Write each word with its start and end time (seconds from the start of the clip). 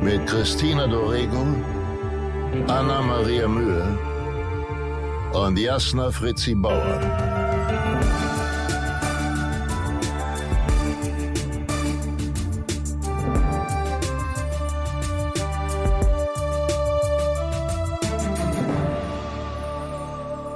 mit 0.00 0.26
Christina 0.26 0.86
Dorego, 0.86 1.46
Anna 2.68 3.00
Maria 3.02 3.48
Mühe 3.48 3.98
und 5.32 5.58
Jasna 5.58 6.10
Fritzi 6.10 6.54
Bauer. 6.54 7.00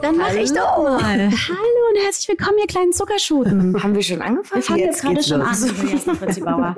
Dann 0.03 0.17
mache 0.17 0.39
ich 0.41 0.53
doch 0.53 0.83
mal. 0.83 0.99
Hallo 1.31 1.81
und 1.91 2.03
herzlich 2.03 2.29
willkommen, 2.29 2.59
ihr 2.59 2.67
kleinen 2.67 2.93
Zuckerschoten. 2.93 3.83
Haben 3.83 3.95
wir 3.95 4.03
schon 4.03 4.23
angefangen? 4.23 4.63
Wir 4.63 4.67
fangen 4.67 4.81
jetzt, 4.81 5.03
gerade 5.03 5.23
schon 5.23 5.43
an. 5.43 5.55
Jasna 5.91 6.15
Fritzi 6.15 6.41
Bauer. 6.41 6.75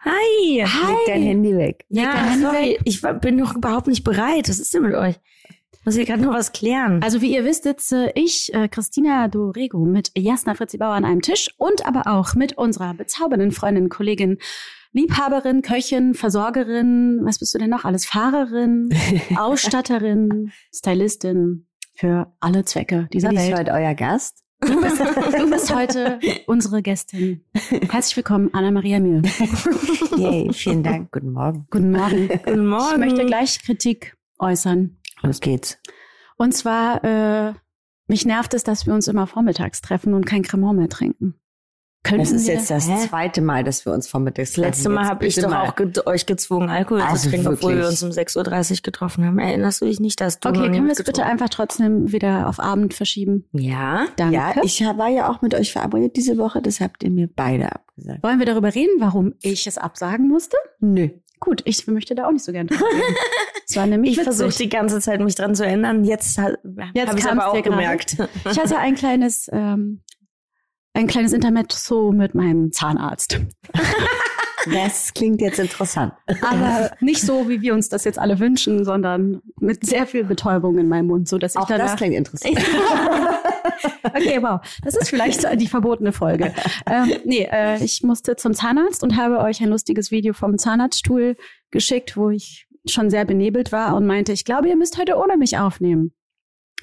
Hi. 0.00 0.64
Hi. 0.64 0.92
Leg 0.92 0.98
dein 1.06 1.22
Handy 1.22 1.56
weg. 1.56 1.84
Ja, 1.88 2.12
Handy 2.14 2.40
sorry, 2.42 2.70
weg. 2.72 2.80
ich 2.84 3.02
bin 3.20 3.36
noch 3.36 3.54
überhaupt 3.56 3.86
nicht 3.88 4.04
bereit. 4.04 4.48
Was 4.48 4.58
ist 4.58 4.72
denn 4.74 4.82
mit 4.82 4.94
euch? 4.94 5.16
Ich 5.72 5.84
muss 5.84 5.94
hier 5.94 6.04
gerade 6.04 6.22
noch 6.22 6.34
was 6.34 6.52
klären. 6.52 7.02
Also 7.02 7.20
wie 7.20 7.34
ihr 7.34 7.44
wisst, 7.44 7.64
sitze 7.64 8.12
ich, 8.14 8.52
äh, 8.54 8.68
Christina 8.68 9.28
Dorego, 9.28 9.84
mit 9.84 10.10
Jasna 10.16 10.54
Fritzi 10.54 10.76
Bauer 10.78 10.94
an 10.94 11.04
einem 11.04 11.22
Tisch 11.22 11.48
und 11.56 11.86
aber 11.86 12.06
auch 12.06 12.34
mit 12.34 12.56
unserer 12.58 12.94
bezaubernden 12.94 13.52
Freundin, 13.52 13.88
Kollegin, 13.88 14.38
Liebhaberin, 14.92 15.62
Köchin, 15.62 16.14
Versorgerin, 16.14 17.20
was 17.24 17.38
bist 17.38 17.54
du 17.54 17.58
denn 17.58 17.70
noch 17.70 17.84
alles? 17.84 18.04
Fahrerin, 18.06 18.88
Ausstatterin, 19.36 20.52
Stylistin 20.74 21.66
für 21.94 22.32
alle 22.40 22.64
Zwecke 22.64 23.08
dieser 23.12 23.32
ich 23.32 23.38
Welt. 23.38 23.58
heute 23.58 23.72
euer 23.72 23.94
Gast? 23.94 24.44
Du 24.60 24.80
bist, 24.80 25.00
du 25.00 25.50
bist 25.50 25.74
heute 25.74 26.18
unsere 26.46 26.82
Gästin. 26.82 27.44
Herzlich 27.90 28.16
willkommen, 28.16 28.50
Anna-Maria 28.52 28.98
Mühe. 28.98 29.22
Yay, 30.16 30.52
vielen 30.52 30.82
Dank. 30.82 31.12
Guten 31.12 31.32
Morgen. 31.32 31.66
Guten 31.70 31.92
Morgen. 31.92 32.28
Guten 32.28 32.66
Morgen. 32.66 32.92
Ich 32.92 32.98
möchte 32.98 33.26
gleich 33.26 33.62
Kritik 33.62 34.16
äußern. 34.38 34.98
Los 35.22 35.40
geht's. 35.40 35.78
Und 36.36 36.54
zwar, 36.54 37.04
äh, 37.04 37.54
mich 38.08 38.24
nervt 38.26 38.54
es, 38.54 38.64
dass 38.64 38.86
wir 38.86 38.94
uns 38.94 39.06
immer 39.06 39.26
vormittags 39.26 39.80
treffen 39.80 40.14
und 40.14 40.26
kein 40.26 40.42
Cremant 40.42 40.78
mehr 40.78 40.88
trinken. 40.88 41.34
Könnten 42.08 42.24
Das 42.24 42.32
ist 42.32 42.46
wir, 42.46 42.54
jetzt 42.54 42.70
das 42.70 42.88
Hä? 42.88 43.06
zweite 43.08 43.40
Mal, 43.40 43.64
dass 43.64 43.84
wir 43.86 43.92
uns 43.92 44.08
vormittags 44.08 44.50
Das 44.52 44.56
letzte 44.56 44.88
Mal 44.88 45.04
habe 45.06 45.26
ich 45.26 45.36
doch 45.36 45.52
auch 45.54 45.74
ge 45.76 45.90
euch 46.06 46.26
gezwungen, 46.26 46.68
Alkohol 46.70 47.00
Also 47.02 47.24
zu 47.24 47.30
trinken, 47.30 47.48
obwohl 47.48 47.76
wir 47.78 47.86
uns 47.86 48.02
um 48.02 48.10
6.30 48.10 48.70
Uhr 48.72 48.76
getroffen 48.82 49.24
haben. 49.24 49.38
Erinnerst 49.38 49.80
du 49.80 49.86
dich 49.86 50.00
nicht, 50.00 50.20
dass 50.20 50.40
du 50.40 50.48
Okay, 50.48 50.70
können 50.70 50.86
wir 50.86 50.92
es 50.92 51.02
bitte 51.02 51.24
einfach 51.24 51.48
trotzdem 51.48 52.10
wieder 52.12 52.48
auf 52.48 52.60
Abend 52.60 52.94
verschieben? 52.94 53.44
Ja. 53.52 54.06
Danke. 54.16 54.34
Ja, 54.34 54.54
ich 54.62 54.80
war 54.80 55.08
ja 55.08 55.30
auch 55.30 55.42
mit 55.42 55.54
euch 55.54 55.72
verabredet 55.72 56.16
diese 56.16 56.38
Woche, 56.38 56.62
das 56.62 56.80
habt 56.80 57.02
ihr 57.02 57.10
mir 57.10 57.28
beide 57.34 57.72
abgesagt. 57.72 58.22
Wollen 58.22 58.38
wir 58.38 58.46
darüber 58.46 58.74
reden, 58.74 58.92
warum 58.98 59.34
ich 59.42 59.66
es 59.66 59.78
absagen 59.78 60.28
musste? 60.28 60.56
Nö. 60.80 61.08
Gut, 61.40 61.62
ich 61.66 61.86
möchte 61.86 62.16
da 62.16 62.26
auch 62.26 62.32
nicht 62.32 62.44
so 62.44 62.50
gerne 62.50 62.68
drüber 62.68 62.84
reden. 62.86 63.14
Es 63.68 63.76
war 63.76 63.86
nämlich 63.86 64.12
Ich 64.18 64.22
versuche 64.24 64.50
die 64.56 64.68
ganze 64.68 65.00
Zeit, 65.00 65.20
mich 65.20 65.36
dran 65.36 65.54
zu 65.54 65.64
erinnern. 65.64 66.02
Jetzt, 66.04 66.36
ha- 66.38 66.48
Jetzt 66.94 67.08
habe 67.10 67.18
ich 67.18 67.24
kam's 67.24 67.26
aber 67.26 67.48
auch 67.48 67.52
gerade. 67.52 67.70
gemerkt. 67.70 68.16
Ich 68.50 68.58
hatte 68.58 68.76
ein 68.78 68.96
kleines, 68.96 69.48
ähm, 69.52 70.00
ein 70.98 71.06
kleines 71.06 71.32
Intermezzo 71.32 72.12
mit 72.12 72.34
meinem 72.34 72.72
Zahnarzt. 72.72 73.40
Das 74.74 75.14
klingt 75.14 75.40
jetzt 75.40 75.60
interessant. 75.60 76.12
Aber 76.42 76.90
nicht 77.00 77.22
so, 77.22 77.48
wie 77.48 77.62
wir 77.62 77.72
uns 77.72 77.88
das 77.88 78.04
jetzt 78.04 78.18
alle 78.18 78.38
wünschen, 78.38 78.84
sondern 78.84 79.40
mit 79.60 79.86
sehr 79.86 80.06
viel 80.06 80.24
Betäubung 80.24 80.76
in 80.78 80.88
meinem 80.88 81.06
Mund, 81.06 81.26
so 81.26 81.38
dass 81.38 81.54
ich 81.54 81.60
Auch 81.60 81.68
das 81.68 81.78
danach 81.78 81.96
klingt 81.96 82.14
interessant. 82.14 82.58
Okay, 84.02 84.42
wow. 84.42 84.60
Das 84.82 84.96
ist 84.96 85.08
vielleicht 85.08 85.46
die 85.60 85.68
verbotene 85.68 86.12
Folge. 86.12 86.52
ähm, 86.86 87.12
nee, 87.24 87.48
äh, 87.50 87.82
ich 87.82 88.02
musste 88.02 88.34
zum 88.34 88.52
Zahnarzt 88.52 89.04
und 89.04 89.16
habe 89.16 89.38
euch 89.38 89.62
ein 89.62 89.68
lustiges 89.68 90.10
Video 90.10 90.34
vom 90.34 90.58
Zahnarztstuhl 90.58 91.36
geschickt, 91.70 92.16
wo 92.16 92.28
ich 92.28 92.66
schon 92.86 93.08
sehr 93.08 93.24
benebelt 93.24 93.70
war 93.70 93.94
und 93.94 94.06
meinte, 94.06 94.32
ich 94.32 94.44
glaube, 94.44 94.68
ihr 94.68 94.76
müsst 94.76 94.98
heute 94.98 95.16
ohne 95.16 95.36
mich 95.36 95.56
aufnehmen. 95.56 96.12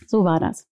So 0.07 0.23
war 0.23 0.39
das. 0.39 0.67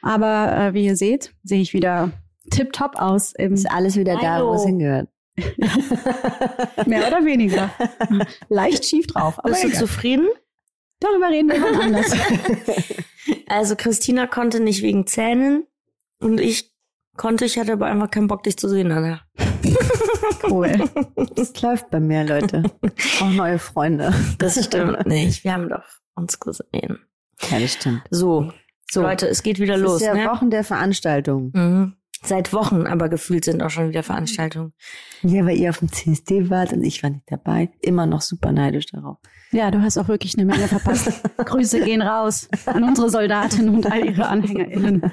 Aber 0.00 0.56
äh, 0.56 0.74
wie 0.74 0.86
ihr 0.86 0.96
seht, 0.96 1.34
sehe 1.44 1.60
ich 1.60 1.74
wieder 1.74 2.12
tipptopp 2.50 2.96
aus, 2.96 3.32
im, 3.32 3.54
Ist 3.54 3.70
alles 3.70 3.96
wieder 3.96 4.14
da, 4.16 4.34
Hallo. 4.34 4.50
wo 4.50 4.54
es 4.54 4.64
hingehört. 4.64 5.08
mehr 6.86 7.06
oder 7.06 7.24
weniger. 7.24 7.70
Leicht 8.48 8.84
schief 8.84 9.06
drauf. 9.06 9.38
Aber 9.38 9.50
Bist 9.50 9.64
du 9.64 9.68
egal. 9.68 9.80
zufrieden? 9.80 10.28
darüber 11.00 11.28
reden 11.28 11.48
wir 11.48 11.62
wann 11.62 11.80
anders. 11.80 12.12
Also 13.46 13.76
Christina 13.76 14.26
konnte 14.26 14.58
nicht 14.58 14.82
wegen 14.82 15.06
Zähnen 15.06 15.64
und 16.18 16.40
ich 16.40 16.72
konnte, 17.16 17.44
ich 17.44 17.58
hatte 17.58 17.72
aber 17.74 17.86
einfach 17.86 18.10
keinen 18.10 18.26
Bock, 18.26 18.42
dich 18.42 18.56
zu 18.56 18.68
sehen, 18.68 18.90
Anna. 18.90 19.20
cool. 20.50 20.72
Das 21.34 21.60
läuft 21.62 21.90
bei 21.90 22.00
mir, 22.00 22.24
Leute. 22.24 22.62
Ich 22.96 23.18
brauche 23.18 23.30
neue 23.34 23.58
Freunde. 23.58 24.14
Das 24.38 24.62
stimmt 24.64 25.06
nicht. 25.06 25.44
Wir 25.44 25.52
haben 25.52 25.68
doch 25.68 25.84
uns 26.14 26.40
gesehen. 26.40 27.00
Ja, 27.50 27.58
das 27.60 27.74
stimmt. 27.74 28.02
So, 28.10 28.50
So, 28.90 29.02
Leute, 29.02 29.28
es 29.28 29.42
geht 29.42 29.58
wieder 29.60 29.74
es 29.74 29.80
los. 29.82 30.00
ist 30.00 30.06
ja 30.06 30.14
ne? 30.14 30.24
Wochen 30.26 30.48
der 30.50 30.64
Veranstaltung. 30.64 31.52
Mhm. 31.54 31.94
Seit 32.22 32.52
Wochen, 32.52 32.86
aber 32.86 33.08
gefühlt 33.08 33.44
sind 33.44 33.62
auch 33.62 33.70
schon 33.70 33.88
wieder 33.88 34.02
Veranstaltungen. 34.02 34.72
Ja, 35.22 35.46
weil 35.46 35.56
ihr 35.56 35.70
auf 35.70 35.78
dem 35.78 35.92
CSD 35.92 36.50
wart 36.50 36.72
und 36.72 36.82
ich 36.82 37.02
war 37.02 37.10
nicht 37.10 37.30
dabei. 37.30 37.70
Immer 37.80 38.06
noch 38.06 38.22
super 38.22 38.52
neidisch 38.52 38.86
darauf. 38.86 39.18
Ja, 39.52 39.70
du 39.70 39.80
hast 39.80 39.98
auch 39.98 40.08
wirklich 40.08 40.36
eine 40.36 40.44
Menge 40.44 40.68
verpasst. 40.68 41.22
Grüße 41.36 41.80
gehen 41.84 42.02
raus 42.02 42.48
an 42.66 42.84
unsere 42.84 43.08
Soldatinnen 43.08 43.74
und 43.74 43.90
all 43.90 44.04
ihre 44.04 44.26
AnhängerInnen. 44.26 45.12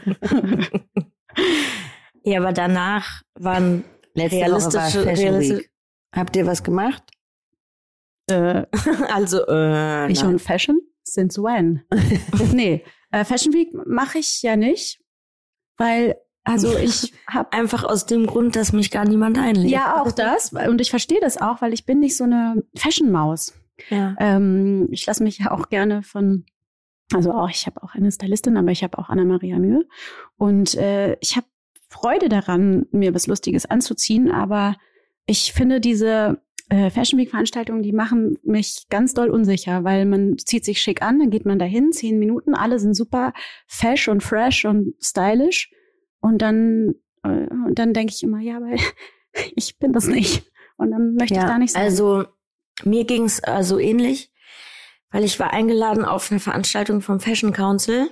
Ja, 2.23 2.39
aber 2.39 2.53
danach 2.53 3.21
waren 3.35 3.83
Letzte 4.15 4.37
Woche 4.37 4.41
war 4.41 4.47
realistische, 4.47 4.79
Fashion 4.79 5.03
realistische 5.03 5.59
Week. 5.59 5.71
Habt 6.15 6.35
ihr 6.35 6.45
was 6.47 6.63
gemacht? 6.63 7.03
äh, 8.27 8.65
also 9.13 9.45
äh, 9.47 10.11
ich 10.11 10.23
und 10.23 10.39
Fashion? 10.39 10.79
Since 11.03 11.41
when? 11.41 11.83
nee, 12.53 12.83
äh, 13.11 13.23
Fashion 13.23 13.53
Week 13.53 13.69
mache 13.85 14.19
ich 14.19 14.41
ja 14.41 14.55
nicht, 14.55 14.99
weil, 15.77 16.15
also 16.45 16.77
ich 16.77 17.13
habe 17.27 17.51
einfach 17.51 17.83
aus 17.83 18.05
dem 18.05 18.25
Grund, 18.25 18.55
dass 18.55 18.71
mich 18.71 18.91
gar 18.91 19.05
niemand 19.05 19.37
einlädt. 19.37 19.71
ja 19.71 20.01
auch 20.01 20.11
das 20.11 20.53
und 20.53 20.79
ich 20.79 20.89
verstehe 20.89 21.19
das 21.19 21.41
auch, 21.41 21.61
weil 21.61 21.73
ich 21.73 21.85
bin 21.85 21.99
nicht 21.99 22.15
so 22.15 22.23
eine 22.23 22.63
Fashion-Maus. 22.75 23.53
Ja. 23.89 24.15
Ähm, 24.19 24.87
ich 24.91 25.05
lasse 25.05 25.23
mich 25.23 25.39
ja 25.39 25.51
auch 25.51 25.69
gerne 25.69 26.01
von, 26.03 26.45
also 27.13 27.33
auch, 27.33 27.49
ich 27.49 27.65
habe 27.65 27.83
auch 27.83 27.93
eine 27.93 28.11
Stylistin, 28.11 28.57
aber 28.57 28.71
ich 28.71 28.83
habe 28.83 28.97
auch 28.97 29.09
Anna-Maria 29.09 29.59
Mühe. 29.59 29.85
Und 30.37 30.75
äh, 30.75 31.17
ich 31.19 31.35
habe 31.35 31.47
Freude 31.89 32.29
daran, 32.29 32.85
mir 32.91 33.13
was 33.13 33.27
Lustiges 33.27 33.65
anzuziehen, 33.65 34.31
aber 34.31 34.75
ich 35.25 35.53
finde 35.53 35.79
diese 35.79 36.41
äh, 36.69 36.89
Fashion 36.89 37.19
Week-Veranstaltungen, 37.19 37.83
die 37.83 37.91
machen 37.91 38.37
mich 38.43 38.87
ganz 38.89 39.13
doll 39.13 39.29
unsicher, 39.29 39.83
weil 39.83 40.05
man 40.05 40.37
zieht 40.37 40.65
sich 40.65 40.81
schick 40.81 41.01
an, 41.01 41.19
dann 41.19 41.29
geht 41.29 41.45
man 41.45 41.59
dahin, 41.59 41.91
zehn 41.91 42.17
Minuten, 42.17 42.55
alle 42.55 42.79
sind 42.79 42.95
super 42.95 43.33
fesch 43.67 44.07
und 44.07 44.23
fresh 44.23 44.65
und 44.65 44.95
stylish. 45.01 45.71
Und 46.19 46.39
dann, 46.41 46.95
äh, 47.23 47.27
und 47.27 47.75
dann 47.75 47.93
denke 47.93 48.13
ich 48.13 48.23
immer, 48.23 48.39
ja, 48.39 48.57
aber 48.57 48.71
ich 49.55 49.77
bin 49.77 49.93
das 49.93 50.07
nicht. 50.07 50.49
Und 50.77 50.91
dann 50.91 51.15
möchte 51.15 51.35
ich 51.35 51.39
Ja, 51.41 51.47
da 51.47 51.57
nicht 51.57 51.73
sein. 51.73 51.83
Also 51.83 52.25
mir 52.83 53.05
ging's 53.05 53.41
also 53.43 53.79
ähnlich, 53.79 54.31
weil 55.11 55.23
ich 55.23 55.39
war 55.39 55.53
eingeladen 55.53 56.03
auf 56.03 56.31
eine 56.31 56.39
Veranstaltung 56.39 57.01
vom 57.01 57.19
Fashion 57.19 57.53
Council 57.53 58.09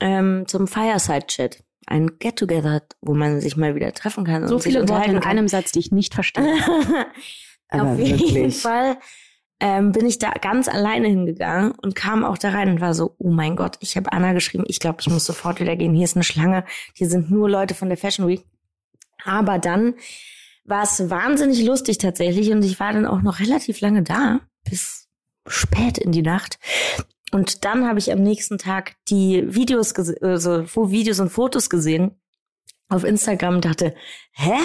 ähm, 0.00 0.44
zum 0.48 0.66
Fireside 0.66 1.26
Chat. 1.26 1.62
Ein 1.86 2.18
Get-Together, 2.18 2.82
wo 3.02 3.14
man 3.14 3.40
sich 3.40 3.56
mal 3.56 3.74
wieder 3.74 3.92
treffen 3.92 4.24
kann. 4.24 4.48
so 4.48 4.54
und 4.54 4.62
sich 4.62 4.72
viele 4.72 4.80
Worte 4.80 4.92
unterhalten 4.94 5.16
in 5.16 5.20
kann. 5.20 5.30
einem 5.38 5.48
Satz, 5.48 5.70
die 5.72 5.80
ich 5.80 5.92
nicht 5.92 6.14
verstehe. 6.14 6.56
Aber 7.68 7.90
Auf 7.92 7.98
jeden 7.98 8.18
wirklich. 8.18 8.56
Fall 8.60 8.96
ähm, 9.64 9.92
bin 9.92 10.04
ich 10.04 10.18
da 10.18 10.30
ganz 10.32 10.68
alleine 10.68 11.08
hingegangen 11.08 11.72
und 11.80 11.94
kam 11.94 12.22
auch 12.22 12.36
da 12.36 12.50
rein 12.50 12.68
und 12.68 12.82
war 12.82 12.92
so, 12.92 13.14
oh 13.16 13.30
mein 13.30 13.56
Gott, 13.56 13.78
ich 13.80 13.96
habe 13.96 14.12
Anna 14.12 14.34
geschrieben, 14.34 14.64
ich 14.68 14.78
glaube, 14.78 14.98
ich 15.00 15.08
muss 15.08 15.24
sofort 15.24 15.58
wieder 15.58 15.74
gehen. 15.74 15.94
Hier 15.94 16.04
ist 16.04 16.16
eine 16.16 16.22
Schlange, 16.22 16.66
hier 16.92 17.08
sind 17.08 17.30
nur 17.30 17.48
Leute 17.48 17.74
von 17.74 17.88
der 17.88 17.96
Fashion 17.96 18.28
Week. 18.28 18.44
Aber 19.24 19.58
dann 19.58 19.94
war 20.66 20.82
es 20.82 21.08
wahnsinnig 21.08 21.64
lustig 21.64 21.96
tatsächlich 21.96 22.50
und 22.50 22.62
ich 22.62 22.78
war 22.78 22.92
dann 22.92 23.06
auch 23.06 23.22
noch 23.22 23.40
relativ 23.40 23.80
lange 23.80 24.02
da, 24.02 24.40
bis 24.68 25.08
spät 25.46 25.96
in 25.96 26.12
die 26.12 26.20
Nacht. 26.20 26.58
Und 27.32 27.64
dann 27.64 27.88
habe 27.88 27.98
ich 27.98 28.12
am 28.12 28.22
nächsten 28.22 28.58
Tag 28.58 28.96
die 29.08 29.54
Videos, 29.54 29.94
also 30.20 30.66
Videos 30.90 31.20
und 31.20 31.30
Fotos 31.30 31.70
gesehen 31.70 32.20
auf 32.90 33.02
Instagram 33.02 33.54
und 33.54 33.64
dachte, 33.64 33.94
hä? 34.32 34.58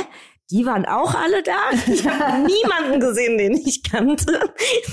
Die 0.51 0.65
waren 0.65 0.85
auch 0.85 1.13
alle 1.13 1.43
da. 1.43 1.57
Ich 1.87 2.07
habe 2.07 2.47
niemanden 2.47 2.99
gesehen, 2.99 3.37
den 3.37 3.53
ich 3.53 3.83
kannte. 3.83 4.39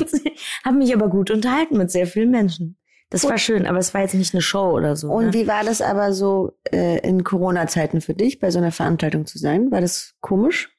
habe 0.64 0.76
mich 0.76 0.93
aber 0.94 1.08
gut 1.08 1.31
unterhalten 1.31 1.79
mit 1.79 1.91
sehr 1.91 2.06
vielen 2.06 2.31
Menschen. 2.31 2.79
Das 3.08 3.23
war 3.25 3.38
schön, 3.38 3.67
aber 3.67 3.79
es 3.79 3.94
war 3.94 4.00
jetzt 4.03 4.14
nicht 4.14 4.35
eine 4.35 4.43
Show 4.43 4.73
oder 4.73 4.97
so. 4.97 5.08
Und 5.08 5.26
ne? 5.26 5.32
wie 5.32 5.47
war 5.47 5.62
das 5.62 5.81
aber 5.81 6.12
so 6.12 6.58
äh, 6.73 6.99
in 7.06 7.23
Corona-Zeiten 7.23 8.00
für 8.00 8.14
dich, 8.14 8.41
bei 8.41 8.50
so 8.50 8.58
einer 8.58 8.73
Veranstaltung 8.73 9.26
zu 9.26 9.38
sein? 9.38 9.70
War 9.70 9.81
das 9.81 10.14
komisch? 10.20 10.76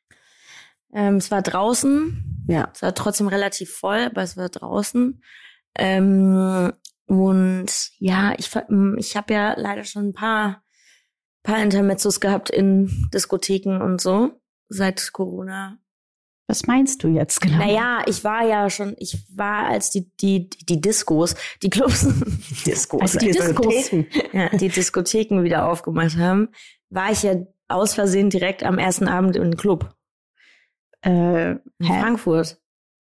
Ähm, 0.93 1.15
es 1.15 1.31
war 1.31 1.41
draußen. 1.41 2.45
Ja. 2.49 2.69
Es 2.73 2.81
war 2.81 2.93
trotzdem 2.93 3.27
relativ 3.29 3.73
voll, 3.73 3.99
aber 3.99 4.23
es 4.23 4.35
war 4.35 4.49
draußen. 4.49 5.23
Ähm, 5.77 6.73
und 7.05 7.67
ja, 7.99 8.33
ich, 8.37 8.49
ver- 8.49 8.67
ich 8.97 9.15
habe 9.15 9.33
ja 9.33 9.53
leider 9.57 9.85
schon 9.85 10.09
ein 10.09 10.13
paar, 10.13 10.63
paar 11.43 11.63
Intermezzos 11.63 12.19
gehabt 12.19 12.49
in 12.49 13.09
Diskotheken 13.13 13.81
und 13.81 14.01
so 14.01 14.31
seit 14.69 15.11
Corona. 15.13 15.77
Was 16.49 16.65
meinst 16.65 17.03
du 17.03 17.09
jetzt 17.09 17.41
genau? 17.41 17.57
Naja, 17.57 18.03
ich 18.05 18.23
war 18.23 18.45
ja 18.47 18.69
schon, 18.69 18.95
ich 18.99 19.17
war 19.35 19.65
als 19.67 19.89
die, 19.89 20.09
die, 20.17 20.49
die 20.49 20.79
Discos, 20.79 21.35
die 21.61 21.69
Clubs, 21.69 22.07
die 22.65 22.71
Discos, 22.71 23.01
Also 23.01 23.19
die 23.19 23.31
Discos. 23.31 23.91
ja, 24.31 24.49
die 24.49 24.69
Diskotheken 24.69 25.43
wieder 25.43 25.67
aufgemacht 25.67 26.15
haben, 26.17 26.47
war 26.89 27.11
ich 27.11 27.23
ja 27.23 27.35
aus 27.67 27.93
Versehen 27.95 28.29
direkt 28.29 28.63
am 28.63 28.77
ersten 28.77 29.09
Abend 29.09 29.35
im 29.35 29.57
Club 29.57 29.93
Äh, 31.01 31.51
in 31.51 31.59
Hä? 31.81 31.99
Frankfurt. 32.01 32.57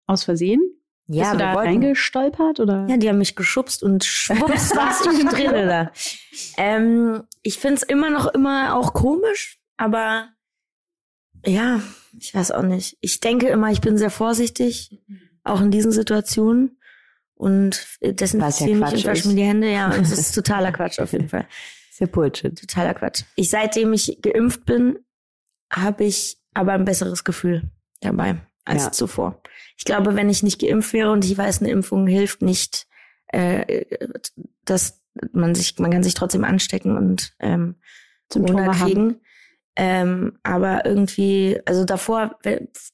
aus 0.07 0.25
Versehen? 0.25 0.61
Bist 1.07 1.33
du 1.33 1.39
da 1.39 1.55
wollten- 1.55 1.71
reingestolpert 1.71 2.61
oder? 2.61 2.87
Ja, 2.89 2.97
die 2.99 3.09
haben 3.09 3.19
mich 3.19 3.35
geschubst 3.37 3.83
und 3.83 4.05
schwupps 4.05 4.71
warst 4.77 5.07
du 5.07 5.11
drin 5.29 5.67
da. 5.69 5.91
Ähm, 6.57 7.25
ich 7.43 7.59
find's 7.59 7.83
immer 7.83 8.11
noch 8.11 8.27
immer 8.29 8.77
auch 8.77 8.93
komisch, 8.93 9.59
aber 9.77 10.29
ja, 11.47 11.81
ich 12.19 12.35
weiß 12.35 12.51
auch 12.53 12.63
nicht. 12.63 12.97
Ich 13.01 13.21
denke 13.21 13.49
immer, 13.49 13.71
ich 13.71 13.81
bin 13.81 13.97
sehr 13.99 14.11
vorsichtig, 14.11 15.01
auch 15.45 15.61
in 15.61 15.71
diesen 15.71 15.93
Situationen. 15.93 16.77
Und 17.35 17.87
desinfiziere 18.03 18.71
mich 18.71 18.81
Quatsch 18.81 18.93
und 18.93 19.05
wasche 19.07 19.29
mir 19.29 19.35
die 19.35 19.45
Hände. 19.45 19.73
Ja, 19.73 19.87
und 19.87 20.01
es 20.03 20.13
ist 20.13 20.33
totaler 20.35 20.73
Quatsch 20.73 20.99
auf 20.99 21.13
jeden 21.13 21.29
Fall. 21.31 21.47
Ja 21.99 22.07
Bullshit. 22.07 22.59
Totaler 22.59 22.93
Quatsch. 22.95 23.23
Ich, 23.35 23.49
seitdem 23.51 23.93
ich 23.95 24.19
geimpft 24.21 24.67
bin, 24.67 24.99
habe 25.73 26.05
ich 26.05 26.39
aber 26.53 26.73
ein 26.73 26.85
besseres 26.85 27.25
Gefühl 27.25 27.71
dabei 28.01 28.37
als 28.65 28.85
Ja. 28.85 28.93
zuvor. 28.93 29.43
Ich 29.79 29.85
glaube, 29.85 30.17
wenn 30.17 30.29
ich 30.29 30.43
nicht 30.43 30.61
geimpft 30.61 30.93
wäre 30.93 31.11
und 31.13 31.25
ich 31.25 31.37
weiß, 31.37 31.61
eine 31.61 31.71
Impfung 31.71 32.07
hilft 32.07 32.43
nicht, 32.43 32.87
äh, 33.29 33.85
dass 34.65 35.03
man 35.33 35.55
sich, 35.55 35.79
man 35.79 35.91
kann 35.91 36.03
sich 36.03 36.15
trotzdem 36.15 36.45
anstecken 36.45 36.97
und 36.97 37.33
ähm, 37.39 37.77
Symptome 38.33 38.65
Corona 38.65 38.79
haben. 38.81 39.21
Ähm, 39.83 40.39
aber 40.43 40.85
irgendwie, 40.85 41.59
also 41.65 41.87
davor, 41.87 42.39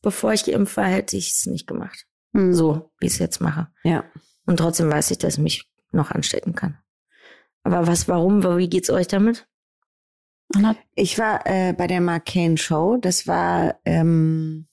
bevor 0.02 0.32
ich 0.32 0.44
geimpft 0.44 0.76
war, 0.76 0.84
hätte 0.84 1.16
ich 1.16 1.32
es 1.32 1.46
nicht 1.46 1.66
gemacht. 1.66 2.06
Hm. 2.32 2.54
So, 2.54 2.92
wie 3.00 3.06
ich 3.06 3.14
es 3.14 3.18
jetzt 3.18 3.40
mache. 3.40 3.66
Ja. 3.82 4.04
Und 4.46 4.58
trotzdem 4.58 4.88
weiß 4.88 5.10
ich, 5.10 5.18
dass 5.18 5.34
ich 5.34 5.40
mich 5.40 5.68
noch 5.90 6.12
anstecken 6.12 6.54
kann. 6.54 6.78
Aber 7.64 7.88
was, 7.88 8.06
warum, 8.06 8.44
wie 8.56 8.68
geht's 8.68 8.88
euch 8.88 9.08
damit? 9.08 9.48
Ich 10.94 11.18
war 11.18 11.44
äh, 11.44 11.72
bei 11.72 11.88
der 11.88 12.00
Mark 12.00 12.26
Kane 12.26 12.56
Show. 12.56 12.98
Das 13.00 13.26
war, 13.26 13.80
ähm, 13.84 14.68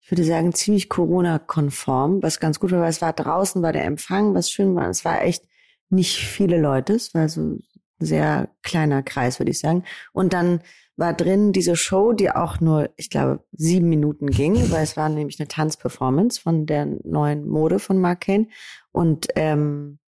ich 0.00 0.10
würde 0.10 0.24
sagen, 0.24 0.54
ziemlich 0.54 0.88
Corona-konform, 0.88 2.22
was 2.22 2.40
ganz 2.40 2.58
gut 2.60 2.72
war, 2.72 2.80
weil 2.80 2.88
es 2.88 3.02
war 3.02 3.12
draußen, 3.12 3.60
war 3.60 3.74
der 3.74 3.84
Empfang, 3.84 4.32
was 4.32 4.50
schön 4.50 4.74
war. 4.74 4.88
Es 4.88 5.04
war 5.04 5.20
echt 5.20 5.44
nicht 5.90 6.16
viele 6.16 6.58
Leute. 6.58 6.94
Es 6.94 7.12
war 7.12 7.28
so 7.28 7.58
sehr 7.98 8.48
kleiner 8.62 9.02
Kreis, 9.02 9.38
würde 9.38 9.50
ich 9.50 9.58
sagen. 9.58 9.84
Und 10.12 10.32
dann 10.32 10.60
war 10.96 11.12
drin 11.12 11.52
diese 11.52 11.76
Show, 11.76 12.12
die 12.12 12.30
auch 12.30 12.60
nur, 12.60 12.90
ich 12.96 13.10
glaube, 13.10 13.44
sieben 13.52 13.88
Minuten 13.88 14.30
ging, 14.30 14.54
weil 14.70 14.82
es 14.82 14.96
war 14.96 15.08
nämlich 15.08 15.38
eine 15.40 15.48
Tanzperformance 15.48 16.40
von 16.40 16.66
der 16.66 16.86
neuen 17.04 17.46
Mode 17.46 17.78
von 17.78 17.98
Mark 17.98 18.22
Kane. 18.22 18.48
Und 18.92 19.28
ähm, 19.36 19.98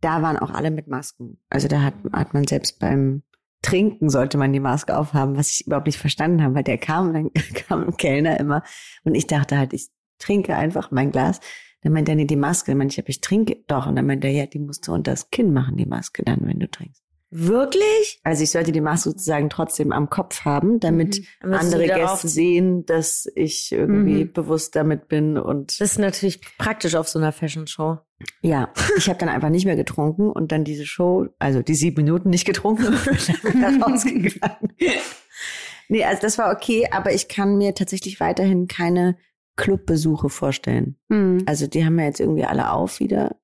da 0.00 0.22
waren 0.22 0.38
auch 0.38 0.50
alle 0.50 0.70
mit 0.70 0.86
Masken. 0.86 1.38
Also 1.48 1.68
da 1.68 1.82
hat, 1.82 1.94
hat 2.12 2.34
man 2.34 2.46
selbst 2.46 2.78
beim 2.78 3.22
Trinken 3.62 4.10
sollte 4.10 4.36
man 4.36 4.52
die 4.52 4.60
Maske 4.60 4.94
aufhaben, 4.94 5.38
was 5.38 5.50
ich 5.52 5.66
überhaupt 5.66 5.86
nicht 5.86 5.98
verstanden 5.98 6.42
habe, 6.42 6.54
weil 6.54 6.64
der 6.64 6.76
kam 6.76 7.08
und 7.08 7.14
dann 7.14 7.32
kam 7.54 7.84
ein 7.84 7.96
Kellner 7.96 8.38
immer 8.38 8.62
und 9.04 9.14
ich 9.14 9.26
dachte 9.26 9.56
halt, 9.56 9.72
ich 9.72 9.88
trinke 10.18 10.54
einfach 10.54 10.90
mein 10.90 11.10
Glas. 11.10 11.40
Dann 11.80 11.92
meinte 11.92 12.12
er, 12.12 12.16
nee, 12.16 12.24
die 12.24 12.36
Maske. 12.36 12.70
Dann 12.70 12.78
meinte 12.78 13.00
ich, 13.00 13.08
ich 13.08 13.20
trinke 13.20 13.62
doch. 13.66 13.86
Und 13.86 13.96
dann 13.96 14.06
meinte 14.06 14.26
er, 14.26 14.32
ja, 14.32 14.46
die 14.46 14.58
musst 14.58 14.88
du 14.88 14.92
unter 14.92 15.10
das 15.12 15.30
Kinn 15.30 15.52
machen, 15.52 15.76
die 15.76 15.86
Maske 15.86 16.22
dann, 16.24 16.40
wenn 16.42 16.58
du 16.58 16.68
trinkst. 16.68 17.03
Wirklich? 17.36 18.20
Also 18.22 18.44
ich 18.44 18.50
sollte 18.52 18.70
die 18.70 18.80
Maske 18.80 19.10
sozusagen 19.10 19.50
trotzdem 19.50 19.90
am 19.90 20.08
Kopf 20.08 20.44
haben, 20.44 20.78
damit 20.78 21.20
Mhm. 21.42 21.52
Andere 21.52 21.86
Gäste 21.88 22.28
sehen, 22.28 22.86
dass 22.86 23.26
ich 23.34 23.72
irgendwie 23.72 24.24
Mhm. 24.24 24.32
bewusst 24.32 24.76
damit 24.76 25.08
bin 25.08 25.36
und 25.36 25.80
Das 25.80 25.90
ist 25.92 25.98
natürlich 25.98 26.40
praktisch 26.58 26.94
auf 26.94 27.08
so 27.08 27.18
einer 27.18 27.32
Fashion 27.32 27.66
Show. 27.66 27.98
ja, 28.40 28.72
ich 28.96 29.08
habe 29.08 29.18
dann 29.18 29.28
einfach 29.28 29.48
nicht 29.50 29.64
mehr 29.66 29.74
getrunken 29.74 30.30
und 30.30 30.52
dann 30.52 30.62
diese 30.62 30.86
Show, 30.86 31.26
also 31.40 31.60
die 31.60 31.74
sieben 31.74 32.04
Minuten 32.04 32.30
nicht 32.30 32.44
getrunken 32.46 32.86
und 33.42 33.62
dann 33.62 33.82
rausgegangen. 33.82 34.72
Nee, 35.88 36.04
also 36.04 36.22
das 36.22 36.38
war 36.38 36.52
okay, 36.54 36.86
aber 36.92 37.12
ich 37.12 37.26
kann 37.28 37.56
mir 37.58 37.74
tatsächlich 37.74 38.20
weiterhin 38.20 38.68
keine 38.68 39.16
Clubbesuche 39.56 40.28
vorstellen. 40.30 40.96
hm. 41.10 41.38
Also 41.46 41.66
die 41.66 41.84
haben 41.84 41.98
ja 41.98 42.06
jetzt 42.06 42.20
irgendwie 42.20 42.44
alle 42.44 42.70
auf 42.70 43.00
wieder. 43.00 43.36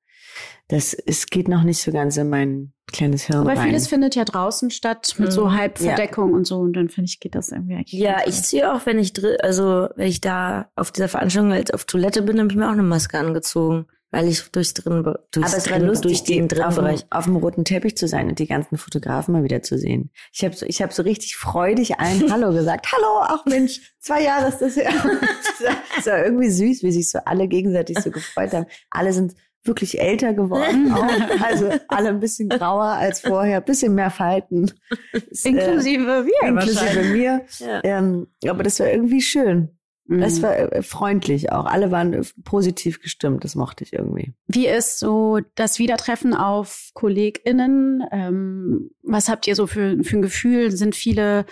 Das 0.69 0.95
es 0.95 1.27
geht 1.27 1.49
noch 1.49 1.63
nicht 1.65 1.83
so 1.83 1.91
ganz 1.93 2.17
in 2.17 2.29
mein 2.29 2.73
kleines 2.93 3.25
Hirn 3.25 3.41
Aber 3.41 3.51
rein. 3.57 3.69
vieles 3.69 3.89
findet 3.89 4.15
ja 4.17 4.25
draußen 4.25 4.71
statt 4.71 5.15
mit 5.19 5.33
so 5.33 5.47
Mhm. 5.47 5.57
Halbverdeckung 5.57 6.33
und 6.33 6.47
so. 6.47 6.59
Und 6.59 6.75
dann 6.75 6.89
finde 6.89 7.09
ich, 7.09 7.21
geht 7.21 7.35
das 7.35 7.51
irgendwie 7.53 7.75
eigentlich. 7.75 7.93
Ja, 8.01 8.19
ich 8.27 8.43
ziehe 8.43 8.73
auch, 8.73 8.87
wenn 8.87 8.99
ich 8.99 9.13
drin, 9.13 9.37
also 9.43 9.89
wenn 9.97 10.07
ich 10.09 10.21
da 10.21 10.71
auf 10.77 10.91
dieser 10.93 11.09
Veranstaltung 11.09 11.53
als 11.53 11.71
auf 11.73 11.85
Toilette 11.85 12.23
bin, 12.23 12.39
habe 12.39 12.49
ich 12.51 12.57
mir 12.57 12.67
auch 12.69 12.73
eine 12.73 12.83
Maske 12.83 13.19
angezogen, 13.19 13.87
weil 14.13 14.27
ich 14.29 14.43
durchs 14.51 14.75
drin, 14.75 15.05
durchs 15.31 15.49
aber 15.53 15.57
es 15.59 15.71
war 15.71 15.79
drin, 15.79 15.87
lustig, 15.89 16.03
durch 16.11 16.25
den 16.25 16.49
die- 16.49 16.63
auf, 16.63 16.75
dem, 16.75 16.85
Drinnenbereich. 16.85 17.07
auf 17.11 17.25
dem 17.27 17.37
roten 17.37 17.65
Teppich 17.65 17.97
zu 17.97 18.09
sein 18.09 18.29
und 18.29 18.39
die 18.41 18.47
ganzen 18.49 18.77
Fotografen 18.77 19.33
mal 19.33 19.45
wieder 19.45 19.63
zu 19.63 19.79
sehen. 19.79 20.11
Ich 20.33 20.45
habe 20.45 20.57
so, 20.57 20.67
ich 20.67 20.83
habe 20.83 20.93
so 20.93 21.03
richtig 21.03 21.37
freudig 21.37 21.99
allen 22.01 22.29
Hallo 22.33 22.53
gesagt. 22.53 22.87
Hallo, 22.93 23.21
ach 23.23 23.45
Mensch, 23.47 23.95
zwei 24.01 24.23
Jahre 24.25 24.49
ist 24.49 24.59
das 24.59 24.75
her. 24.77 24.91
War- 25.05 25.77
Es 25.99 26.07
war 26.07 26.25
irgendwie 26.25 26.51
süß, 26.51 26.83
wie 26.83 26.91
sich 26.93 27.09
so 27.11 27.19
alle 27.25 27.47
gegenseitig 27.47 27.99
so 28.01 28.11
gefreut 28.11 28.53
haben. 28.53 28.67
Alle 28.91 29.13
sind 29.13 29.35
wirklich 29.65 30.01
älter 30.01 30.33
geworden, 30.33 30.93
auch. 30.93 31.07
also 31.43 31.71
alle 31.89 32.09
ein 32.09 32.21
bisschen 32.21 32.49
grauer 32.49 32.85
als 32.85 33.21
vorher, 33.21 33.61
bisschen 33.61 33.95
mehr 33.95 34.11
Falten. 34.11 34.71
Äh, 35.12 35.21
Inklusive 35.45 36.27
wir 36.27 36.49
inklusive 36.49 37.03
mir. 37.12 37.43
Ja. 37.59 37.81
Ähm, 37.85 38.27
aber 38.47 38.62
das 38.62 38.81
war 38.81 38.91
irgendwie 38.91 39.21
schön. 39.21 39.77
Mhm. 40.07 40.21
Das 40.21 40.43
war 40.43 40.57
äh, 40.57 40.83
freundlich 40.83 41.53
auch. 41.53 41.67
Alle 41.67 41.91
waren 41.91 42.12
äh, 42.12 42.23
positiv 42.45 43.01
gestimmt. 43.01 43.45
Das 43.45 43.55
mochte 43.55 43.85
ich 43.85 43.93
irgendwie. 43.93 44.33
Wie 44.49 44.67
ist 44.67 44.99
so 44.99 45.38
das 45.55 45.79
Wiedertreffen 45.79 46.35
auf 46.35 46.90
KollegInnen? 46.95 48.02
Ähm, 48.11 48.90
was 49.02 49.29
habt 49.29 49.47
ihr 49.47 49.55
so 49.55 49.67
für, 49.67 50.02
für 50.02 50.17
ein 50.17 50.23
Gefühl? 50.23 50.73
Sind 50.73 50.97
viele 50.97 51.45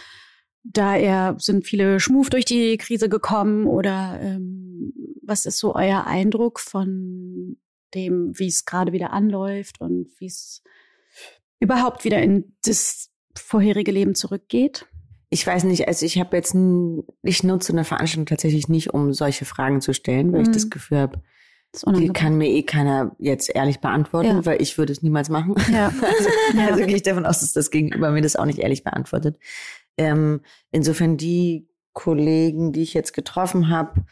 da 0.64 0.96
eher, 0.96 1.36
sind 1.38 1.64
viele 1.64 2.00
schmuf 2.00 2.30
durch 2.30 2.44
die 2.44 2.76
Krise 2.76 3.08
gekommen 3.08 3.66
oder 3.66 4.18
ähm, 4.20 4.92
was 5.22 5.46
ist 5.46 5.58
so 5.58 5.74
euer 5.74 6.06
Eindruck 6.06 6.60
von 6.60 7.56
dem, 7.94 8.32
wie 8.38 8.48
es 8.48 8.64
gerade 8.64 8.92
wieder 8.92 9.12
anläuft 9.12 9.80
und 9.80 10.08
wie 10.18 10.26
es 10.26 10.62
überhaupt 11.60 12.04
wieder 12.04 12.22
in 12.22 12.54
das 12.64 13.10
vorherige 13.36 13.92
Leben 13.92 14.14
zurückgeht? 14.14 14.86
Ich 15.30 15.46
weiß 15.46 15.64
nicht, 15.64 15.86
also 15.88 16.06
ich 16.06 16.18
habe 16.18 16.36
jetzt, 16.36 16.54
ich 17.22 17.42
nutze 17.44 17.72
eine 17.72 17.84
Veranstaltung 17.84 18.26
tatsächlich 18.26 18.68
nicht, 18.68 18.94
um 18.94 19.12
solche 19.12 19.44
Fragen 19.44 19.80
zu 19.80 19.92
stellen, 19.92 20.32
weil 20.32 20.42
ich 20.42 20.48
Mhm. 20.48 20.52
das 20.52 20.70
Gefühl 20.70 20.98
habe, 20.98 21.22
die 21.98 22.08
kann 22.08 22.38
mir 22.38 22.48
eh 22.48 22.62
keiner 22.62 23.14
jetzt 23.18 23.54
ehrlich 23.54 23.80
beantworten, 23.80 24.28
Ja. 24.28 24.46
weil 24.46 24.62
ich 24.62 24.78
würde 24.78 24.90
es 24.92 25.02
niemals 25.02 25.28
machen. 25.28 25.54
Ja. 25.70 25.92
Also, 26.02 26.28
Ja. 26.56 26.66
also 26.68 26.86
gehe 26.86 26.96
ich 26.96 27.02
davon 27.02 27.26
aus, 27.26 27.40
dass 27.40 27.52
das 27.52 27.70
Gegenüber 27.70 28.10
mir 28.10 28.22
das 28.22 28.36
auch 28.36 28.46
nicht 28.46 28.58
ehrlich 28.58 28.84
beantwortet. 28.84 29.38
Ähm, 29.98 30.40
insofern 30.70 31.18
die 31.18 31.68
Kollegen, 31.92 32.72
die 32.72 32.82
ich 32.82 32.94
jetzt 32.94 33.12
getroffen 33.12 33.68
habe, 33.68 34.06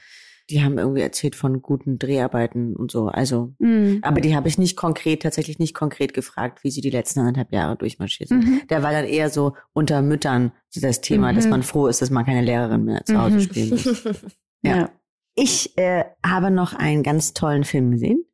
die 0.50 0.62
haben 0.62 0.78
irgendwie 0.78 1.00
erzählt 1.00 1.34
von 1.34 1.60
guten 1.60 1.98
Dreharbeiten 1.98 2.76
und 2.76 2.90
so. 2.92 3.06
Also, 3.08 3.52
Mhm. 3.58 3.98
aber 4.02 4.20
die 4.20 4.36
habe 4.36 4.46
ich 4.48 4.58
nicht 4.58 4.76
konkret, 4.76 5.22
tatsächlich 5.22 5.58
nicht 5.58 5.74
konkret 5.74 6.14
gefragt, 6.14 6.62
wie 6.62 6.70
sie 6.70 6.80
die 6.80 6.90
letzten 6.90 7.20
anderthalb 7.20 7.52
Jahre 7.52 7.76
durchmarschiert 7.76 8.28
sind. 8.28 8.44
Mhm. 8.44 8.60
Da 8.68 8.82
war 8.82 8.92
dann 8.92 9.04
eher 9.06 9.28
so 9.30 9.54
unter 9.72 10.02
Müttern 10.02 10.52
so 10.68 10.80
das 10.80 11.00
Thema, 11.00 11.32
dass 11.32 11.44
Mhm. 11.46 11.50
man 11.50 11.62
froh 11.64 11.88
ist, 11.88 12.00
dass 12.02 12.10
man 12.10 12.24
keine 12.24 12.42
Lehrerin 12.42 12.84
mehr 12.84 13.04
zu 13.04 13.20
Hause 13.20 13.36
Mhm. 13.36 13.40
spielen 13.40 13.70
muss. 13.70 13.84
Ja. 14.62 14.76
ja. 14.76 14.90
Ich 15.34 15.76
äh, 15.76 16.04
habe 16.24 16.50
noch 16.50 16.72
einen 16.72 17.02
ganz 17.02 17.34
tollen 17.34 17.64
Film 17.64 17.90
gesehen, 17.90 18.24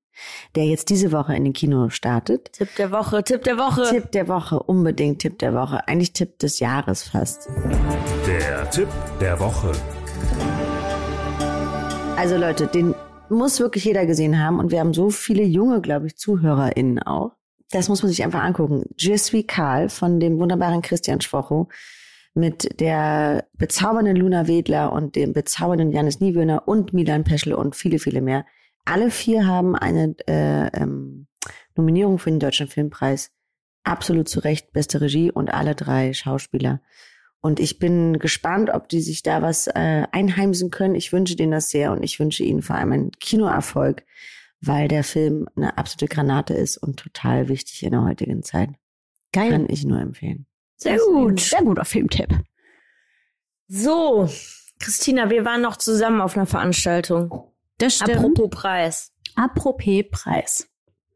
der 0.54 0.66
jetzt 0.66 0.88
diese 0.88 1.11
Woche 1.12 1.35
in 1.35 1.42
den 1.45 1.52
Kino 1.52 1.88
startet. 1.88 2.52
Tipp 2.52 2.69
der 2.76 2.92
Woche, 2.92 3.25
Tipp 3.25 3.42
der 3.42 3.59
Woche. 3.59 3.83
Tipp 3.90 4.12
der 4.12 4.28
Woche, 4.28 4.62
unbedingt 4.62 5.21
Tipp 5.21 5.38
der 5.40 5.52
Woche. 5.52 5.87
Eigentlich 5.88 6.12
Tipp 6.12 6.38
des 6.38 6.61
Jahres 6.61 7.02
fast. 7.02 7.49
Der 8.26 8.71
Tipp 8.71 8.88
der 9.21 9.40
Woche. 9.40 9.73
Also 12.16 12.37
Leute, 12.37 12.66
den 12.66 12.95
muss 13.28 13.59
wirklich 13.59 13.85
jeder 13.85 14.07
gesehen 14.07 14.38
haben 14.38 14.59
und 14.59 14.71
wir 14.71 14.81
haben 14.81 14.95
so 14.95 15.11
viele 15.11 15.42
junge, 15.42 15.81
glaube 15.81 16.07
ich, 16.07 16.16
ZuhörerInnen 16.16 17.00
auch. 17.00 17.33
Das 17.71 17.88
muss 17.88 18.02
man 18.02 18.11
sich 18.11 18.23
einfach 18.23 18.42
angucken. 18.42 18.85
Je 18.99 19.42
Karl 19.45 19.88
von 19.88 20.21
dem 20.21 20.38
wunderbaren 20.38 20.83
Christian 20.83 21.21
Schwocho 21.21 21.69
mit 22.35 22.81
der 22.81 23.47
bezaubernden 23.54 24.16
Luna 24.16 24.47
Wedler 24.47 24.92
und 24.92 25.16
dem 25.16 25.33
bezaubernden 25.33 25.90
Janis 25.90 26.21
Niewöhner 26.21 26.69
und 26.69 26.92
Milan 26.92 27.25
Peschel 27.25 27.54
und 27.54 27.75
viele, 27.75 27.99
viele 27.99 28.21
mehr. 28.21 28.45
Alle 28.85 29.11
vier 29.11 29.47
haben 29.47 29.75
eine 29.75 30.14
äh, 30.28 30.66
ähm, 30.78 31.26
Nominierung 31.75 32.19
für 32.19 32.31
den 32.31 32.40
Deutschen 32.40 32.69
Filmpreis. 32.69 33.31
Absolut 33.85 34.28
zu 34.28 34.40
Recht, 34.40 34.73
beste 34.73 35.00
Regie 35.00 35.31
und 35.31 35.52
alle 35.52 35.75
drei 35.75 36.12
Schauspieler. 36.12 36.81
Und 37.42 37.58
ich 37.58 37.80
bin 37.80 38.20
gespannt, 38.20 38.70
ob 38.70 38.88
die 38.88 39.00
sich 39.00 39.25
da 39.25 39.42
was 39.42 39.66
äh, 39.66 40.06
einheimsen 40.12 40.70
können. 40.70 40.94
Ich 40.94 41.12
wünsche 41.12 41.34
denen 41.34 41.50
das 41.50 41.70
sehr 41.70 41.90
und 41.90 42.04
ich 42.04 42.20
wünsche 42.20 42.44
ihnen 42.44 42.62
vor 42.62 42.76
allem 42.76 42.92
einen 42.92 43.11
Kinoerfolg, 43.18 44.04
weil 44.61 44.87
der 44.87 45.02
Film 45.02 45.49
eine 45.56 45.76
absolute 45.76 46.06
Granate 46.06 46.54
ist 46.54 46.76
und 46.76 47.00
total 47.00 47.49
wichtig 47.49 47.82
in 47.82 47.90
der 47.90 48.04
heutigen 48.04 48.44
Zeit. 48.44 48.70
Geil. 49.32 49.50
Kann 49.50 49.66
ich 49.68 49.84
nur 49.84 50.00
empfehlen. 50.00 50.46
Sehr 50.76 50.99
gut. 50.99 51.40
Sehr 51.40 51.62
guter 51.62 51.84
Filmtipp. 51.84 52.28
So, 53.66 54.28
Christina, 54.78 55.28
wir 55.28 55.44
waren 55.44 55.62
noch 55.62 55.76
zusammen 55.76 56.20
auf 56.20 56.37
einer 56.37 56.46
Veranstaltung. 56.46 57.52
Das 57.78 57.96
stimmt. 57.96 58.18
Apropos 58.18 58.50
Preis. 58.50 59.12
Apropos 59.34 60.04
Preis. 60.12 60.68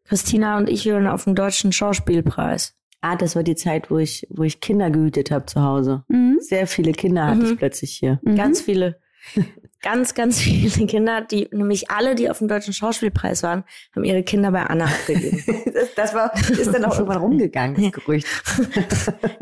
Christina 0.04 0.56
und 0.56 0.68
ich 0.68 0.86
hören 0.86 1.06
auf 1.06 1.24
den 1.24 1.36
Deutschen 1.36 1.72
Schauspielpreis. 1.72 2.75
Ah, 3.00 3.16
das 3.16 3.36
war 3.36 3.42
die 3.42 3.54
Zeit, 3.56 3.90
wo 3.90 3.98
ich, 3.98 4.26
wo 4.30 4.42
ich 4.42 4.60
Kinder 4.60 4.90
gehütet 4.90 5.30
habe 5.30 5.46
zu 5.46 5.62
Hause. 5.62 6.04
Mhm. 6.08 6.38
Sehr 6.40 6.66
viele 6.66 6.92
Kinder 6.92 7.26
hatte 7.26 7.40
Mhm. 7.40 7.52
ich 7.52 7.58
plötzlich 7.58 7.92
hier. 7.92 8.20
Mhm. 8.22 8.36
Ganz 8.36 8.60
viele. 8.60 8.98
ganz, 9.82 10.14
ganz 10.14 10.40
viele 10.40 10.86
Kinder, 10.86 11.20
die, 11.20 11.48
nämlich 11.52 11.90
alle, 11.90 12.14
die 12.14 12.30
auf 12.30 12.38
dem 12.38 12.48
Deutschen 12.48 12.72
Schauspielpreis 12.72 13.42
waren, 13.42 13.64
haben 13.94 14.04
ihre 14.04 14.22
Kinder 14.22 14.50
bei 14.50 14.62
Anna 14.64 14.86
abgegeben. 14.86 15.42
Das, 15.76 15.94
das 15.94 16.14
war, 16.14 16.32
ist 16.34 16.72
dann 16.72 16.86
auch 16.86 16.94
irgendwann 16.98 17.18
rumgegangen, 17.18 17.76
das 17.82 17.92
Gerücht. 17.92 18.26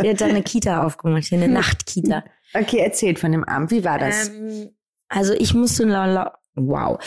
Die 0.02 0.08
hat 0.08 0.20
da 0.20 0.26
eine 0.26 0.42
Kita 0.42 0.82
aufgemacht, 0.84 1.23
hier 1.25 1.38
eine 1.40 1.52
Nachtkita. 1.52 2.25
Okay, 2.54 2.78
erzählt 2.78 3.20
von 3.20 3.30
dem 3.30 3.44
Abend. 3.44 3.70
Wie 3.70 3.84
war 3.84 3.99
das? 4.00 4.30
Ähm, 4.30 4.70
also 5.08 5.32
ich 5.32 5.54
musste, 5.54 5.84
la, 5.84 6.06
la, 6.06 6.38
wow, 6.56 6.99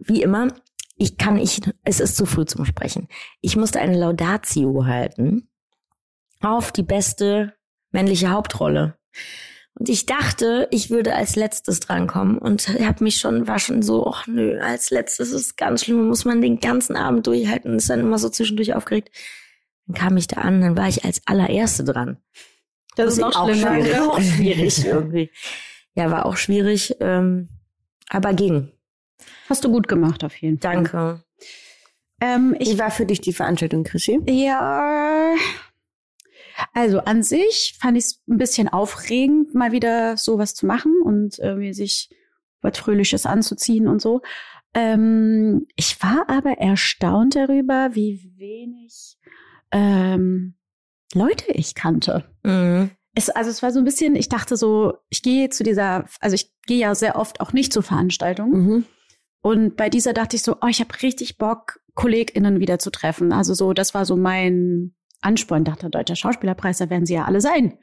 wie 0.00 0.20
immer, 0.22 0.48
ich 0.96 1.16
kann, 1.16 1.38
ich, 1.38 1.60
es 1.84 2.00
ist 2.00 2.16
zu 2.16 2.26
früh 2.26 2.44
zum 2.44 2.64
Sprechen. 2.64 3.06
Ich 3.40 3.56
musste 3.56 3.78
eine 3.80 3.96
Laudatio 3.96 4.84
halten 4.84 5.48
auf 6.42 6.72
die 6.72 6.82
beste 6.82 7.54
männliche 7.90 8.30
Hauptrolle. 8.30 8.96
Und 9.74 9.88
ich 9.88 10.04
dachte, 10.04 10.68
ich 10.70 10.90
würde 10.90 11.14
als 11.14 11.34
letztes 11.34 11.80
drankommen 11.80 12.38
und 12.38 12.68
habe 12.68 13.04
mich 13.04 13.16
schon, 13.16 13.46
war 13.46 13.58
schon 13.58 13.82
so, 13.82 14.06
ach 14.06 14.26
nö, 14.26 14.60
als 14.60 14.90
letztes 14.90 15.32
ist 15.32 15.56
ganz 15.56 15.84
schlimm, 15.84 16.08
muss 16.08 16.24
man 16.24 16.42
den 16.42 16.60
ganzen 16.60 16.94
Abend 16.94 17.26
durchhalten 17.26 17.70
und 17.70 17.78
ist 17.78 17.88
dann 17.88 18.00
immer 18.00 18.18
so 18.18 18.28
zwischendurch 18.28 18.74
aufgeregt. 18.74 19.10
Dann 19.86 19.96
kam 19.96 20.16
ich 20.16 20.26
da 20.26 20.42
an, 20.42 20.60
dann 20.60 20.76
war 20.76 20.88
ich 20.88 21.04
als 21.04 21.22
allererste 21.26 21.84
dran. 21.84 22.18
Das 22.96 23.16
ist 23.16 23.18
ich 23.26 23.34
schlimmer. 23.34 23.82
sagen, 23.82 23.98
Auch 24.00 24.20
schwierig 24.20 24.84
irgendwie. 24.84 25.30
Ja, 25.94 26.10
war 26.10 26.26
auch 26.26 26.36
schwierig, 26.36 26.96
ähm, 27.00 27.48
aber 28.08 28.34
ging. 28.34 28.70
Hast 29.48 29.64
du 29.64 29.70
gut 29.70 29.88
gemacht, 29.88 30.22
auf 30.24 30.36
jeden 30.36 30.60
Fall. 30.60 30.74
Danke. 30.74 31.22
Ähm, 32.20 32.54
Wie 32.58 32.72
ich, 32.72 32.78
war 32.78 32.90
für 32.90 33.06
dich 33.06 33.20
die 33.20 33.32
Veranstaltung, 33.32 33.84
Chrissy? 33.84 34.20
ja, 34.28 35.34
also 36.72 37.00
an 37.00 37.22
sich 37.22 37.76
fand 37.80 37.96
ich 37.96 38.04
es 38.04 38.22
ein 38.28 38.38
bisschen 38.38 38.68
aufregend, 38.68 39.54
mal 39.54 39.72
wieder 39.72 40.16
sowas 40.16 40.54
zu 40.54 40.66
machen 40.66 40.92
und 41.02 41.38
irgendwie 41.38 41.72
sich 41.72 42.10
was 42.60 42.78
Fröhliches 42.78 43.26
anzuziehen 43.26 43.88
und 43.88 44.00
so. 44.00 44.22
Ähm, 44.74 45.66
ich 45.76 46.02
war 46.02 46.28
aber 46.28 46.58
erstaunt 46.58 47.36
darüber, 47.36 47.90
wie 47.92 48.32
wenig 48.36 49.16
ähm, 49.70 50.54
Leute 51.12 51.52
ich 51.52 51.74
kannte. 51.74 52.24
Mhm. 52.42 52.90
Es, 53.14 53.28
also 53.28 53.50
es 53.50 53.62
war 53.62 53.70
so 53.70 53.78
ein 53.78 53.84
bisschen, 53.84 54.16
ich 54.16 54.30
dachte 54.30 54.56
so, 54.56 54.94
ich 55.10 55.22
gehe 55.22 55.50
zu 55.50 55.64
dieser, 55.64 56.06
also 56.20 56.34
ich 56.34 56.50
gehe 56.66 56.78
ja 56.78 56.94
sehr 56.94 57.16
oft 57.16 57.40
auch 57.40 57.52
nicht 57.52 57.72
zu 57.72 57.82
Veranstaltungen. 57.82 58.66
Mhm. 58.66 58.84
Und 59.42 59.76
bei 59.76 59.90
dieser 59.90 60.12
dachte 60.14 60.36
ich 60.36 60.42
so, 60.42 60.56
oh, 60.62 60.68
ich 60.68 60.80
habe 60.80 61.02
richtig 61.02 61.36
Bock, 61.36 61.80
KollegInnen 61.94 62.60
wieder 62.60 62.78
zu 62.78 62.90
treffen. 62.90 63.32
Also 63.32 63.52
so, 63.54 63.74
das 63.74 63.92
war 63.92 64.06
so 64.06 64.16
mein 64.16 64.94
Ansporn. 65.22 65.64
Dachte, 65.64 65.90
Deutscher 65.90 66.16
Schauspielerpreis, 66.16 66.78
da 66.78 66.90
werden 66.90 67.06
sie 67.06 67.14
ja 67.14 67.24
alle 67.24 67.40
sein. 67.40 67.78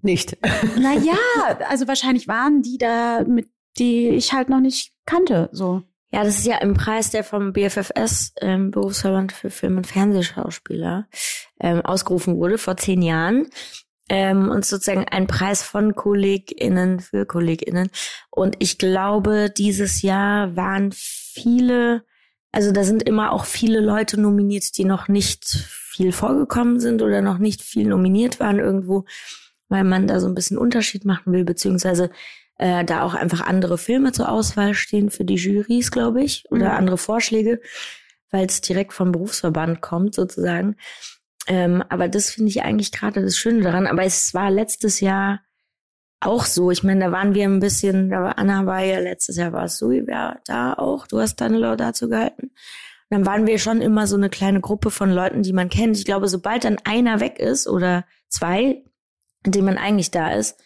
Nicht. 0.00 0.36
Naja, 0.78 1.14
also 1.68 1.86
wahrscheinlich 1.86 2.26
waren 2.26 2.62
die 2.62 2.78
da, 2.78 3.24
mit 3.24 3.48
die 3.78 4.08
ich 4.08 4.32
halt 4.32 4.48
noch 4.48 4.60
nicht 4.60 4.92
kannte. 5.06 5.48
So. 5.52 5.82
Ja, 6.12 6.24
das 6.24 6.38
ist 6.38 6.46
ja 6.46 6.58
im 6.58 6.74
Preis, 6.74 7.10
der 7.10 7.24
vom 7.24 7.52
BFFS, 7.52 8.34
ähm, 8.40 8.70
Berufsverband 8.70 9.32
für 9.32 9.50
Film- 9.50 9.78
und 9.78 9.86
Fernsehschauspieler, 9.86 11.08
ähm, 11.58 11.80
ausgerufen 11.80 12.36
wurde 12.36 12.58
vor 12.58 12.76
zehn 12.76 13.00
Jahren. 13.00 13.48
Ähm, 14.10 14.50
und 14.50 14.66
sozusagen 14.66 15.06
ein 15.08 15.26
Preis 15.26 15.62
von 15.62 15.94
KollegInnen 15.94 17.00
für 17.00 17.24
KollegInnen. 17.24 17.88
Und 18.30 18.56
ich 18.58 18.76
glaube, 18.76 19.48
dieses 19.56 20.02
Jahr 20.02 20.54
waren 20.54 20.90
viele, 20.92 22.04
also 22.52 22.70
da 22.72 22.84
sind 22.84 23.02
immer 23.02 23.32
auch 23.32 23.44
viele 23.46 23.80
Leute 23.80 24.20
nominiert, 24.20 24.76
die 24.76 24.84
noch 24.84 25.08
nicht 25.08 25.44
viel 25.46 26.12
vorgekommen 26.12 26.80
sind 26.80 27.02
oder 27.02 27.20
noch 27.22 27.38
nicht 27.38 27.62
viel 27.62 27.86
nominiert 27.88 28.40
waren 28.40 28.58
irgendwo, 28.58 29.04
weil 29.68 29.84
man 29.84 30.06
da 30.06 30.20
so 30.20 30.26
ein 30.28 30.34
bisschen 30.34 30.58
Unterschied 30.58 31.04
machen 31.04 31.32
will, 31.32 31.44
beziehungsweise 31.44 32.10
äh, 32.58 32.84
da 32.84 33.02
auch 33.02 33.14
einfach 33.14 33.40
andere 33.40 33.78
Filme 33.78 34.12
zur 34.12 34.30
Auswahl 34.30 34.74
stehen 34.74 35.10
für 35.10 35.24
die 35.24 35.34
Jurys, 35.34 35.90
glaube 35.90 36.22
ich, 36.22 36.44
oder 36.50 36.70
Mhm. 36.70 36.76
andere 36.76 36.98
Vorschläge, 36.98 37.60
weil 38.30 38.46
es 38.46 38.60
direkt 38.60 38.92
vom 38.92 39.12
Berufsverband 39.12 39.80
kommt 39.80 40.14
sozusagen. 40.14 40.76
Ähm, 41.46 41.82
aber 41.88 42.08
das 42.08 42.30
finde 42.30 42.50
ich 42.50 42.62
eigentlich 42.62 42.92
gerade 42.92 43.22
das 43.22 43.36
Schöne 43.36 43.62
daran. 43.62 43.86
Aber 43.86 44.04
es 44.04 44.32
war 44.32 44.50
letztes 44.50 45.00
Jahr 45.00 45.40
auch 46.22 46.44
so. 46.44 46.70
Ich 46.70 46.82
meine, 46.82 47.06
da 47.06 47.12
waren 47.12 47.34
wir 47.34 47.44
ein 47.44 47.60
bisschen, 47.60 48.10
da 48.10 48.22
war 48.22 48.38
Anna 48.38 48.66
war 48.66 48.80
ja 48.82 48.98
letztes 49.00 49.36
Jahr 49.36 49.52
war 49.52 49.64
es 49.64 49.78
so, 49.78 49.90
ja, 49.90 50.38
da 50.46 50.74
auch. 50.74 51.06
Du 51.06 51.20
hast 51.20 51.40
deine 51.40 51.58
Laudatio 51.58 52.08
gehalten. 52.08 52.46
Und 52.46 52.52
dann 53.10 53.26
waren 53.26 53.46
wir 53.46 53.58
schon 53.58 53.82
immer 53.82 54.06
so 54.06 54.16
eine 54.16 54.30
kleine 54.30 54.60
Gruppe 54.60 54.90
von 54.90 55.10
Leuten, 55.10 55.42
die 55.42 55.52
man 55.52 55.68
kennt. 55.68 55.98
Ich 55.98 56.04
glaube, 56.04 56.28
sobald 56.28 56.64
dann 56.64 56.78
einer 56.84 57.20
weg 57.20 57.38
ist 57.38 57.68
oder 57.68 58.04
zwei, 58.28 58.84
mit 59.44 59.54
denen 59.54 59.66
man 59.66 59.78
eigentlich 59.78 60.10
da 60.10 60.32
ist, 60.32 60.58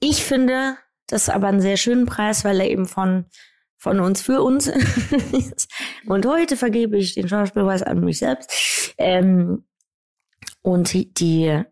ich 0.00 0.24
finde, 0.24 0.76
das 1.06 1.22
ist 1.22 1.30
aber 1.30 1.48
einen 1.48 1.60
sehr 1.60 1.76
schönen 1.76 2.06
Preis, 2.06 2.44
weil 2.44 2.60
er 2.60 2.70
eben 2.70 2.86
von, 2.86 3.26
von 3.76 4.00
uns 4.00 4.22
für 4.22 4.42
uns 4.42 4.66
ist. 5.32 5.68
Und 6.06 6.26
heute 6.26 6.56
vergebe 6.56 6.96
ich 6.96 7.14
den 7.14 7.28
Schauspielpreis 7.28 7.82
an 7.82 8.00
mich 8.00 8.18
selbst. 8.18 8.94
Ähm, 8.98 9.64
und 10.62 10.92
die, 11.20 11.64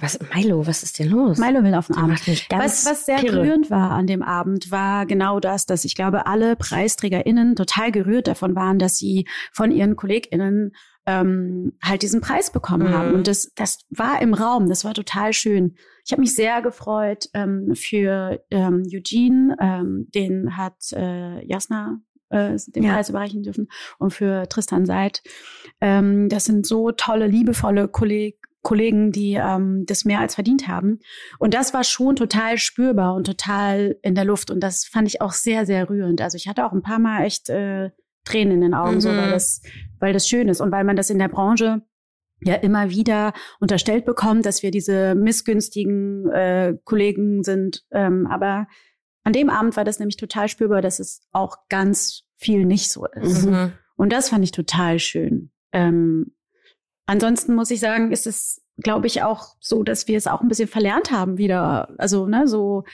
was, 0.00 0.18
Milo, 0.34 0.66
was 0.66 0.82
ist 0.82 0.98
denn 0.98 1.08
los? 1.08 1.38
Milo 1.38 1.62
will 1.62 1.74
auf 1.74 1.86
den 1.86 1.96
ganz 1.96 2.24
Was, 2.50 2.86
was 2.86 3.06
sehr 3.06 3.18
kirre. 3.18 3.36
gerührend 3.42 3.70
war 3.70 3.90
an 3.92 4.06
dem 4.06 4.22
Abend, 4.22 4.70
war 4.70 5.06
genau 5.06 5.40
das, 5.40 5.66
dass 5.66 5.84
ich 5.84 5.94
glaube, 5.94 6.26
alle 6.26 6.56
PreisträgerInnen 6.56 7.56
total 7.56 7.92
gerührt 7.92 8.26
davon 8.28 8.54
waren, 8.56 8.78
dass 8.78 8.96
sie 8.96 9.26
von 9.52 9.70
ihren 9.70 9.96
KollegInnen 9.96 10.72
ähm, 11.06 11.72
halt 11.82 12.02
diesen 12.02 12.20
Preis 12.20 12.50
bekommen 12.52 12.88
Mhm. 12.88 12.92
haben. 12.94 13.14
Und 13.14 13.26
das, 13.26 13.52
das 13.54 13.78
war 13.90 14.20
im 14.22 14.34
Raum, 14.34 14.68
das 14.68 14.84
war 14.84 14.94
total 14.94 15.32
schön. 15.32 15.76
Ich 16.04 16.12
habe 16.12 16.20
mich 16.20 16.34
sehr 16.34 16.60
gefreut 16.62 17.28
ähm, 17.34 17.72
für 17.74 18.40
ähm, 18.50 18.82
Eugene, 18.92 19.56
ähm, 19.60 20.08
den 20.14 20.56
hat 20.56 20.76
äh, 20.92 21.44
Jasna 21.46 22.00
äh, 22.28 22.56
den 22.68 22.84
Ja. 22.84 22.94
Preis 22.94 23.08
überreichen 23.10 23.42
dürfen 23.42 23.68
und 23.98 24.12
für 24.12 24.48
Tristan 24.48 24.86
Seid. 24.86 25.22
Ähm, 25.80 26.28
das 26.28 26.44
sind 26.44 26.66
so 26.66 26.92
tolle, 26.92 27.26
liebevolle 27.26 27.88
Kolleg 27.88 28.36
Kollegen, 28.62 29.10
die 29.12 29.34
ähm, 29.34 29.84
das 29.86 30.04
mehr 30.04 30.20
als 30.20 30.34
verdient 30.34 30.68
haben. 30.68 30.98
Und 31.38 31.54
das 31.54 31.72
war 31.72 31.82
schon 31.84 32.16
total 32.16 32.58
spürbar 32.58 33.14
und 33.14 33.24
total 33.26 33.96
in 34.02 34.14
der 34.14 34.24
Luft. 34.24 34.50
Und 34.50 34.60
das 34.60 34.84
fand 34.84 35.08
ich 35.08 35.20
auch 35.22 35.32
sehr, 35.32 35.64
sehr 35.64 35.88
rührend. 35.88 36.20
Also 36.20 36.36
ich 36.36 36.46
hatte 36.48 36.66
auch 36.66 36.72
ein 36.72 36.82
paar 36.82 36.98
Mal 36.98 37.24
echt 37.24 37.48
äh, 37.48 37.90
Tränen 38.24 38.54
in 38.54 38.60
den 38.60 38.74
Augen, 38.74 39.00
so 39.00 39.08
Mhm. 39.08 39.16
weil 39.16 39.30
das, 39.30 39.62
weil 39.98 40.12
das 40.12 40.28
schön 40.28 40.48
ist 40.48 40.60
und 40.60 40.70
weil 40.72 40.84
man 40.84 40.96
das 40.96 41.08
in 41.08 41.18
der 41.18 41.28
Branche 41.28 41.82
ja 42.42 42.54
immer 42.54 42.90
wieder 42.90 43.32
unterstellt 43.60 44.04
bekommt, 44.04 44.44
dass 44.46 44.62
wir 44.62 44.70
diese 44.70 45.14
missgünstigen 45.14 46.28
äh, 46.30 46.74
Kollegen 46.84 47.42
sind. 47.42 47.84
Ähm, 47.90 48.26
aber 48.26 48.66
an 49.24 49.32
dem 49.32 49.50
Abend 49.50 49.76
war 49.76 49.84
das 49.84 49.98
nämlich 49.98 50.16
total 50.16 50.48
spürbar, 50.48 50.82
dass 50.82 51.00
es 51.00 51.22
auch 51.32 51.56
ganz 51.68 52.24
viel 52.36 52.64
nicht 52.64 52.90
so 52.90 53.06
ist. 53.06 53.46
Mhm. 53.46 53.72
Und 53.96 54.12
das 54.12 54.30
fand 54.30 54.44
ich 54.44 54.52
total 54.52 54.98
schön. 54.98 55.50
Ähm, 55.72 56.34
ansonsten 57.10 57.54
muss 57.54 57.70
ich 57.70 57.80
sagen, 57.80 58.12
ist 58.12 58.26
es, 58.26 58.62
glaube 58.78 59.06
ich, 59.06 59.22
auch 59.22 59.56
so, 59.60 59.82
dass 59.82 60.06
wir 60.08 60.16
es 60.16 60.26
auch 60.26 60.40
ein 60.40 60.48
bisschen 60.48 60.68
verlernt 60.68 61.10
haben, 61.10 61.36
wieder, 61.38 61.92
also 61.98 62.26
ne, 62.26 62.46
so 62.46 62.84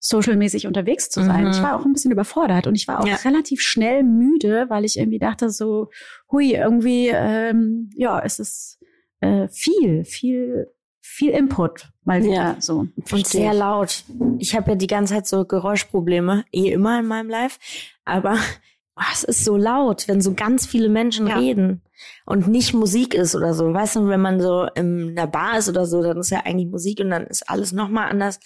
socialmäßig 0.00 0.66
unterwegs 0.68 1.10
zu 1.10 1.24
sein. 1.24 1.44
Mhm. 1.44 1.50
Ich 1.50 1.60
war 1.62 1.74
auch 1.78 1.84
ein 1.84 1.92
bisschen 1.92 2.12
überfordert 2.12 2.68
und 2.68 2.76
ich 2.76 2.86
war 2.86 3.00
auch 3.00 3.06
Ja. 3.06 3.16
relativ 3.16 3.60
schnell 3.60 4.04
müde, 4.04 4.66
weil 4.68 4.84
ich 4.84 4.96
irgendwie 4.96 5.18
dachte 5.18 5.50
so, 5.50 5.90
hui, 6.30 6.52
irgendwie, 6.54 7.08
ähm, 7.12 7.90
ja, 7.96 8.20
es 8.20 8.38
ist 8.38 8.78
äh, 9.20 9.48
viel, 9.48 10.04
viel, 10.04 10.68
viel 11.00 11.32
Input 11.32 11.88
mal 12.04 12.22
wieder 12.22 12.32
Ja. 12.32 12.56
so. 12.60 12.86
Und 13.10 13.26
sehr 13.26 13.52
laut. 13.52 14.04
Ich 14.38 14.54
habe 14.54 14.70
ja 14.70 14.76
die 14.76 14.86
ganze 14.86 15.14
Zeit 15.14 15.26
so 15.26 15.44
Geräuschprobleme, 15.44 16.44
eh 16.52 16.70
immer 16.70 17.00
in 17.00 17.06
meinem 17.06 17.28
Live. 17.28 17.58
Aber 18.04 18.38
oh, 18.98 19.04
es 19.12 19.24
ist 19.24 19.44
so 19.44 19.56
laut, 19.56 20.08
wenn 20.08 20.20
so 20.20 20.34
ganz 20.34 20.66
viele 20.66 20.88
Menschen 20.88 21.26
Ja. 21.28 21.38
reden 21.38 21.82
und 22.26 22.48
nicht 22.48 22.74
Musik 22.74 23.14
ist 23.14 23.34
oder 23.34 23.54
so. 23.54 23.72
Weißt 23.72 23.96
du, 23.96 24.08
wenn 24.08 24.20
man 24.20 24.40
so 24.40 24.66
in 24.74 25.10
einer 25.16 25.26
Bar 25.26 25.58
ist 25.58 25.68
oder 25.68 25.86
so, 25.86 26.02
dann 26.02 26.18
ist 26.18 26.30
ja 26.30 26.40
eigentlich 26.44 26.68
Musik 26.70 27.00
und 27.00 27.10
dann 27.10 27.26
ist 27.26 27.48
alles 27.48 27.72
nochmal 27.72 28.10
anders. 28.10 28.40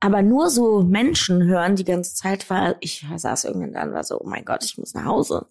Aber 0.00 0.22
nur 0.22 0.48
so 0.50 0.82
Menschen 0.82 1.42
hören 1.44 1.74
die 1.76 1.84
ganze 1.84 2.14
Zeit, 2.14 2.48
war, 2.50 2.76
ich 2.80 3.04
saß 3.16 3.44
irgendwann 3.44 3.72
da 3.72 3.82
und 3.82 3.92
war 3.94 4.04
so, 4.04 4.20
oh 4.20 4.26
mein 4.28 4.44
Gott, 4.44 4.64
ich 4.64 4.78
muss 4.78 4.94
nach 4.94 5.04
Hause. 5.04 5.46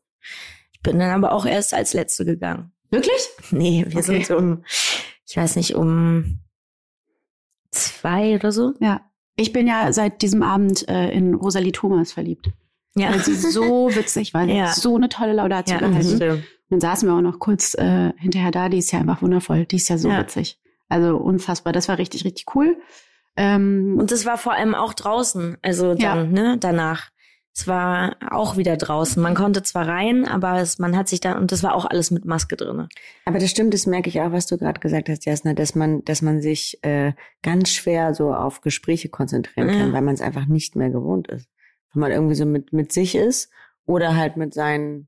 Ich 0.71 0.81
bin 0.81 0.99
dann 0.99 1.09
aber 1.11 1.33
auch 1.33 1.45
erst 1.45 1.73
als 1.73 1.93
Letzte 1.93 2.23
gegangen. 2.25 2.71
Wirklich? 2.89 3.27
Nee, 3.51 3.85
wir 3.87 3.97
Okay. 3.99 4.23
sind 4.23 4.31
um, 4.37 4.63
ich 5.27 5.35
weiß 5.35 5.57
nicht, 5.57 5.75
um 5.75 6.39
zwei 7.71 8.35
oder 8.35 8.51
so. 8.51 8.73
Ja. 8.79 9.01
Ich 9.35 9.53
bin 9.53 9.67
ja 9.67 9.91
seit 9.93 10.21
diesem 10.21 10.41
Abend 10.41 10.87
äh, 10.87 11.09
in 11.11 11.33
Rosalie 11.35 11.71
Thomas 11.71 12.11
verliebt. 12.13 12.49
Ja, 12.97 13.11
Weil 13.11 13.19
sie 13.23 13.33
so 13.35 13.89
witzig 13.95 14.33
war. 14.33 14.45
Sie 14.45 14.53
Ja. 14.53 14.71
so 14.73 14.95
eine 14.95 15.09
tolle 15.09 15.33
Laudatio 15.33 15.75
ja 15.75 15.79
das 15.81 15.89
gehalten. 15.89 16.15
stimmt. 16.15 16.43
Dann 16.69 16.79
saßen 16.81 17.07
wir 17.07 17.15
auch 17.15 17.21
noch 17.21 17.39
kurz 17.39 17.73
äh, 17.75 18.11
hinterher 18.17 18.51
da. 18.51 18.69
Die 18.69 18.77
ist 18.79 18.91
ja 18.91 18.99
einfach 18.99 19.21
wundervoll. 19.21 19.65
Die 19.65 19.77
ist 19.77 19.89
ja 19.89 19.97
so 19.97 20.09
Ja. 20.09 20.19
witzig. 20.19 20.59
Also 20.89 21.17
unfassbar. 21.17 21.73
Das 21.73 21.87
war 21.87 21.97
richtig, 21.97 22.25
richtig 22.25 22.45
cool. 22.55 22.77
Ähm, 23.35 23.97
Und 23.99 24.11
das 24.11 24.25
war 24.25 24.37
vor 24.37 24.53
allem 24.53 24.73
auch 24.75 24.93
draußen, 24.93 25.57
also 25.61 25.93
dann, 25.95 26.35
Ja. 26.35 26.41
ne, 26.43 26.57
danach. 26.59 27.09
Es 27.55 27.67
war 27.67 28.15
auch 28.29 28.55
wieder 28.55 28.77
draußen. 28.77 29.21
Man 29.21 29.33
konnte 29.33 29.63
zwar 29.63 29.87
rein, 29.87 30.27
aber 30.27 30.59
es, 30.59 30.77
man 30.77 30.95
hat 30.95 31.07
sich 31.07 31.21
dann, 31.21 31.39
und 31.39 31.51
das 31.51 31.63
war 31.63 31.73
auch 31.73 31.85
alles 31.85 32.11
mit 32.11 32.23
Maske 32.23 32.55
drinne. 32.55 32.87
Aber 33.25 33.39
das 33.39 33.49
stimmt, 33.49 33.73
das 33.73 33.87
merke 33.87 34.09
ich 34.09 34.21
auch, 34.21 34.31
was 34.31 34.45
du 34.45 34.57
gerade 34.59 34.79
gesagt 34.79 35.09
hast, 35.09 35.25
Jasna, 35.25 35.53
dass 35.55 35.73
man, 35.73 36.03
dass 36.05 36.21
man 36.21 36.39
sich 36.39 36.77
äh, 36.83 37.13
ganz 37.41 37.71
schwer 37.71 38.13
so 38.13 38.31
auf 38.31 38.61
Gespräche 38.61 39.09
konzentrieren 39.09 39.69
kann, 39.69 39.91
weil 39.93 40.03
man 40.03 40.13
es 40.13 40.21
einfach 40.21 40.45
nicht 40.45 40.75
mehr 40.75 40.91
gewohnt 40.91 41.29
ist. 41.29 41.47
Wenn 41.93 42.01
man 42.01 42.11
irgendwie 42.11 42.35
so 42.35 42.45
mit, 42.45 42.73
mit 42.73 42.91
sich 42.91 43.15
ist 43.15 43.49
oder 43.85 44.15
halt 44.15 44.37
mit 44.37 44.53
seinen 44.53 45.07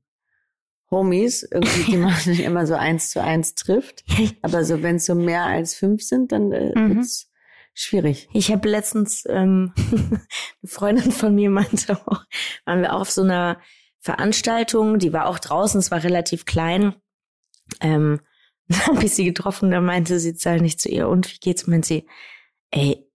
Homies, 0.90 1.42
irgendwie, 1.50 1.90
die 1.92 1.96
man 1.96 2.14
sich 2.14 2.40
immer 2.44 2.66
so 2.66 2.74
eins 2.74 3.10
zu 3.10 3.22
eins 3.22 3.54
trifft. 3.54 4.04
Aber 4.42 4.64
so, 4.64 4.82
wenn 4.82 4.96
es 4.96 5.06
so 5.06 5.14
mehr 5.14 5.44
als 5.44 5.74
fünf 5.74 6.02
sind, 6.02 6.32
dann 6.32 6.52
äh, 6.52 6.72
Mhm. 6.78 6.96
wird's 6.96 7.30
schwierig. 7.74 8.28
Ich 8.32 8.50
habe 8.50 8.68
letztens, 8.68 9.24
ähm, 9.28 9.72
eine 9.76 10.20
Freundin 10.64 11.12
von 11.12 11.34
mir 11.34 11.50
meinte 11.50 11.96
auch, 12.06 12.24
waren 12.64 12.80
wir 12.82 12.94
auch 12.94 13.02
auf 13.02 13.10
so 13.10 13.22
einer 13.22 13.60
Veranstaltung, 14.00 14.98
die 14.98 15.12
war 15.12 15.26
auch 15.26 15.38
draußen, 15.38 15.78
es 15.78 15.90
war 15.90 16.02
relativ 16.02 16.44
klein. 16.46 16.94
Ähm, 17.80 18.20
dann 18.66 18.86
habe 18.86 19.04
ich 19.04 19.14
sie 19.14 19.24
getroffen, 19.24 19.70
da 19.70 19.80
meinte 19.80 20.18
sie 20.18 20.32
sei 20.34 20.58
nicht 20.58 20.80
zu 20.80 20.88
ihr, 20.88 21.08
und 21.08 21.32
wie 21.32 21.38
geht's? 21.38 21.66
Meint 21.66 21.84
sie, 21.84 22.06
ey, 22.70 23.06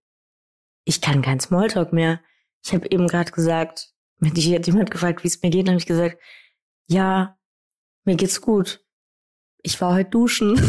ich 0.84 1.00
kann 1.00 1.22
kein 1.22 1.40
Smalltalk 1.40 1.92
mehr. 1.92 2.20
Ich 2.66 2.74
habe 2.74 2.90
eben 2.90 3.06
gerade 3.06 3.30
gesagt, 3.30 3.92
wenn 4.18 4.34
dich 4.34 4.52
hat 4.52 4.66
jemand 4.66 4.90
gefragt, 4.90 5.22
wie 5.22 5.28
es 5.28 5.40
mir 5.40 5.50
geht, 5.50 5.68
habe 5.68 5.78
ich 5.78 5.86
gesagt, 5.86 6.18
ja, 6.88 7.38
mir 8.04 8.16
geht's 8.16 8.40
gut. 8.40 8.84
Ich 9.62 9.80
war 9.80 9.94
heute 9.94 10.10
duschen. 10.10 10.60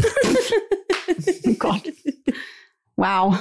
oh 1.45 1.53
Gott. 1.59 1.91
Wow. 2.95 3.39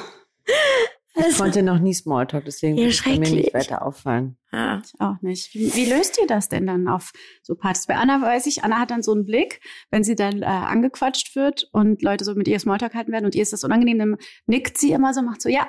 Ich 1.29 1.37
konnte 1.37 1.63
noch 1.63 1.79
nie 1.81 1.93
Smalltalk, 1.93 2.47
deswegen 2.47 2.79
Ja, 2.79 2.91
bei 3.05 3.19
mir 3.19 3.31
nicht 3.31 3.53
weiter 3.53 3.85
auffallen. 3.85 4.39
Ja. 4.51 4.81
Ich 4.83 4.99
auch 5.01 5.21
nicht. 5.21 5.53
Wie, 5.55 5.75
wie 5.75 5.85
löst 5.91 6.19
ihr 6.19 6.27
das 6.27 6.49
denn 6.49 6.67
dann 6.67 6.89
auf 6.89 7.13
so 7.43 7.57
Partys? 7.57 7.87
Bei 7.87 7.97
Anna 7.97 8.23
weiß 8.23 8.47
ich, 8.47 8.65
Anna 8.65 8.79
hat 8.79 8.91
dann 8.91 9.03
so 9.03 9.13
einen 9.13 9.27
Blick, 9.27 9.61
wenn 9.91 10.03
sie 10.03 10.15
dann 10.15 10.41
äh, 10.41 10.47
angequatscht 10.47 11.37
wird 11.37 11.69
und 11.73 12.01
Leute 12.01 12.25
so 12.25 12.35
mit 12.35 12.49
ihr 12.49 12.59
Smalltalk 12.59 12.95
halten 12.95 13.13
werden 13.13 13.27
und 13.27 13.35
ihr 13.35 13.43
ist 13.43 13.53
das 13.53 13.65
unangenehm, 13.65 13.99
dann 13.99 14.17
nickt 14.47 14.79
sie 14.79 14.93
immer 14.93 15.13
so, 15.13 15.21
macht 15.21 15.43
so, 15.43 15.51
ja, 15.51 15.69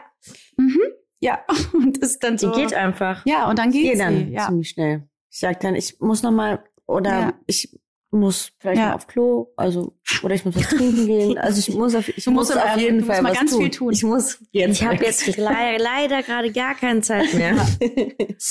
mhm, 0.56 0.79
ja. 1.19 1.39
Und 1.74 1.97
ist 1.97 2.24
dann 2.24 2.38
Die 2.38 2.45
so. 2.45 2.51
geht 2.51 2.74
einfach. 2.74 3.25
Ja, 3.25 3.50
und 3.50 3.57
dann 3.59 3.71
geht 3.71 3.93
sie. 3.93 3.97
dann 3.97 4.31
Ja. 4.31 4.47
ziemlich 4.47 4.69
schnell. 4.69 5.07
Ich 5.31 5.39
sag 5.39 5.59
dann, 5.59 5.75
ich 5.75 6.00
muss 6.00 6.24
noch 6.24 6.31
mal 6.31 6.63
oder 6.86 7.09
Ja. 7.19 7.33
ich 7.47 7.77
muss 8.09 8.51
vielleicht 8.59 8.79
Ja. 8.79 8.88
mal 8.89 8.93
auf 8.95 9.07
Klo, 9.07 9.51
also 9.57 9.93
oder 10.24 10.33
ich 10.33 10.45
muss 10.45 10.55
was 10.55 10.69
trinken 10.69 11.05
gehen. 11.07 11.38
Also 11.38 11.59
ich 11.59 11.75
muss 11.75 11.93
auf, 11.93 12.07
ich 12.07 12.24
Du 12.24 12.31
musst 12.31 12.55
muss 12.55 12.63
auf 12.63 12.77
jeden 12.77 13.03
Fall 13.03 13.21
mal 13.21 13.31
was 13.31 13.38
ganz 13.39 13.51
tun. 13.51 13.62
viel 13.62 13.69
tun. 13.69 13.91
Ich 13.93 14.03
muss 14.03 14.39
jetzt. 14.51 14.81
Ich 14.81 14.88
habe 14.88 15.03
jetzt 15.03 15.27
le 15.38 15.77
leider 15.77 16.24
gerade 16.24 16.51
gar 16.53 16.74
keine 16.75 17.01
Zeit 17.01 17.33
mehr. 17.33 17.55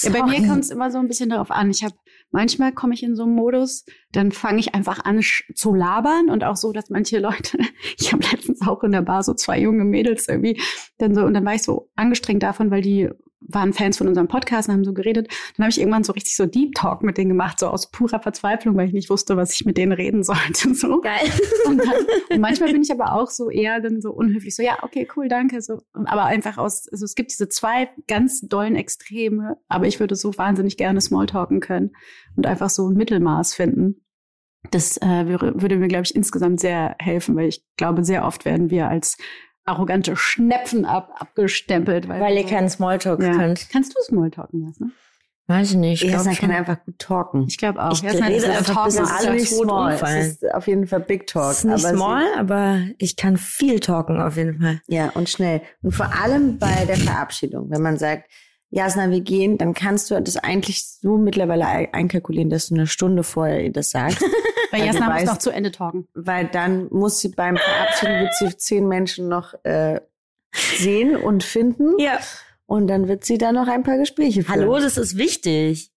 Ja, 0.02 0.10
bei 0.10 0.22
mir 0.26 0.46
kommt 0.46 0.64
es 0.64 0.70
immer 0.70 0.90
so 0.90 0.98
ein 0.98 1.08
bisschen 1.08 1.30
darauf 1.30 1.50
an. 1.50 1.70
Ich 1.70 1.82
habe 1.84 1.94
manchmal 2.30 2.72
komme 2.72 2.94
ich 2.94 3.02
in 3.02 3.16
so 3.16 3.24
einen 3.24 3.34
Modus, 3.34 3.84
dann 4.12 4.32
fange 4.32 4.58
ich 4.58 4.74
einfach 4.74 5.04
an 5.04 5.20
zu 5.54 5.74
labern 5.74 6.30
und 6.30 6.44
auch 6.44 6.56
so, 6.56 6.72
dass 6.72 6.90
manche 6.90 7.18
Leute, 7.18 7.58
ich 7.98 8.12
habe 8.12 8.24
letztens 8.30 8.66
auch 8.66 8.82
in 8.82 8.92
der 8.92 9.02
Bar 9.02 9.22
so 9.22 9.34
zwei 9.34 9.60
junge 9.60 9.84
Mädels 9.84 10.28
irgendwie, 10.28 10.60
dann 10.98 11.14
so 11.14 11.24
und 11.24 11.34
dann 11.34 11.44
war 11.44 11.54
ich 11.54 11.62
so 11.62 11.90
angestrengt 11.94 12.42
davon, 12.42 12.70
weil 12.70 12.82
die 12.82 13.10
waren 13.40 13.72
Fans 13.72 13.98
von 13.98 14.08
unserem 14.08 14.28
Podcast 14.28 14.68
und 14.68 14.74
haben 14.74 14.84
so 14.84 14.92
geredet. 14.92 15.28
Dann 15.56 15.64
habe 15.64 15.70
ich 15.70 15.78
irgendwann 15.78 16.04
so 16.04 16.12
richtig 16.12 16.36
so 16.36 16.46
Deep 16.46 16.74
Talk 16.74 17.02
mit 17.02 17.18
denen 17.18 17.28
gemacht, 17.28 17.60
so 17.60 17.68
aus 17.68 17.90
purer 17.90 18.20
Verzweiflung, 18.20 18.76
weil 18.76 18.88
ich 18.88 18.92
nicht 18.92 19.10
wusste, 19.10 19.36
was 19.36 19.52
ich 19.54 19.64
mit 19.64 19.76
denen 19.76 19.92
reden 19.92 20.22
sollte. 20.22 20.66
So. 20.76 21.00
Geil. 21.00 21.30
Und, 21.66 21.78
dann, 21.78 21.94
und 22.30 22.40
manchmal 22.40 22.70
bin 22.70 22.82
ich 22.82 22.90
aber 22.90 23.12
auch 23.12 23.30
so 23.30 23.48
eher 23.50 23.80
dann 23.80 24.00
so 24.00 24.12
unhöflich, 24.12 24.54
so 24.54 24.62
ja, 24.62 24.82
okay, 24.82 25.08
cool, 25.16 25.28
danke. 25.28 25.62
So, 25.62 25.80
aber 25.94 26.24
einfach 26.24 26.58
aus, 26.58 26.86
also 26.90 27.04
es 27.04 27.14
gibt 27.14 27.30
diese 27.30 27.48
zwei 27.48 27.88
ganz 28.08 28.42
dollen 28.42 28.76
Extreme, 28.76 29.56
aber 29.68 29.86
ich 29.86 30.00
würde 30.00 30.16
so 30.16 30.36
wahnsinnig 30.36 30.76
gerne 30.76 31.00
Smalltalken 31.00 31.60
können 31.60 31.92
und 32.36 32.46
einfach 32.46 32.68
so 32.68 32.88
ein 32.88 32.96
Mittelmaß 32.96 33.54
finden. 33.54 34.04
Das 34.70 34.96
äh, 34.98 35.26
würde, 35.26 35.60
würde 35.60 35.76
mir, 35.76 35.88
glaube 35.88 36.04
ich, 36.04 36.14
insgesamt 36.14 36.60
sehr 36.60 36.96
helfen, 36.98 37.36
weil 37.36 37.48
ich 37.48 37.64
glaube, 37.76 38.04
sehr 38.04 38.24
oft 38.24 38.44
werden 38.44 38.70
wir 38.70 38.88
als 38.88 39.16
arrogante 39.66 40.16
Schnepfen 40.16 40.84
ab, 40.84 41.14
abgestempelt. 41.18 42.08
Weil, 42.08 42.20
Weil 42.20 42.36
ihr 42.36 42.46
keinen 42.46 42.68
Smalltalk 42.68 43.20
ja. 43.22 43.32
könnt. 43.32 43.68
Kannst 43.70 43.96
du 43.96 44.02
Smalltalken, 44.02 44.66
Jasna? 44.66 44.88
Weiß 45.48 45.70
ich 45.70 45.76
nicht. 45.76 46.02
Ich 46.02 46.10
Jasna 46.10 46.34
kann 46.34 46.50
einfach 46.50 46.84
gut 46.84 46.98
talken. 46.98 47.44
Ich 47.46 47.56
glaube 47.56 47.84
auch. 47.84 47.92
Ich 47.92 48.02
Jasna 48.02 48.26
rede 48.26 48.38
ist 48.38 48.48
einfach 48.48 48.74
Talken, 48.74 49.00
bis 49.00 49.10
alle 49.10 49.32
nicht 49.34 49.48
small. 49.48 49.92
umfallen. 49.92 50.18
Es 50.18 50.26
ist 50.28 50.54
auf 50.54 50.66
jeden 50.66 50.86
Fall 50.86 51.00
Big 51.00 51.26
Talk. 51.28 51.52
ist 51.52 51.64
nicht 51.64 51.84
aber 51.84 51.94
small, 51.94 52.24
aber 52.36 52.80
ich 52.98 53.16
kann 53.16 53.36
viel 53.36 53.78
talken 53.78 54.20
auf 54.20 54.36
jeden 54.36 54.60
Fall. 54.60 54.80
Ja, 54.88 55.10
und 55.10 55.28
schnell. 55.28 55.62
Und 55.82 55.92
vor 55.92 56.12
allem 56.20 56.58
bei 56.58 56.84
der 56.86 56.96
Verabschiedung. 56.96 57.70
Wenn 57.70 57.82
man 57.82 57.96
sagt, 57.96 58.28
Jasna, 58.70 59.10
wir 59.10 59.20
gehen, 59.20 59.58
dann 59.58 59.74
kannst 59.74 60.10
du 60.10 60.20
das 60.20 60.36
eigentlich 60.36 60.84
so 60.84 61.16
mittlerweile 61.16 61.66
ein- 61.66 61.92
einkalkulieren, 61.94 62.50
dass 62.50 62.66
du 62.68 62.74
eine 62.74 62.86
Stunde 62.86 63.22
vorher 63.22 63.62
ihr 63.64 63.72
das 63.72 63.90
sagst. 63.90 64.20
Weil 64.72 64.82
Also 64.82 64.86
Jasna 64.98 65.06
muss 65.12 65.22
weißt- 65.22 65.26
noch 65.26 65.38
zu 65.38 65.50
Ende 65.50 65.70
talken. 65.70 66.08
weil 66.14 66.46
dann 66.48 66.88
muss 66.90 67.20
sie 67.20 67.28
beim 67.28 67.56
Verabschieden 67.56 68.20
wird 68.20 68.34
sie 68.34 68.56
zehn 68.56 68.88
Menschen 68.88 69.28
noch 69.28 69.54
äh, 69.64 70.00
sehen 70.52 71.16
und 71.16 71.44
finden 71.44 71.98
Ja. 71.98 72.18
und 72.66 72.88
dann 72.88 73.06
wird 73.06 73.24
sie 73.24 73.38
da 73.38 73.52
noch 73.52 73.68
ein 73.68 73.84
paar 73.84 73.96
Gespräche 73.98 74.42
führen. 74.42 74.60
Hallo, 74.60 74.78
das 74.80 74.96
ist 74.96 75.16
wichtig. 75.16 75.92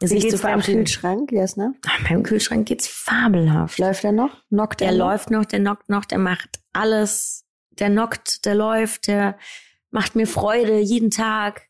Wie 0.00 0.06
Sich 0.08 0.22
zu 0.22 0.28
geht's 0.28 0.42
beim. 0.42 0.60
Kühlschrank, 0.60 1.32
Jasna? 1.32 1.72
Ah, 1.86 1.90
Beim 2.08 2.22
Kühlschrank 2.22 2.66
geht's 2.66 2.86
fabelhaft. 2.86 3.78
Läuft 3.78 4.04
er 4.04 4.12
noch? 4.12 4.42
Knockt 4.48 4.80
Der 4.80 4.88
er 4.88 4.94
noch? 4.94 5.06
läuft 5.10 5.30
noch, 5.30 5.44
der 5.44 5.60
knockt 5.60 5.88
noch, 5.88 6.04
der 6.06 6.18
macht 6.18 6.60
alles. 6.72 7.44
Der 7.72 7.88
knockt, 7.90 8.44
der 8.46 8.54
läuft, 8.54 9.06
der 9.06 9.38
macht 9.90 10.14
mir 10.16 10.26
Freude 10.26 10.78
jeden 10.80 11.10
Tag. 11.10 11.65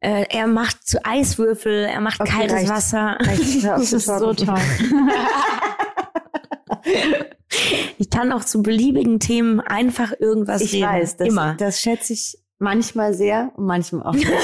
Äh, 0.00 0.26
er 0.30 0.46
macht 0.46 0.86
zu 0.86 1.04
Eiswürfel, 1.04 1.84
er 1.84 2.00
macht 2.00 2.20
Okay, 2.20 2.30
kaltes 2.30 2.52
reicht. 2.56 2.68
Wasser. 2.68 3.16
Reicht, 3.20 3.64
Das 3.64 3.92
ist 3.92 4.06
so 4.06 4.32
toll. 4.34 4.54
Ich 7.98 8.10
kann 8.10 8.32
auch 8.32 8.44
zu 8.44 8.62
beliebigen 8.62 9.18
Themen 9.20 9.60
einfach 9.60 10.12
irgendwas 10.18 10.60
Ich 10.62 10.74
reden. 10.74 10.86
weiß, 10.86 11.16
das, 11.16 11.28
Immer. 11.28 11.54
das 11.54 11.80
schätze 11.80 12.12
ich 12.12 12.36
manchmal 12.58 13.14
sehr 13.14 13.52
und 13.56 13.66
manchmal 13.66 14.02
auch 14.06 14.14
nicht. 14.14 14.30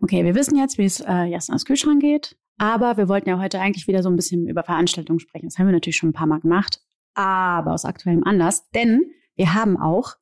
Okay, 0.00 0.24
wir 0.24 0.34
wissen 0.34 0.56
jetzt, 0.56 0.78
wie 0.78 0.84
es 0.84 1.00
äh, 1.00 1.24
Jasnas 1.24 1.64
Kühlschrank 1.64 2.00
geht. 2.00 2.36
Aber 2.56 2.96
wir 2.96 3.08
wollten 3.08 3.28
ja 3.28 3.38
heute 3.38 3.60
eigentlich 3.60 3.86
wieder 3.88 4.02
so 4.02 4.08
ein 4.08 4.16
bisschen 4.16 4.46
über 4.48 4.62
Veranstaltungen 4.62 5.20
sprechen. 5.20 5.46
Das 5.48 5.58
haben 5.58 5.66
wir 5.66 5.72
natürlich 5.72 5.96
schon 5.96 6.10
ein 6.10 6.14
paar 6.14 6.26
Mal 6.26 6.40
gemacht. 6.40 6.80
Aber 7.14 7.72
aus 7.72 7.84
aktuellem 7.84 8.24
Anlass. 8.24 8.68
Denn 8.70 9.02
wir 9.36 9.54
haben 9.54 9.76
auch 9.76 10.14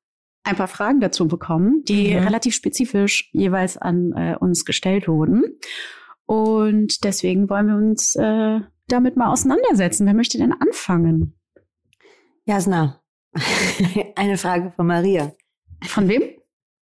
ein 0.47 0.57
paar 0.57 0.69
Fragen 0.69 1.01
dazu 1.01 1.27
bekommen, 1.29 1.83
die 1.85 2.15
Mhm. 2.15 2.25
relativ 2.25 2.55
spezifisch 2.55 3.29
jeweils 3.33 3.77
an 3.77 4.13
äh, 4.13 4.37
uns 4.39 4.65
gestellt 4.65 5.09
wurden. 5.09 5.45
Und 6.25 7.05
deswegen 7.05 7.49
wollen 7.51 7.67
wir 7.69 7.77
uns 7.77 8.15
äh, 8.17 8.61
damit 8.89 9.17
mal 9.17 9.31
auseinandersetzen. 9.33 10.07
Wer 10.07 10.15
möchte 10.15 10.39
denn 10.39 10.53
anfangen? 10.53 11.35
Jasna, 12.45 13.01
eine 14.17 14.39
Frage 14.39 14.71
von 14.71 14.87
Maria. 14.87 15.33
Von 15.85 16.09
wem? 16.09 16.23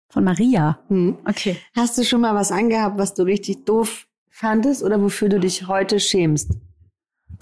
Von 0.09 0.25
Maria. 0.25 0.79
Hm. 0.89 1.19
Okay. 1.27 1.57
Hast 1.75 1.99
du 1.99 2.05
schon 2.05 2.21
mal 2.21 2.35
was 2.35 2.53
angehabt, 2.53 2.99
was 2.99 3.15
du 3.15 3.23
richtig 3.25 3.65
doof 3.65 4.07
fandest 4.31 4.83
oder 4.83 5.01
wofür 5.03 5.29
du 5.29 5.41
dich 5.41 5.67
heute 5.67 5.99
schämst? 5.99 6.53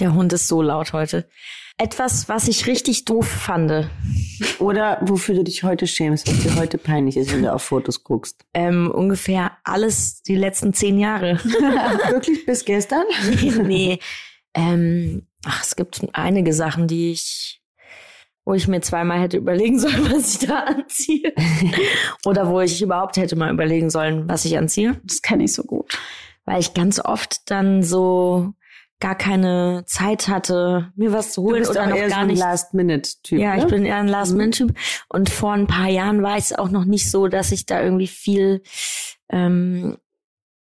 Der 0.00 0.14
Hund 0.14 0.32
ist 0.32 0.48
so 0.48 0.62
laut 0.62 0.92
heute. 0.92 1.28
Etwas, 1.76 2.28
was 2.28 2.48
ich 2.48 2.66
richtig 2.66 3.04
doof 3.04 3.26
fand. 3.26 3.88
Oder 4.58 4.98
wofür 5.02 5.34
du 5.34 5.44
dich 5.44 5.64
heute 5.64 5.86
schämst, 5.86 6.28
was 6.28 6.38
dir 6.40 6.56
heute 6.56 6.78
peinlich 6.78 7.16
ist, 7.16 7.32
wenn 7.32 7.42
du 7.42 7.52
auf 7.52 7.62
Fotos 7.62 8.04
guckst? 8.04 8.44
Ähm, 8.54 8.90
ungefähr 8.90 9.52
alles 9.64 10.22
die 10.22 10.36
letzten 10.36 10.72
zehn 10.72 10.98
Jahre. 10.98 11.38
Wirklich 12.10 12.46
bis 12.46 12.64
gestern? 12.64 13.04
nee, 13.40 13.50
nee. 13.64 13.98
Ähm, 14.54 15.26
ach, 15.44 15.62
es 15.62 15.74
gibt 15.74 16.06
einige 16.12 16.52
Sachen, 16.52 16.86
die 16.86 17.10
ich, 17.12 17.60
wo 18.44 18.54
ich 18.54 18.68
mir 18.68 18.80
zweimal 18.80 19.20
hätte 19.20 19.36
überlegen 19.36 19.78
sollen, 19.78 20.10
was 20.12 20.34
ich 20.40 20.46
da 20.46 20.60
anziehe. 20.60 21.32
Oder 22.24 22.48
wo 22.48 22.60
ich 22.60 22.80
überhaupt 22.82 23.16
hätte 23.16 23.34
mal 23.34 23.52
überlegen 23.52 23.90
sollen, 23.90 24.28
was 24.28 24.44
ich 24.44 24.56
anziehe. 24.56 25.00
Das 25.04 25.22
kenne 25.22 25.44
ich 25.44 25.52
so 25.52 25.64
gut. 25.64 25.98
Weil 26.44 26.60
ich 26.60 26.74
ganz 26.74 27.00
oft 27.00 27.50
dann 27.50 27.82
so 27.82 28.54
gar 29.00 29.16
keine 29.16 29.84
Zeit 29.86 30.28
hatte, 30.28 30.92
mir 30.96 31.12
was 31.12 31.32
zu 31.32 31.42
Du 31.42 31.48
holen 31.48 31.60
bist 31.60 31.70
oder 31.72 31.82
auch 31.84 31.88
noch 31.88 31.96
eher 31.96 32.08
so 32.08 32.14
gar 32.14 32.20
ein 32.22 32.26
nicht. 32.28 32.38
Last-Minute-Typ. 32.38 33.38
ja, 33.38 33.56
ich 33.56 33.64
ne? 33.64 33.68
bin 33.68 33.84
eher 33.84 33.96
ein 33.96 34.08
Last-Minute-Typ. 34.08 34.74
Und 35.08 35.30
vor 35.30 35.52
ein 35.52 35.66
paar 35.66 35.88
Jahren 35.88 36.22
war 36.22 36.36
es 36.36 36.52
auch 36.52 36.70
noch 36.70 36.84
nicht 36.84 37.10
so, 37.10 37.28
dass 37.28 37.52
ich 37.52 37.66
da 37.66 37.82
irgendwie 37.82 38.06
viel 38.06 38.62
ähm, 39.30 39.98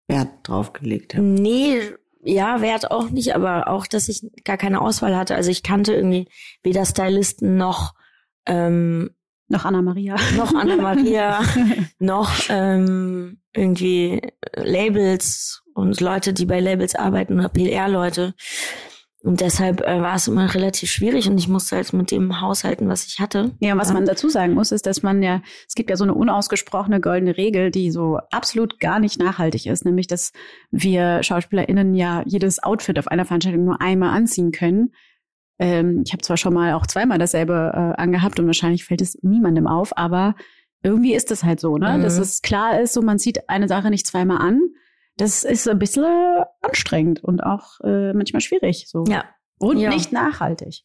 Wert 0.07 0.29
draufgelegt 0.45 1.15
habe. 1.15 1.25
Nee, 1.25 1.81
ja, 2.23 2.61
Wert 2.61 2.91
auch 2.91 3.11
nicht, 3.11 3.35
aber 3.35 3.69
auch, 3.69 3.87
dass 3.87 4.09
ich 4.09 4.23
gar 4.45 4.59
keine 4.59 4.81
Auswahl 4.81 5.17
hatte. 5.17 5.35
Also 5.35 5.51
ich 5.51 5.63
kannte 5.63 5.95
irgendwie 5.95 6.29
weder 6.63 6.85
Stylisten 6.85 7.57
noch 7.57 7.95
ähm, 8.47 9.11
Noch 9.49 9.65
Anna-Maria. 9.65 10.17
noch 10.37 10.55
Anna-Maria, 10.55 11.41
noch 11.99 12.31
ähm, 12.49 13.41
irgendwie 13.55 14.21
Labels 14.55 15.63
und 15.81 16.01
Leute, 16.01 16.33
die 16.33 16.47
bei 16.47 16.61
Labels 16.61 16.95
arbeiten 16.95 17.39
oder 17.39 17.49
PR-Leute. 17.49 18.35
Und 19.23 19.43
deshalb 19.43 19.83
äh, 19.83 20.01
war 20.01 20.15
es 20.15 20.29
immer 20.29 20.55
relativ 20.55 20.91
schwierig 20.91 21.29
und 21.29 21.37
ich 21.37 21.47
musste 21.47 21.77
halt 21.77 21.93
mit 21.93 22.11
dem 22.11 22.41
haushalten, 22.41 22.89
was 22.89 23.07
ich 23.07 23.21
hatte. 23.21 23.51
Ja, 23.61 23.75
und 23.75 23.79
was 23.79 23.93
man 23.93 24.07
dazu 24.07 24.31
sagen 24.31 24.55
muss, 24.55 24.73
ist, 24.73 24.87
dass 24.87 25.03
man 25.03 25.23
ja, 25.23 25.43
es 25.69 25.75
gibt 25.75 25.91
ja 25.91 25.97
so 25.97 26.05
eine 26.05 26.15
unausgesprochene 26.15 27.01
goldene 27.01 27.37
Regel, 27.37 27.71
die 27.71 27.91
so 27.91 28.19
absolut 28.31 28.81
gar 28.81 28.99
nicht 28.99 29.19
nachhaltig 29.19 29.67
ist, 29.67 29.85
nämlich, 29.85 30.07
dass 30.07 30.33
wir 30.71 31.23
SchauspielerInnen 31.23 31.95
ja 31.95 32.23
jedes 32.25 32.63
Outfit 32.63 32.99
auf 32.99 33.09
einer 33.09 33.27
Veranstaltung 33.27 33.65
nur 33.65 33.83
einmal 33.83 34.17
anziehen 34.17 34.53
können. 34.53 34.95
Ähm, 35.59 36.03
ich 36.07 36.13
habe 36.15 36.23
zwar 36.23 36.39
schon 36.39 36.55
mal 36.55 36.73
auch 36.73 36.87
zweimal 36.87 37.19
dasselbe 37.19 37.73
äh, 37.75 38.01
angehabt 38.01 38.41
und 38.41 38.47
wahrscheinlich 38.47 38.87
fällt 38.87 39.03
es 39.03 39.19
niemandem 39.23 39.67
auf, 39.67 39.99
aber 39.99 40.35
irgendwie 40.83 41.15
ist 41.15 41.31
es 41.31 41.45
halt 41.45 41.61
so, 41.61 41.77
ne? 41.77 41.99
Mhm. 41.99 42.03
Dass 42.03 42.17
es 42.17 42.41
klar 42.41 42.81
ist, 42.81 42.95
so 42.95 43.03
man 43.03 43.19
zieht 43.19 43.51
eine 43.51 43.69
Sache 43.69 43.91
nicht 43.91 44.07
zweimal 44.07 44.39
an. 44.39 44.61
Das 45.21 45.45
ist 45.45 45.69
ein 45.69 45.79
bisschen 45.79 46.05
anstrengend 46.63 47.23
und 47.23 47.41
auch 47.43 47.81
äh, 47.85 48.13
manchmal 48.13 48.41
schwierig. 48.41 48.87
So. 48.89 49.05
Ja, 49.09 49.25
Und 49.59 49.79
Ja. 49.79 49.91
nicht 49.91 50.13
nachhaltig. 50.13 50.83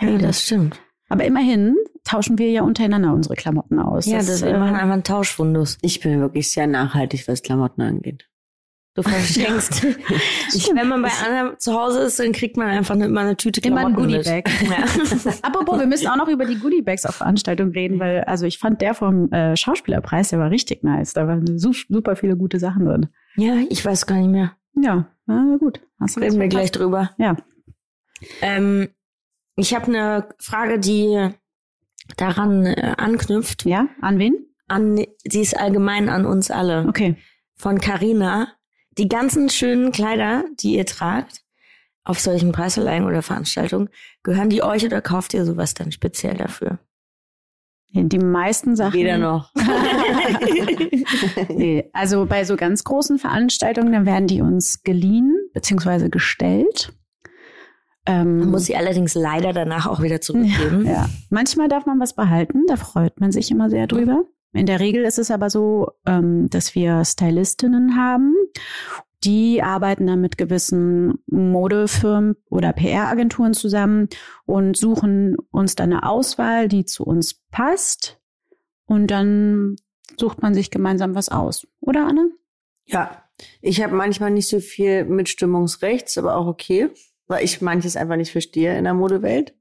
ja 0.00 0.18
das 0.18 0.42
stimmt. 0.44 0.78
Aber 1.08 1.24
immerhin 1.24 1.74
tauschen 2.04 2.38
wir 2.38 2.50
ja 2.50 2.62
untereinander 2.62 3.12
unsere 3.12 3.34
Klamotten 3.34 3.80
aus. 3.80 4.06
Ja, 4.06 4.18
das, 4.18 4.42
wir 4.42 4.50
äh, 4.50 4.58
machen 4.58 4.76
einfach 4.76 4.92
einen 4.92 5.02
Tauschfundus. 5.04 5.76
Ich 5.82 6.00
bin 6.00 6.20
wirklich 6.20 6.52
sehr 6.52 6.66
nachhaltig, 6.68 7.26
was 7.26 7.42
Klamotten 7.42 7.82
angeht. 7.82 8.26
Du 8.94 9.02
verschenkst. 9.08 9.82
wenn 9.84 10.88
man 10.88 11.02
bei 11.02 11.10
Anna 11.24 11.56
zu 11.58 11.72
Hause 11.74 12.00
ist, 12.00 12.18
dann 12.18 12.32
kriegt 12.32 12.56
man 12.56 12.68
einfach 12.68 12.94
immer 12.96 13.20
eine 13.20 13.36
Tüte 13.36 13.60
Immer 13.60 13.86
ein 13.86 13.94
Klamotten. 13.94 14.12
Goodiebag. 14.22 14.44
Ja. 14.68 15.32
Apropos, 15.42 15.78
wir 15.78 15.86
müssen 15.86 16.08
auch 16.08 16.16
noch 16.16 16.28
über 16.28 16.44
die 16.44 16.58
Goodiebags 16.58 17.04
auf 17.06 17.14
Veranstaltungen 17.16 17.72
reden, 17.72 17.98
weil 18.00 18.20
also 18.22 18.46
ich 18.46 18.58
fand 18.58 18.80
der 18.80 18.94
vom 18.94 19.30
äh, 19.32 19.56
Schauspielerpreis, 19.56 20.30
der 20.30 20.38
war 20.40 20.50
richtig 20.50 20.82
nice. 20.84 21.12
Da 21.12 21.26
waren 21.26 21.58
su 21.58 21.72
super 21.88 22.16
viele 22.16 22.36
gute 22.36 22.58
Sachen 22.58 22.84
drin. 22.84 23.08
Ja, 23.36 23.56
ich 23.68 23.84
weiß 23.84 24.06
gar 24.06 24.16
nicht 24.16 24.30
mehr. 24.30 24.56
Ja, 24.74 25.08
na 25.26 25.56
gut. 25.58 25.80
Hast 25.98 26.18
Reden 26.18 26.40
wir 26.40 26.48
gleich 26.48 26.72
drüber. 26.72 27.10
Ja. 27.18 27.36
Ähm, 28.40 28.88
ich 29.56 29.74
habe 29.74 29.86
eine 29.86 30.28
Frage, 30.38 30.78
die 30.78 31.30
daran 32.16 32.66
äh, 32.66 32.94
anknüpft. 32.96 33.64
Ja, 33.64 33.88
an 34.00 34.18
wen? 34.18 34.46
An, 34.68 35.04
sie 35.24 35.40
ist 35.40 35.56
allgemein 35.58 36.08
an 36.08 36.24
uns 36.24 36.50
alle. 36.50 36.86
Okay. 36.88 37.16
Von 37.56 37.80
Carina. 37.80 38.48
Die 38.98 39.08
ganzen 39.08 39.48
schönen 39.48 39.92
Kleider, 39.92 40.44
die 40.60 40.76
ihr 40.76 40.86
tragt, 40.86 41.42
auf 42.04 42.18
solchen 42.18 42.52
Preisverleihungen 42.52 43.08
oder 43.08 43.22
Veranstaltungen, 43.22 43.88
gehören 44.22 44.50
die 44.50 44.62
euch 44.62 44.84
oder 44.84 45.00
kauft 45.00 45.32
ihr 45.34 45.44
sowas 45.44 45.74
dann 45.74 45.92
speziell 45.92 46.36
dafür? 46.36 46.78
Die 47.92 48.18
meisten 48.18 48.76
Sachen. 48.76 48.94
Weder 48.94 49.18
noch. 49.18 49.52
nee, 51.48 51.90
also 51.92 52.26
bei 52.26 52.44
so 52.44 52.56
ganz 52.56 52.84
großen 52.84 53.18
Veranstaltungen, 53.18 53.92
dann 53.92 54.06
werden 54.06 54.28
die 54.28 54.40
uns 54.40 54.82
geliehen 54.82 55.36
beziehungsweise 55.52 56.08
gestellt. 56.08 56.92
Ähm, 58.06 58.38
Man 58.38 58.50
muss 58.50 58.66
sie 58.66 58.76
allerdings 58.76 59.14
leider 59.14 59.52
danach 59.52 59.86
auch 59.86 60.02
wieder 60.02 60.20
zurückgeben. 60.20 60.86
Ja, 60.86 61.08
manchmal 61.30 61.68
darf 61.68 61.84
man 61.84 61.98
was 62.00 62.14
behalten, 62.14 62.64
da 62.68 62.76
freut 62.76 63.20
man 63.20 63.32
sich 63.32 63.50
immer 63.50 63.70
sehr 63.70 63.86
drüber. 63.86 64.24
In 64.52 64.66
der 64.66 64.80
Regel 64.80 65.04
ist 65.04 65.18
es 65.18 65.30
aber 65.30 65.50
so, 65.50 65.90
ähm, 66.06 66.48
dass 66.50 66.74
wir 66.74 67.04
Stylistinnen 67.04 67.96
haben, 67.96 68.34
die 69.24 69.62
arbeiten 69.62 70.06
dann 70.06 70.20
mit 70.20 70.38
gewissen 70.38 71.18
Modefirmen 71.26 72.36
oder 72.48 72.72
PR-Agenturen 72.72 73.52
zusammen 73.52 74.08
und 74.46 74.76
suchen 74.76 75.36
uns 75.50 75.74
dann 75.74 75.92
eine 75.92 76.08
Auswahl, 76.08 76.68
die 76.68 76.84
zu 76.84 77.04
uns 77.04 77.34
passt. 77.50 78.18
Und 78.86 79.08
dann 79.08 79.76
sucht 80.18 80.42
man 80.42 80.54
sich 80.54 80.70
gemeinsam 80.70 81.14
was 81.14 81.28
aus. 81.28 81.66
Oder, 81.80 82.06
Anne? 82.06 82.30
Ja, 82.86 83.24
ich 83.60 83.82
habe 83.82 83.94
manchmal 83.94 84.30
nicht 84.30 84.48
so 84.48 84.58
viel 84.58 85.04
Mitstimmungsrechts, 85.04 86.18
aber 86.18 86.36
auch 86.36 86.46
okay, 86.46 86.90
weil 87.26 87.44
ich 87.44 87.60
manches 87.60 87.96
einfach 87.96 88.16
nicht 88.16 88.32
verstehe 88.32 88.76
in 88.76 88.84
der 88.84 88.94
Modewelt. 88.94 89.54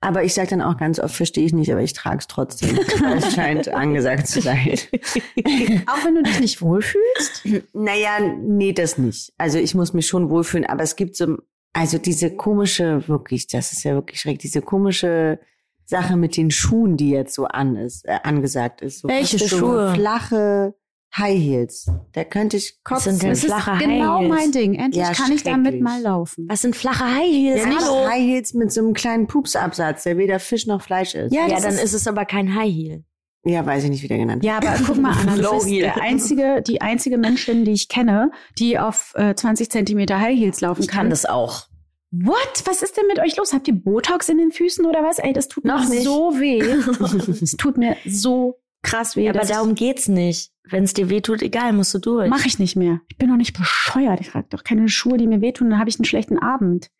Aber 0.00 0.24
ich 0.24 0.34
sage 0.34 0.50
dann 0.50 0.62
auch 0.62 0.76
ganz 0.76 0.98
oft, 0.98 1.14
verstehe 1.14 1.44
ich 1.44 1.52
nicht, 1.52 1.72
aber 1.72 1.82
ich 1.82 1.92
trage 1.92 2.18
es 2.18 2.26
trotzdem. 2.26 2.78
es 3.16 3.34
scheint 3.34 3.68
angesagt 3.68 4.28
zu 4.28 4.40
sein. 4.40 4.78
Auch 5.86 6.04
wenn 6.04 6.14
du 6.16 6.22
dich 6.22 6.40
nicht 6.40 6.62
wohlfühlst? 6.62 7.46
Naja, 7.72 8.18
nee, 8.40 8.72
das 8.72 8.98
nicht. 8.98 9.32
Also 9.38 9.58
ich 9.58 9.74
muss 9.74 9.94
mich 9.94 10.06
schon 10.06 10.30
wohlfühlen, 10.30 10.66
aber 10.66 10.82
es 10.82 10.96
gibt 10.96 11.16
so, 11.16 11.38
also 11.72 11.98
diese 11.98 12.36
komische, 12.36 13.08
wirklich, 13.08 13.46
das 13.46 13.72
ist 13.72 13.84
ja 13.84 13.94
wirklich 13.94 14.20
schräg, 14.20 14.38
diese 14.38 14.62
komische 14.62 15.40
Sache 15.86 16.16
mit 16.16 16.36
den 16.36 16.50
Schuhen, 16.50 16.96
die 16.96 17.10
jetzt 17.10 17.34
so 17.34 17.46
an 17.46 17.76
ist, 17.76 18.04
äh, 18.06 18.18
angesagt 18.22 18.82
ist. 18.82 19.00
So 19.00 19.08
Welche 19.08 19.38
so 19.38 19.58
Schuhe? 19.58 19.94
Flache 19.94 20.74
High 21.16 21.38
Heels. 21.38 21.86
Da 22.12 22.24
könnte 22.24 22.56
ich 22.58 22.78
kotzen. 22.84 23.12
sind 23.12 23.22
denn 23.22 23.30
Das 23.30 23.38
ist 23.38 23.46
Flache 23.46 23.78
genau 23.78 24.14
High 24.18 24.20
Heels. 24.20 24.28
mein 24.34 24.52
Ding. 24.52 24.74
Endlich 24.74 25.02
Ja, 25.04 25.12
kann 25.12 25.32
ich 25.32 25.42
damit 25.42 25.80
mal 25.80 26.00
laufen. 26.02 26.46
Was 26.48 26.62
sind 26.62 26.76
flache 26.76 27.04
High 27.04 27.30
Heels? 27.32 27.60
Ja, 27.62 27.66
nicht 27.68 27.80
Hallo? 27.80 28.06
High 28.08 28.20
Heels 28.22 28.52
mit 28.54 28.70
so 28.72 28.80
einem 28.82 28.92
kleinen 28.92 29.26
Pupsabsatz, 29.26 30.02
der 30.02 30.18
weder 30.18 30.38
Fisch 30.38 30.66
noch 30.66 30.82
Fleisch 30.82 31.14
ist. 31.14 31.32
Ja, 31.34 31.46
Ja, 31.46 31.58
dann 31.60 31.74
ist- 31.74 31.82
ist 31.84 31.92
es 31.94 32.06
aber 32.06 32.24
kein 32.26 32.54
High 32.54 32.70
Heel. 32.72 33.04
Ja, 33.44 33.64
weiß 33.64 33.84
ich 33.84 33.90
nicht, 33.90 34.02
wie 34.02 34.08
der 34.08 34.18
genannt 34.18 34.44
Ja, 34.44 34.56
aber 34.56 34.74
guck 34.84 34.96
mal, 34.98 35.12
Anna, 35.20 35.36
du 35.36 35.50
bist 35.54 35.70
der 35.70 36.02
einzige, 36.02 36.62
die 36.66 36.80
einzige 36.80 37.16
Menschin, 37.16 37.64
die 37.64 37.70
ich 37.72 37.88
kenne, 37.88 38.32
die 38.58 38.78
auf 38.78 39.12
äh, 39.14 39.34
20 39.36 39.70
Zentimeter 39.70 40.18
High 40.20 40.36
Heels 40.36 40.60
laufen 40.60 40.82
Ich 40.82 40.88
kann. 40.88 41.02
kann 41.02 41.10
das 41.10 41.26
auch. 41.26 41.68
What? 42.10 42.62
Was 42.64 42.82
ist 42.82 42.96
denn 42.96 43.06
mit 43.06 43.18
euch 43.20 43.36
los? 43.36 43.52
Habt 43.52 43.68
ihr 43.68 43.74
Botox 43.74 44.28
in 44.28 44.38
den 44.38 44.50
Füßen 44.50 44.84
oder 44.84 45.02
was? 45.04 45.18
Ey, 45.18 45.32
das 45.32 45.48
tut 45.48 45.64
Noch 45.64 45.84
mir 45.84 45.90
nicht. 45.90 46.04
so 46.04 46.32
weh. 46.40 46.60
Es 47.42 47.52
tut 47.56 47.76
mir 47.78 47.96
so 48.06 48.58
krass 48.86 49.16
weh. 49.16 49.28
aber 49.28 49.40
darum 49.44 49.74
geht's 49.74 50.08
nicht. 50.08 50.50
Wenn 50.68 50.84
es 50.84 50.94
dir 50.94 51.10
wehtut, 51.10 51.42
egal, 51.42 51.72
musst 51.72 51.94
du 51.94 51.98
durch. 51.98 52.28
mache 52.28 52.48
ich 52.48 52.58
nicht 52.58 52.76
mehr. 52.76 53.00
Ich 53.08 53.18
bin 53.18 53.28
doch 53.28 53.36
nicht 53.36 53.56
bescheuert. 53.56 54.20
Ich 54.20 54.28
trage 54.30 54.48
doch 54.50 54.64
keine 54.64 54.88
Schuhe, 54.88 55.16
die 55.18 55.26
mir 55.26 55.40
wehtun. 55.40 55.70
Dann 55.70 55.78
habe 55.78 55.88
ich 55.90 55.98
einen 55.98 56.04
schlechten 56.04 56.38
Abend. 56.38 56.90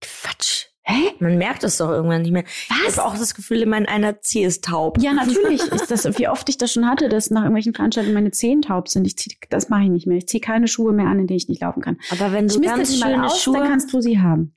Quatsch. 0.00 0.66
Hä? 0.86 1.12
Man 1.18 1.38
merkt 1.38 1.64
es 1.64 1.78
doch 1.78 1.88
irgendwann 1.88 2.20
nicht 2.22 2.32
mehr. 2.32 2.44
Was? 2.68 2.92
Ich 2.92 2.98
habe 2.98 3.08
auch 3.08 3.16
das 3.16 3.34
Gefühl, 3.34 3.64
mein 3.64 3.86
einer 3.86 4.20
Zeh 4.20 4.44
ist 4.44 4.64
taub. 4.64 4.98
Ja, 5.00 5.12
natürlich 5.14 5.62
ist 5.62 5.90
das, 5.90 6.18
wie 6.18 6.28
oft 6.28 6.46
ich 6.50 6.58
das 6.58 6.72
schon 6.72 6.86
hatte, 6.86 7.08
dass 7.08 7.30
nach 7.30 7.40
irgendwelchen 7.40 7.72
Veranstaltungen 7.74 8.14
meine 8.14 8.32
Zehen 8.32 8.60
taub 8.60 8.88
sind. 8.88 9.06
Ich 9.06 9.16
zieh, 9.16 9.34
das 9.48 9.70
mache 9.70 9.84
ich 9.84 9.88
nicht 9.90 10.06
mehr. 10.06 10.18
Ich 10.18 10.28
ziehe 10.28 10.42
keine 10.42 10.68
Schuhe 10.68 10.92
mehr 10.92 11.06
an, 11.06 11.18
in 11.20 11.26
denen 11.26 11.38
ich 11.38 11.48
nicht 11.48 11.62
laufen 11.62 11.80
kann. 11.80 11.96
Aber 12.10 12.32
wenn 12.32 12.46
Ich 12.46 12.52
du 12.54 12.60
misste 12.60 12.76
ganz 12.76 12.92
die 12.92 13.00
mal 13.00 13.12
schöne 13.14 13.26
aus, 13.26 13.40
Schuhe 13.40 13.58
dann 13.60 13.68
kannst 13.68 13.92
du 13.94 14.00
sie 14.02 14.20
haben. 14.20 14.54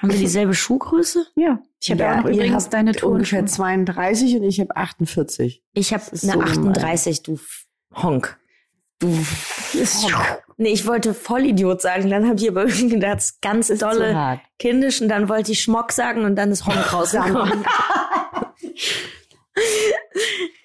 Haben 0.00 0.10
wir 0.12 0.18
dieselbe 0.18 0.54
Schuhgröße? 0.54 1.26
Ja. 1.36 1.58
Ich 1.80 1.90
habe 1.90 2.00
ja, 2.02 2.20
ihr 2.22 2.28
übrigens 2.30 2.64
habt 2.64 2.74
deine 2.74 2.90
ungefähr 3.02 3.40
Turnschuhe. 3.40 3.44
32 3.44 4.36
und 4.36 4.42
ich 4.44 4.60
habe 4.60 4.74
48. 4.76 5.62
Ich 5.74 5.92
habe 5.92 6.02
eine 6.10 6.18
so 6.18 6.30
gemein. 6.38 6.48
38, 6.68 7.22
du 7.22 7.34
F- 7.34 7.66
Honk. 7.94 8.38
Du 8.98 9.08
Honk. 9.08 10.42
Nee, 10.58 10.70
ich 10.70 10.86
wollte 10.86 11.14
Vollidiot 11.14 11.80
sagen, 11.80 12.10
dann 12.10 12.26
habe 12.28 12.36
ich 12.38 12.48
aber 12.48 12.62
irgendwie 12.64 12.88
gedacht, 12.88 13.16
das 13.16 13.24
ist 13.30 13.42
ganz 13.42 13.68
dolle 13.78 14.40
kindisch 14.58 15.00
und 15.00 15.08
dann 15.08 15.28
wollte 15.28 15.52
ich 15.52 15.62
Schmock 15.62 15.92
sagen 15.92 16.24
und 16.24 16.36
dann 16.36 16.50
ist 16.50 16.66
Honk 16.66 16.76
rausgekommen. 16.92 17.64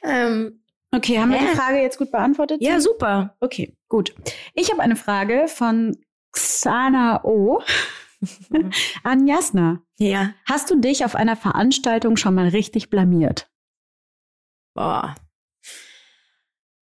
ähm, 0.03 0.61
Okay, 0.91 1.19
haben 1.19 1.31
wir 1.31 1.39
Hä? 1.39 1.47
die 1.51 1.57
Frage 1.57 1.81
jetzt 1.81 1.97
gut 1.97 2.09
beantwortet? 2.09 2.61
ja, 2.61 2.79
super. 2.79 3.35
Okay, 3.41 3.75
gut. 3.89 4.15
Ich 4.53 4.71
habe 4.71 4.81
eine 4.81 4.95
Frage 4.95 5.47
von 5.49 5.97
Xana 6.31 7.21
O 7.25 7.59
an 9.03 9.27
Jasna. 9.27 9.81
Ja. 9.97 10.33
Hast 10.45 10.69
du 10.69 10.79
dich 10.79 11.05
auf 11.05 11.15
einer 11.15 11.35
Veranstaltung 11.35 12.17
schon 12.17 12.35
mal 12.35 12.47
richtig 12.49 12.89
blamiert? 12.89 13.49
Boah. 14.73 15.15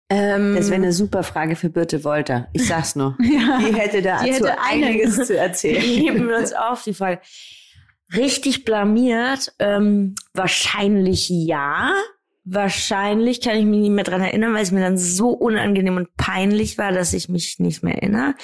Ähm, 0.09 0.55
Das 0.55 0.67
wäre 0.67 0.75
eine 0.81 0.93
super 0.93 1.23
Frage 1.23 1.55
für 1.55 1.69
Birte 1.69 2.03
Wolter. 2.03 2.47
Ich 2.53 2.67
sag's 2.67 2.95
nur. 2.95 3.17
Ja. 3.21 3.59
Die 3.59 3.73
hätte 3.75 4.01
dazu 4.01 4.25
Die 4.25 4.33
hätte 4.33 4.59
einiges 4.61 5.15
zu 5.27 5.37
erzählen. 5.37 5.81
heben 5.81 6.27
wir 6.29 6.37
uns 6.37 6.53
auf 6.53 6.83
die 6.83 6.93
Frage. 6.93 7.21
Richtig 8.15 8.65
blamiert? 8.65 9.53
Ähm, 9.59 10.15
wahrscheinlich 10.33 11.29
ja. 11.29 11.93
Wahrscheinlich 12.45 13.39
kann 13.41 13.55
ich 13.57 13.63
mich 13.65 13.79
nicht 13.79 13.91
mehr 13.91 14.03
dran 14.03 14.21
erinnern, 14.21 14.53
weil 14.53 14.63
es 14.63 14.71
mir 14.71 14.81
dann 14.81 14.97
so 14.97 15.29
unangenehm 15.29 15.95
und 15.95 16.15
peinlich 16.17 16.77
war, 16.77 16.91
dass 16.91 17.13
ich 17.13 17.29
mich 17.29 17.57
nicht 17.59 17.83
mehr 17.83 17.95
erinnere. 17.95 18.35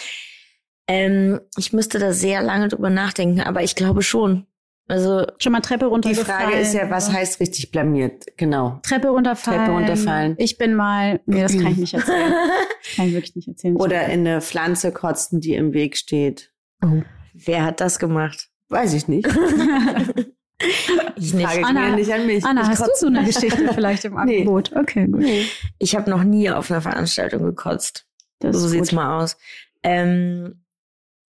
Ähm, 0.90 1.40
ich 1.56 1.72
müsste 1.72 2.00
da 2.00 2.14
sehr 2.14 2.42
lange 2.42 2.68
drüber 2.68 2.90
nachdenken, 2.90 3.42
aber 3.42 3.62
ich 3.64 3.76
glaube 3.76 4.02
schon. 4.02 4.46
Also 4.88 5.28
Schon 5.38 5.52
mal 5.52 5.60
Treppe 5.62 5.86
Die 5.86 5.92
runtergefallen? 5.92 6.50
Frage 6.50 6.58
ist 6.62 6.74
ja, 6.74 6.90
was 6.90 7.12
heißt 7.14 7.40
richtig 7.40 7.70
blamiert? 7.70 8.26
Genau. 8.38 8.80
Treppe 8.82 9.10
runterfallen. 9.10 9.60
Treppe 9.60 9.72
runterfallen. 9.72 10.36
Ich 10.40 10.58
bin 10.58 10.74
mal, 10.74 11.20
nee, 11.28 11.42
das 11.42 11.54
kann 11.54 11.68
ich 11.74 11.78
nicht 11.78 11.94
erzählen. 11.94 12.34
kann 12.96 13.06
ich 13.08 13.14
wirklich 13.14 13.36
nicht 13.36 13.48
erzählen. 13.48 13.76
Oder 13.76 14.06
in 14.08 14.22
eine 14.28 14.42
Pflanze 14.42 14.92
kotzen, 14.92 15.42
die 15.42 15.54
im 15.54 15.74
Weg 15.74 15.96
steht. 15.96 16.52
oh. 16.84 17.04
Wer 17.36 17.64
hat 17.64 17.80
das 17.82 18.00
gemacht? 18.00 18.50
Weiß 18.70 18.94
ich 18.94 19.08
nicht. 19.08 19.28
Ich 21.16 21.34
nicht. 21.34 21.46
Frage 21.48 21.66
Anna- 21.66 21.96
nicht 21.96 22.12
an 22.12 22.26
mich. 22.26 22.44
Anna, 22.44 22.64
ich 22.64 22.68
hast 22.68 22.82
du 22.82 22.88
so 22.98 23.08
eine 23.08 23.24
Geschichte 23.24 23.70
vielleicht 23.74 24.04
im 24.06 24.14
Nee. 24.14 24.20
Angebot? 24.40 24.76
Okay, 24.76 25.06
gut. 25.08 25.22
Nee. 25.22 25.46
Ich 25.78 25.96
habe 25.96 26.10
noch 26.10 26.24
nie 26.24 26.50
auf 26.50 26.70
einer 26.70 26.82
Veranstaltung 26.82 27.44
gekotzt. 27.44 28.06
Das 28.40 28.58
so 28.58 28.68
sieht's 28.68 28.90
gut. 28.90 28.98
mal 28.98 29.22
aus. 29.24 29.38
Ähm, 29.84 30.62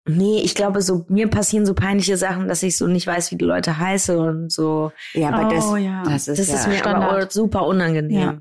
nee, 0.08 0.42
ich 0.42 0.56
glaube, 0.56 0.82
so 0.82 1.06
mir 1.10 1.28
passieren 1.30 1.66
so 1.66 1.74
peinliche 1.74 2.18
Sachen, 2.18 2.48
dass 2.48 2.64
ich 2.64 2.78
so 2.78 2.88
nicht 2.88 3.08
weiß, 3.08 3.32
wie 3.32 3.38
die 3.38 3.46
Leute 3.46 3.78
heiße 3.78 4.18
und 4.18 4.52
so. 4.52 4.92
Ja, 5.14 5.30
aber 5.32 5.54
das, 5.54 5.66
Oh, 5.66 5.76
ja. 5.76 6.04
das 6.04 6.28
ist 6.28 6.40
Das 6.40 6.48
ja 6.50 6.56
ist 6.56 6.68
mir 6.68 6.76
Standard. 6.78 7.12
aber 7.12 7.30
super 7.32 7.66
unangenehm. 7.68 8.20
Ja. 8.20 8.38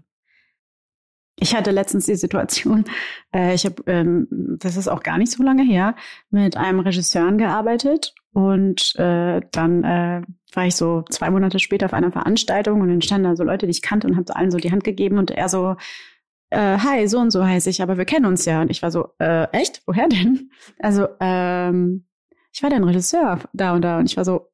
Ich 1.37 1.55
hatte 1.57 1.73
letztens 1.73 2.07
die 2.07 2.15
Situation, 2.15 2.85
äh, 3.35 3.55
ich 3.55 3.65
habe, 3.65 3.83
ähm, 3.87 4.29
das 4.31 4.77
ist 4.77 4.87
auch 4.87 5.03
gar 5.03 5.19
nicht 5.19 5.33
so 5.33 5.43
lange 5.43 5.65
her, 5.65 5.97
mit 6.31 6.57
einem 6.57 6.79
Regisseur 6.79 7.31
gearbeitet 7.33 8.15
und 8.33 8.95
äh, 8.97 9.41
dann 9.51 9.83
äh, 9.83 10.23
war 10.53 10.67
ich 10.67 10.77
so 10.77 11.03
zwei 11.11 11.31
Monate 11.31 11.59
später 11.59 11.87
auf 11.87 11.93
einer 11.93 12.13
Veranstaltung 12.13 12.81
und 12.81 12.89
dann 12.89 13.03
standen 13.03 13.25
da 13.29 13.35
so 13.37 13.43
Leute, 13.43 13.67
die 13.67 13.73
ich 13.73 13.83
kannte 13.83 14.07
und 14.07 14.17
habe 14.17 14.35
allen 14.37 14.53
so 14.53 14.59
die 14.59 14.71
Hand 14.71 14.85
gegeben 14.85 15.19
und 15.19 15.33
er 15.33 15.49
so, 15.49 15.75
äh, 16.55 16.79
hi, 16.79 17.07
so 17.09 17.19
und 17.19 17.31
so 17.31 17.45
heiße 17.45 17.71
ich, 17.71 17.83
aber 17.83 17.99
wir 17.99 18.05
kennen 18.05 18.27
uns 18.27 18.45
ja. 18.45 18.61
Und 18.61 18.71
ich 18.71 18.83
war 18.83 18.91
so, 18.91 19.09
äh, 19.19 19.45
echt? 19.53 19.83
Woher 19.87 20.09
denn? 20.09 20.51
Also, 20.79 21.09
ähm, 21.21 22.07
ich 22.53 22.63
war 22.63 22.71
dein 22.71 22.85
Regisseur 22.85 23.41
da 23.53 23.75
und 23.75 23.83
da 23.83 23.99
und 23.99 24.07
ich 24.07 24.17
war 24.17 24.25
so, 24.25 24.51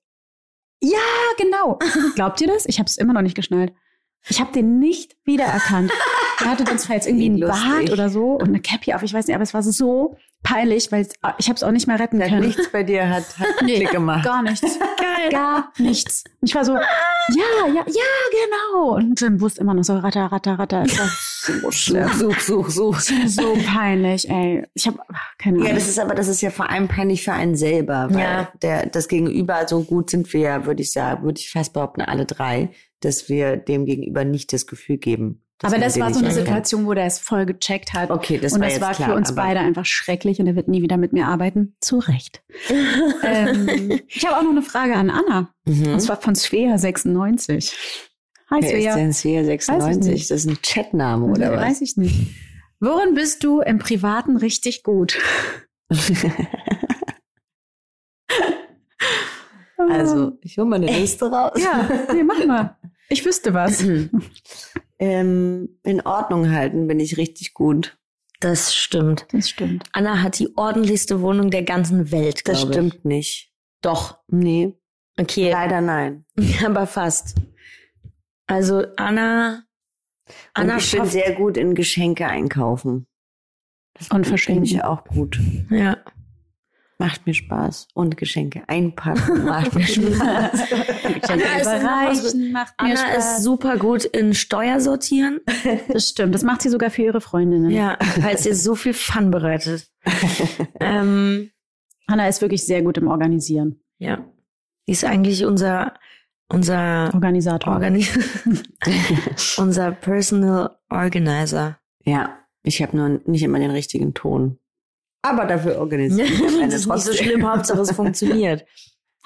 ja, 0.82 0.98
genau. 1.38 1.78
Glaubt 2.14 2.40
ihr 2.40 2.46
das? 2.46 2.66
Ich 2.66 2.78
habe 2.78 2.86
es 2.86 2.96
immer 2.96 3.12
noch 3.12 3.22
nicht 3.22 3.36
geschnallt. 3.36 3.72
Ich 4.28 4.40
habe 4.40 4.52
den 4.52 4.78
nicht 4.78 5.16
wiedererkannt. 5.24 5.92
Er 6.42 6.52
hatte 6.52 6.64
dann 6.64 6.78
zwar 6.78 6.96
jetzt 6.96 7.06
irgendwie 7.06 7.36
Wie 7.36 7.44
einen 7.44 7.50
Bart 7.52 7.90
oder 7.92 8.08
so 8.08 8.30
und 8.32 8.48
eine 8.48 8.60
Cappy 8.60 8.94
auf, 8.94 9.02
ich 9.02 9.12
weiß 9.12 9.26
nicht, 9.26 9.34
aber 9.34 9.42
es 9.42 9.52
war 9.52 9.62
so 9.62 10.16
peinlich, 10.42 10.90
weil 10.90 11.06
ich 11.38 11.48
habe 11.48 11.56
es 11.56 11.62
auch 11.62 11.70
nicht 11.70 11.86
mehr 11.86 11.98
retten 12.00 12.18
können. 12.20 12.40
nichts 12.40 12.70
bei 12.72 12.82
dir 12.82 13.08
hat, 13.08 13.38
hat 13.38 13.46
Nee, 13.62 13.76
Klick 13.76 13.90
gemacht. 13.90 14.24
Gar 14.24 14.42
nichts. 14.42 14.78
Geil. 14.78 15.30
Gar 15.30 15.72
nichts. 15.78 16.24
Ich 16.42 16.54
war 16.54 16.64
so, 16.64 16.72
ja, 16.74 16.82
ja, 17.66 17.74
ja, 17.74 17.84
genau. 17.84 18.94
Und 18.96 19.20
dann 19.22 19.40
wusste 19.40 19.60
immer 19.60 19.74
noch 19.74 19.84
so 19.84 19.96
ratter, 19.96 20.26
ratter, 20.26 20.58
ratter. 20.58 20.82
Es 20.86 20.98
war 20.98 21.08
so 21.62 21.70
schlimm. 21.70 22.08
Such, 22.14 22.40
such, 22.40 22.70
such. 22.70 23.00
So 23.26 23.56
peinlich, 23.66 24.28
ey. 24.30 24.66
Ich 24.74 24.86
habe 24.86 24.98
keine 25.38 25.56
Ahnung. 25.58 25.68
Ja, 25.68 25.74
das 25.74 25.88
ist 25.88 25.98
aber, 25.98 26.14
das 26.14 26.28
ist 26.28 26.40
ja 26.40 26.50
vor 26.50 26.70
allem 26.70 26.88
peinlich 26.88 27.22
für 27.22 27.32
einen 27.32 27.56
selber, 27.56 28.08
weil 28.10 28.20
Ja. 28.20 28.52
der, 28.62 28.86
das 28.86 29.08
Gegenüber, 29.08 29.66
so 29.68 29.82
gut 29.82 30.10
sind 30.10 30.32
wir 30.32 30.40
ja, 30.40 30.66
würde 30.66 30.82
ich 30.82 30.92
sagen, 30.92 31.22
würde 31.24 31.38
ich 31.40 31.50
fast 31.50 31.72
behaupten, 31.74 32.00
alle 32.02 32.24
drei, 32.26 32.70
dass 33.00 33.28
wir 33.28 33.56
dem 33.56 33.84
Gegenüber 33.86 34.24
nicht 34.24 34.52
das 34.52 34.66
Gefühl 34.66 34.98
geben. 34.98 35.42
Dass 35.60 35.74
aber 35.74 35.80
das 35.80 36.00
war 36.00 36.12
so 36.12 36.20
eine. 36.20 36.32
Situation, 36.32 36.86
wo 36.86 36.94
der 36.94 37.04
es 37.04 37.18
voll 37.18 37.44
gecheckt 37.44 37.92
hat. 37.92 38.10
Okay, 38.10 38.38
das 38.38 38.54
und 38.54 38.62
war 38.62 38.68
das 38.68 38.80
war 38.80 38.94
klar, 38.94 39.10
für 39.10 39.14
uns 39.14 39.34
beide 39.34 39.60
einfach 39.60 39.84
schrecklich 39.84 40.40
und 40.40 40.46
er 40.46 40.56
wird 40.56 40.68
nie 40.68 40.80
wieder 40.80 40.96
mit 40.96 41.12
mir 41.12 41.26
arbeiten. 41.26 41.76
Zu 41.80 41.98
Recht. 41.98 42.42
ähm, 43.22 44.00
ich 44.08 44.26
habe 44.26 44.38
auch 44.38 44.42
noch 44.42 44.52
eine 44.52 44.62
Frage 44.62 44.94
an 44.94 45.10
Anna. 45.10 45.52
Mhm. 45.66 45.92
Und 45.92 46.00
zwar 46.00 46.16
von 46.16 46.34
Svea96. 46.34 47.74
Hi 48.50 48.62
Wer 48.62 48.72
ist 48.72 48.84
Svea. 48.84 48.94
denn 48.96 49.12
Svea 49.12 49.40
Weiß 49.42 49.46
96? 49.46 50.14
ich 50.14 50.28
Das 50.28 50.46
ist 50.46 50.50
ein 50.50 50.62
Chatname 50.62 51.26
oder 51.26 51.52
was? 51.52 51.60
Weiß 51.60 51.82
ich 51.82 51.98
nicht. 51.98 52.34
Worin 52.80 53.12
bist 53.14 53.44
du 53.44 53.60
im 53.60 53.78
Privaten 53.78 54.38
richtig 54.38 54.82
gut? 54.82 55.18
also, 59.76 60.38
ich 60.40 60.56
hole 60.56 60.66
mal 60.66 60.76
eine 60.76 60.86
Liste 60.86 61.30
raus. 61.30 61.60
Ja, 61.62 61.86
nee, 62.14 62.22
mach 62.22 62.46
mal. 62.46 62.78
Ich 63.10 63.26
wüsste 63.26 63.52
was. 63.52 63.84
ähm, 65.00 65.80
in 65.82 66.00
Ordnung 66.02 66.50
halten 66.50 66.86
bin 66.86 67.00
ich 67.00 67.16
richtig 67.16 67.54
gut. 67.54 67.98
Das 68.38 68.74
stimmt. 68.74 69.26
Das 69.32 69.48
stimmt. 69.50 69.84
Anna 69.92 70.22
hat 70.22 70.38
die 70.38 70.56
ordentlichste 70.56 71.20
Wohnung 71.20 71.50
der 71.50 71.62
ganzen 71.64 72.10
Welt, 72.12 72.46
Das 72.48 72.58
glaube 72.60 72.72
stimmt 72.72 73.04
nicht. 73.04 73.46
Ich. 73.46 73.52
Doch. 73.82 74.18
Nee, 74.28 74.74
Okay. 75.18 75.50
leider 75.50 75.80
nein. 75.80 76.24
Aber 76.64 76.86
fast. 76.86 77.34
Also 78.46 78.84
Anna, 78.96 79.64
Anna 80.54 80.74
Und 80.74 80.78
ich 80.80 80.90
bin 80.92 81.00
schafft, 81.00 81.12
sehr 81.12 81.32
gut 81.34 81.56
in 81.56 81.74
Geschenke 81.74 82.26
einkaufen. 82.26 83.06
Das 83.94 84.08
Und 84.08 84.16
finde 84.24 84.28
verschenken. 84.28 84.64
ich 84.64 84.82
auch 84.84 85.04
gut. 85.04 85.38
ja. 85.70 85.98
Macht 87.00 87.26
mir 87.26 87.32
Spaß. 87.32 87.88
Und 87.94 88.18
Geschenke 88.18 88.62
einpacken 88.68 89.44
macht 89.46 89.74
mir 89.74 89.86
Spaß. 89.86 90.60
Anna 91.28 91.56
ist, 91.56 91.62
Überreichen 91.62 92.52
macht 92.52 92.74
mir 92.80 92.88
Anna 92.90 92.92
ist 93.16 93.24
Spaß. 93.24 93.42
super 93.42 93.76
gut 93.78 94.04
in 94.04 94.34
Steuersortieren. 94.34 95.40
Das 95.92 96.10
stimmt. 96.10 96.34
Das 96.34 96.42
macht 96.42 96.60
sie 96.60 96.68
sogar 96.68 96.90
für 96.90 97.02
ihre 97.02 97.20
Freundinnen. 97.22 97.70
Ja, 97.70 97.96
weil 98.18 98.34
es 98.34 98.44
ihr 98.44 98.54
so 98.54 98.74
viel 98.74 98.92
Fun 98.92 99.30
bereitet. 99.30 99.90
ähm, 100.80 101.50
Anna 102.06 102.28
ist 102.28 102.42
wirklich 102.42 102.64
sehr 102.66 102.82
gut 102.82 102.98
im 102.98 103.08
Organisieren. 103.08 103.80
ja. 103.98 104.24
Die 104.86 104.92
ist 104.92 105.04
eigentlich 105.04 105.44
unser, 105.44 105.94
unser 106.48 107.10
Organisator. 107.14 107.72
Organi 107.74 108.06
unser 109.56 109.92
Personal 109.92 110.76
Organizer. 110.90 111.78
ja, 112.04 112.36
ich 112.62 112.82
habe 112.82 112.96
nur 112.96 113.20
nicht 113.24 113.42
immer 113.42 113.58
den 113.58 113.70
richtigen 113.70 114.12
Ton. 114.14 114.58
Aber 115.22 115.44
dafür 115.44 115.78
organisiere 115.78 116.28
ich 116.28 116.40
das 116.40 116.52
ist 116.86 116.86
nicht 116.86 117.02
so 117.02 117.12
schlimm, 117.12 117.48
Hauptsache 117.50 117.80
es 117.80 117.90
funktioniert. 117.96 118.64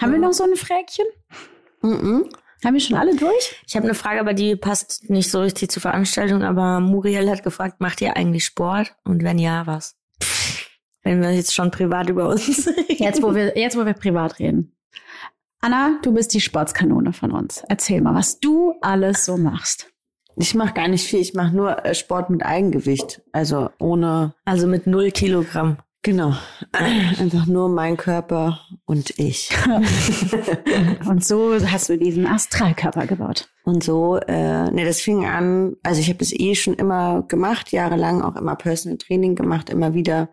Haben 0.00 0.12
wir 0.12 0.18
noch 0.18 0.32
so 0.32 0.44
ein 0.44 0.56
Fräkchen? 0.56 1.06
Mhm. 1.82 2.28
Haben 2.64 2.74
wir 2.74 2.80
schon 2.80 2.96
alle 2.96 3.14
durch? 3.14 3.62
Ich 3.66 3.76
habe 3.76 3.84
eine 3.84 3.94
Frage, 3.94 4.20
aber 4.20 4.32
die 4.32 4.56
passt 4.56 5.10
nicht 5.10 5.30
so 5.30 5.42
richtig 5.42 5.70
zur 5.70 5.82
Veranstaltung. 5.82 6.42
Aber 6.42 6.80
Muriel 6.80 7.30
hat 7.30 7.42
gefragt, 7.42 7.80
macht 7.80 8.00
ihr 8.00 8.16
eigentlich 8.16 8.44
Sport? 8.44 8.96
Und 9.04 9.22
wenn 9.22 9.38
ja, 9.38 9.66
was? 9.66 9.96
Wenn 11.02 11.20
wir 11.20 11.32
jetzt 11.32 11.54
schon 11.54 11.70
privat 11.70 12.08
über 12.08 12.28
uns 12.28 12.70
Jetzt, 12.88 13.22
wo 13.22 13.34
wir, 13.34 13.58
jetzt, 13.58 13.76
wo 13.76 13.84
wir 13.84 13.92
privat 13.92 14.38
reden. 14.38 14.74
Anna, 15.60 15.98
du 16.02 16.12
bist 16.12 16.32
die 16.32 16.40
Sportskanone 16.40 17.12
von 17.12 17.32
uns. 17.32 17.62
Erzähl 17.68 18.00
mal, 18.00 18.14
was 18.14 18.40
du 18.40 18.74
alles 18.80 19.26
so 19.26 19.36
machst. 19.36 19.90
Ich 20.36 20.54
mache 20.54 20.74
gar 20.74 20.88
nicht 20.88 21.06
viel. 21.06 21.20
Ich 21.20 21.34
mache 21.34 21.54
nur 21.54 21.84
äh, 21.84 21.94
Sport 21.94 22.30
mit 22.30 22.44
Eigengewicht. 22.44 23.22
Also 23.32 23.70
ohne, 23.78 24.34
Also 24.46 24.66
mit 24.66 24.86
null 24.86 25.10
Kilogramm. 25.10 25.78
Genau, 26.04 26.34
einfach 26.72 27.46
nur 27.46 27.68
mein 27.68 27.96
Körper 27.96 28.60
und 28.84 29.18
ich. 29.18 29.50
Und 31.08 31.24
so 31.24 31.54
hast 31.66 31.88
du 31.88 31.98
diesen 31.98 32.26
Astralkörper 32.26 33.06
gebaut. 33.06 33.48
Und 33.64 33.82
so, 33.82 34.16
äh, 34.16 34.70
ne, 34.70 34.84
das 34.84 35.00
fing 35.00 35.26
an, 35.26 35.74
also 35.82 36.00
ich 36.00 36.08
habe 36.08 36.18
das 36.18 36.32
eh 36.32 36.54
schon 36.54 36.74
immer 36.74 37.22
gemacht, 37.22 37.72
jahrelang 37.72 38.22
auch 38.22 38.36
immer 38.36 38.54
Personal 38.54 38.98
Training 38.98 39.34
gemacht, 39.34 39.70
immer 39.70 39.94
wieder. 39.94 40.28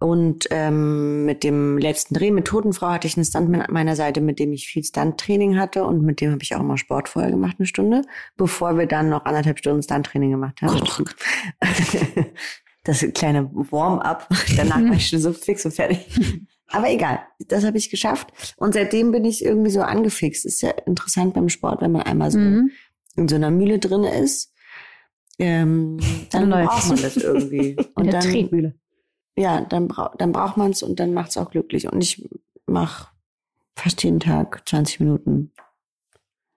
Und 0.00 0.46
ähm, 0.50 1.24
mit 1.24 1.42
dem 1.42 1.76
letzten 1.76 2.14
Dreh 2.14 2.30
mit 2.30 2.46
Totenfrau 2.46 2.90
hatte 2.90 3.08
ich 3.08 3.16
einen 3.16 3.24
Stuntman 3.24 3.62
an 3.62 3.72
meiner 3.72 3.96
Seite, 3.96 4.20
mit 4.20 4.38
dem 4.38 4.52
ich 4.52 4.68
viel 4.68 4.84
Stunt-Training 4.84 5.58
hatte 5.58 5.84
und 5.84 6.02
mit 6.02 6.20
dem 6.20 6.30
habe 6.30 6.42
ich 6.42 6.54
auch 6.54 6.60
immer 6.60 6.78
Sport 6.78 7.08
vorher 7.08 7.32
gemacht, 7.32 7.56
eine 7.58 7.66
Stunde, 7.66 8.02
bevor 8.36 8.78
wir 8.78 8.86
dann 8.86 9.08
noch 9.08 9.24
anderthalb 9.24 9.58
Stunden 9.58 9.82
Stunt-Training 9.82 10.30
gemacht 10.30 10.62
haben. 10.62 10.80
das 12.88 13.04
kleine 13.14 13.50
Warm-up, 13.52 14.28
danach 14.56 14.82
war 14.82 14.92
ich 14.94 15.08
schon 15.08 15.20
so 15.20 15.32
fix 15.32 15.64
und 15.64 15.72
fertig. 15.72 16.06
Aber 16.70 16.90
egal, 16.90 17.20
das 17.46 17.64
habe 17.64 17.78
ich 17.78 17.88
geschafft. 17.90 18.54
Und 18.56 18.74
seitdem 18.74 19.12
bin 19.12 19.24
ich 19.24 19.44
irgendwie 19.44 19.70
so 19.70 19.80
angefixt. 19.80 20.44
Ist 20.44 20.60
ja 20.62 20.70
interessant 20.70 21.34
beim 21.34 21.48
Sport, 21.48 21.80
wenn 21.80 21.92
man 21.92 22.02
einmal 22.02 22.30
so 22.30 22.38
Mhm. 22.38 22.70
in 23.16 23.28
so 23.28 23.36
einer 23.36 23.50
Mühle 23.50 23.78
drin 23.78 24.04
ist. 24.04 24.52
Ähm, 25.38 25.98
dann 26.30 26.50
Dann 26.50 26.66
braucht 26.66 26.88
man 26.88 27.00
das 27.00 27.16
irgendwie. 27.16 27.70
In 27.70 27.84
Und 27.94 28.04
der 28.04 28.12
dann, 28.20 28.22
Tretmühle. 28.30 28.74
ja, 29.36 29.60
dann, 29.62 29.88
brau 29.88 30.10
dann 30.18 30.32
braucht 30.32 30.56
man 30.56 30.72
es 30.72 30.82
und 30.82 30.98
dann 31.00 31.14
macht 31.14 31.30
es 31.30 31.36
auch 31.36 31.50
glücklich. 31.50 31.90
Und 31.90 32.02
ich 32.02 32.28
mache 32.66 33.08
fast 33.76 34.02
jeden 34.02 34.20
Tag 34.20 34.68
20 34.68 35.00
Minuten 35.00 35.52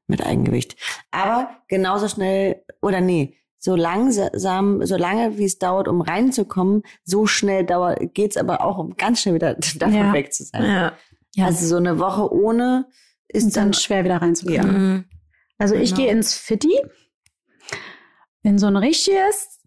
mit 0.07 0.25
Eigengewicht. 0.25 0.75
Aber 1.11 1.49
genauso 1.67 2.07
schnell, 2.09 2.63
oder 2.81 2.99
nee, 2.99 3.37
so 3.63 3.75
langsam, 3.75 4.83
so 4.85 4.97
lange 4.97 5.37
wie 5.37 5.45
es 5.45 5.59
dauert, 5.59 5.87
um 5.87 6.01
reinzukommen, 6.01 6.81
so 7.03 7.27
schnell 7.27 7.63
dauert, 7.63 7.99
geht's 8.15 8.35
aber 8.35 8.65
auch, 8.65 8.79
um 8.79 8.95
ganz 8.97 9.21
schnell 9.21 9.35
wieder 9.35 9.53
davon 9.77 9.93
Ja. 9.95 10.13
weg 10.13 10.33
zu 10.33 10.43
sein. 10.43 10.63
Ja. 10.63 10.93
Ja. 11.35 11.45
Also 11.45 11.65
so 11.67 11.75
eine 11.77 11.99
Woche 11.99 12.33
ohne 12.33 12.87
ist 13.27 13.55
dann 13.55 13.65
dann 13.65 13.73
schwer 13.73 14.03
wieder 14.03 14.17
reinzukommen. 14.21 14.57
Ja. 14.57 14.63
Mhm. 14.79 15.05
Also 15.59 15.75
ich 15.75 15.91
Genau. 15.91 16.01
gehe 16.03 16.11
ins 16.11 16.33
Fitti, 16.33 16.75
in 18.43 18.57
so 18.57 18.65
ein 18.67 18.75
richtiges 18.77 19.59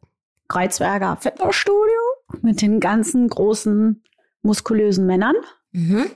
Kreuzberger 0.48 1.16
Fitnessstudio 1.20 2.00
mit 2.42 2.60
den 2.60 2.80
ganzen 2.80 3.28
großen 3.28 4.02
muskulösen 4.42 5.06
Männern. 5.06 5.36
Mhm. 5.72 6.06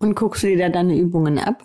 und 0.00 0.14
guckst 0.14 0.42
du 0.42 0.46
dir 0.48 0.58
da 0.58 0.68
deine 0.68 0.96
Übungen 0.98 1.38
ab? 1.38 1.64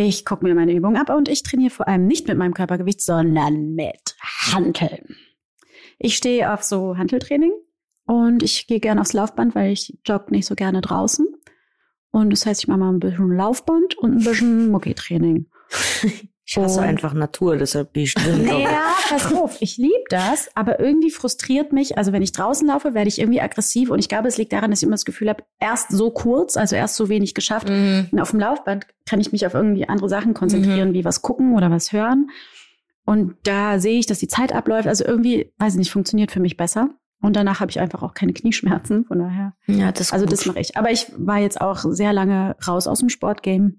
Ich 0.00 0.24
gucke 0.24 0.44
mir 0.44 0.54
meine 0.54 0.72
Übungen 0.72 0.96
ab 0.96 1.10
und 1.10 1.28
ich 1.28 1.42
trainiere 1.42 1.70
vor 1.70 1.88
allem 1.88 2.06
nicht 2.06 2.28
mit 2.28 2.38
meinem 2.38 2.54
Körpergewicht, 2.54 3.00
sondern 3.00 3.74
mit 3.74 4.14
Hanteln. 4.20 5.16
Ich 5.98 6.14
stehe 6.14 6.52
auf 6.54 6.62
so 6.62 6.96
Hanteltraining 6.96 7.50
und 8.06 8.44
ich 8.44 8.68
gehe 8.68 8.78
gerne 8.78 9.00
aufs 9.00 9.12
Laufband, 9.12 9.56
weil 9.56 9.72
ich 9.72 9.98
jogge 10.06 10.30
nicht 10.30 10.46
so 10.46 10.54
gerne 10.54 10.82
draußen. 10.82 11.26
Und 12.12 12.30
das 12.30 12.46
heißt, 12.46 12.62
ich 12.62 12.68
mache 12.68 12.78
mal 12.78 12.92
ein 12.92 13.00
bisschen 13.00 13.36
Laufband 13.36 13.98
und 13.98 14.18
ein 14.18 14.22
bisschen 14.24 14.70
Muckitraining. 14.70 15.46
Ich 16.50 16.56
hasse 16.56 16.80
Und- 16.80 16.86
einfach 16.86 17.12
Natur, 17.12 17.58
deshalb 17.58 17.92
bin 17.92 18.04
ich 18.04 18.14
drin. 18.14 18.44
glaub 18.44 18.58
ich. 18.58 18.64
Ja, 18.64 18.94
pass 19.10 19.34
auf, 19.34 19.58
ich 19.60 19.76
liebe 19.76 19.92
das, 20.08 20.48
aber 20.54 20.80
irgendwie 20.80 21.10
frustriert 21.10 21.74
mich, 21.74 21.98
also 21.98 22.12
wenn 22.12 22.22
ich 22.22 22.32
draußen 22.32 22.66
laufe, 22.66 22.94
werde 22.94 23.08
ich 23.08 23.18
irgendwie 23.20 23.42
aggressiv 23.42 23.90
und 23.90 23.98
ich 23.98 24.08
glaube, 24.08 24.28
es 24.28 24.38
liegt 24.38 24.54
daran, 24.54 24.70
dass 24.70 24.80
ich 24.80 24.84
immer 24.84 24.94
das 24.94 25.04
Gefühl 25.04 25.28
habe, 25.28 25.44
erst 25.60 25.90
so 25.90 26.10
kurz, 26.10 26.56
also 26.56 26.74
erst 26.74 26.96
so 26.96 27.10
wenig 27.10 27.34
geschafft. 27.34 27.68
Mhm. 27.68 28.08
Und 28.10 28.18
auf 28.20 28.30
dem 28.30 28.40
Laufband 28.40 28.86
kann 29.06 29.20
ich 29.20 29.30
mich 29.30 29.46
auf 29.46 29.52
irgendwie 29.52 29.86
andere 29.90 30.08
Sachen 30.08 30.32
konzentrieren, 30.32 30.94
wie 30.94 31.04
was 31.04 31.20
gucken 31.20 31.54
oder 31.54 31.70
was 31.70 31.92
hören. 31.92 32.30
Und 33.04 33.34
da 33.44 33.78
sehe 33.78 33.98
ich, 33.98 34.06
dass 34.06 34.18
die 34.18 34.28
Zeit 34.28 34.52
abläuft. 34.54 34.86
Also 34.88 35.04
irgendwie, 35.04 35.52
weiß 35.58 35.74
ich 35.74 35.78
nicht, 35.78 35.90
funktioniert 35.90 36.30
für 36.30 36.40
mich 36.40 36.56
besser. 36.56 36.90
Und 37.20 37.36
danach 37.36 37.60
habe 37.60 37.70
ich 37.70 37.80
einfach 37.80 38.02
auch 38.02 38.14
keine 38.14 38.32
Knieschmerzen. 38.32 39.04
Von 39.06 39.18
daher. 39.18 39.54
Ja, 39.66 39.90
das 39.92 40.08
ist 40.08 40.12
Also 40.12 40.24
gut. 40.26 40.32
das 40.32 40.46
mache 40.46 40.60
ich. 40.60 40.76
Aber 40.76 40.90
ich 40.90 41.10
war 41.16 41.38
jetzt 41.38 41.60
auch 41.60 41.78
sehr 41.88 42.12
lange 42.12 42.54
raus 42.66 42.86
aus 42.86 43.00
dem 43.00 43.08
Sportgame. 43.08 43.72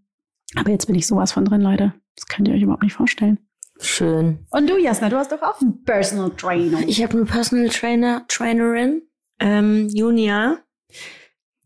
Aber 0.55 0.71
jetzt 0.71 0.88
bin 0.88 0.95
ich 0.95 1.05
sowas 1.08 1.32
von 1.32 1.45
drin, 1.45 1.62
Leute. 1.62 1.93
Das 2.19 2.27
könnt 2.27 2.49
ihr 2.49 2.53
euch 2.53 2.62
überhaupt 2.62 2.84
nicht 2.84 2.93
vorstellen. 2.93 3.39
schön. 3.79 4.45
Und 4.49 4.69
du, 4.69 4.77
Jasna, 4.77 5.08
du 5.08 5.15
hast 5.15 5.32
doch 5.32 5.41
auch 5.41 5.62
einen 5.62 5.86
Personal 5.86 6.32
Trainer. 6.32 6.82
Ich 6.86 7.01
habe 7.01 7.13
eine 7.13 7.25
Personal 7.25 7.69
Trainer, 7.69 8.25
Trainerin, 8.27 9.03
ähm, 9.39 9.88
Junia. 9.88 10.58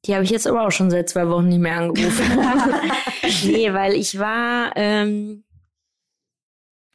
Die 0.06 0.14
habe 0.14 0.24
ich 0.24 0.30
jetzt 0.30 0.46
aber 0.46 0.68
auch 0.68 0.72
schon 0.72 0.92
seit 0.92 1.10
zwei 1.10 1.28
Wochen 1.28 1.48
nicht 1.48 1.60
mehr 1.60 1.78
angerufen. 1.78 2.24
nee, 3.46 3.74
weil 3.74 3.94
ich 3.94 4.20
war, 4.20 4.74
ähm, 4.76 5.44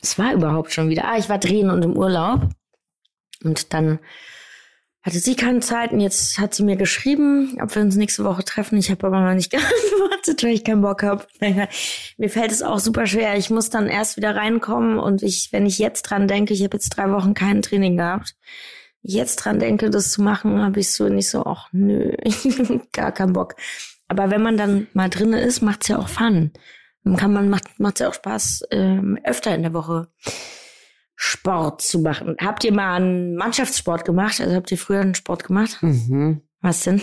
es 0.01 0.21
war 0.21 0.35
überhaupt 0.35 0.73
schon 0.73 0.89
wieder. 0.89 1.07
Ah, 1.07 1.19
ich 1.19 1.29
war 1.29 1.39
drehen 1.39 1.71
und 1.71 1.83
im 1.83 1.97
Urlaub. 1.97 2.49
Und 3.43 3.73
dann 3.75 3.99
hatte 5.09 5.21
sie 5.21 5.37
keine 5.37 5.61
Zeit 5.61 5.93
und 5.93 6.01
jetzt 6.01 6.39
hat 6.39 6.53
sie 6.53 6.63
mir 6.63 6.77
geschrieben, 6.77 7.57
ob 7.63 7.75
wir 7.75 7.81
uns 7.81 7.97
nächste 7.97 8.25
Woche 8.25 8.45
treffen. 8.45 8.77
Ich 8.77 8.91
habe 8.91 9.07
aber 9.07 9.21
noch 9.21 9.35
nicht 9.35 9.51
geantwortet, 9.51 10.43
weil 10.43 10.53
ich 10.53 10.65
keinen 10.65 10.83
Bock 10.83 11.03
habe. 11.03 11.27
Mir 12.19 12.29
fällt 12.29 12.53
es 12.53 12.63
auch 12.63 12.79
super 12.79 13.07
schwer. 13.07 13.35
Ich 13.39 13.49
muss 13.49 13.71
dann 13.71 13.87
erst 13.87 14.19
wieder 14.19 14.37
reinkommen 14.37 14.99
und 14.99 15.23
ich, 15.23 15.49
wenn 15.51 15.65
ich 15.65 15.79
jetzt 15.79 16.03
dran 16.03 16.29
denke, 16.29 16.53
ich 16.53 16.63
habe 16.63 16.77
jetzt 16.77 16.91
drei 16.91 17.11
Wochen 17.11 17.33
kein 17.33 17.63
Training 17.63 17.97
gehabt, 17.97 18.35
jetzt 19.01 19.37
dran 19.37 19.59
denke, 19.59 19.89
das 19.89 20.13
zu 20.13 20.21
machen, 20.21 20.61
habe 20.61 20.79
ich 20.81 20.93
so 20.93 21.09
nicht 21.09 21.31
so, 21.31 21.47
ach 21.47 21.69
nö, 21.73 22.13
gar 22.93 23.13
keinen 23.13 23.33
Bock. 23.33 23.55
Aber 24.09 24.31
wenn 24.31 24.43
man 24.43 24.59
dann 24.59 24.89
mal 24.93 25.09
drinne 25.09 25.41
ist, 25.41 25.63
macht's 25.63 25.89
ja 25.89 25.99
auch 25.99 26.09
Fun. 26.09 26.53
Dann 27.05 27.17
kann 27.17 27.33
man 27.33 27.49
macht 27.49 27.81
macht's 27.81 28.01
ja 28.01 28.11
auch 28.11 28.15
Spaß, 28.15 28.65
ähm, 28.73 29.19
öfter 29.25 29.55
in 29.55 29.63
der 29.63 29.73
Woche 29.73 30.09
Sport 31.21 31.83
zu 31.83 31.99
machen. 31.99 32.37
Habt 32.41 32.63
ihr 32.63 32.73
mal 32.73 32.95
einen 32.95 33.35
Mannschaftssport 33.35 34.05
gemacht? 34.05 34.41
Also 34.41 34.55
habt 34.55 34.71
ihr 34.71 34.79
früher 34.79 35.01
einen 35.01 35.17
Sport 35.17 35.43
gemacht? 35.43 35.77
Mhm. 35.81 36.43
Was 36.61 36.85
denn? 36.85 37.03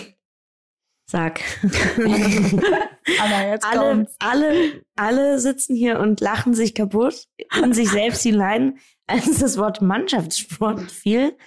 Sag. 1.05 1.41
Aber 1.63 3.47
jetzt 3.49 3.65
alle, 3.65 4.07
alle, 4.19 4.81
alle 4.95 5.39
sitzen 5.39 5.75
hier 5.75 5.99
und 5.99 6.21
lachen 6.21 6.53
sich 6.53 6.73
kaputt, 6.73 7.27
in 7.61 7.73
sich 7.73 7.89
selbst 7.89 8.23
hinein, 8.23 8.77
als 9.05 9.39
das 9.39 9.57
Wort 9.57 9.81
Mannschaftssport 9.81 10.89
fiel. 10.89 11.37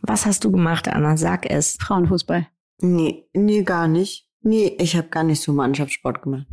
Was 0.00 0.24
hast 0.24 0.44
du 0.44 0.50
gemacht, 0.50 0.88
Anna? 0.88 1.18
Sag 1.18 1.44
es. 1.44 1.76
Frauenfußball. 1.78 2.48
Nee, 2.80 3.28
nee, 3.34 3.62
gar 3.64 3.86
nicht. 3.86 4.26
Nee, 4.40 4.74
ich 4.80 4.96
habe 4.96 5.08
gar 5.08 5.24
nicht 5.24 5.42
so 5.42 5.52
Mannschaftssport 5.52 6.22
gemacht. 6.22 6.46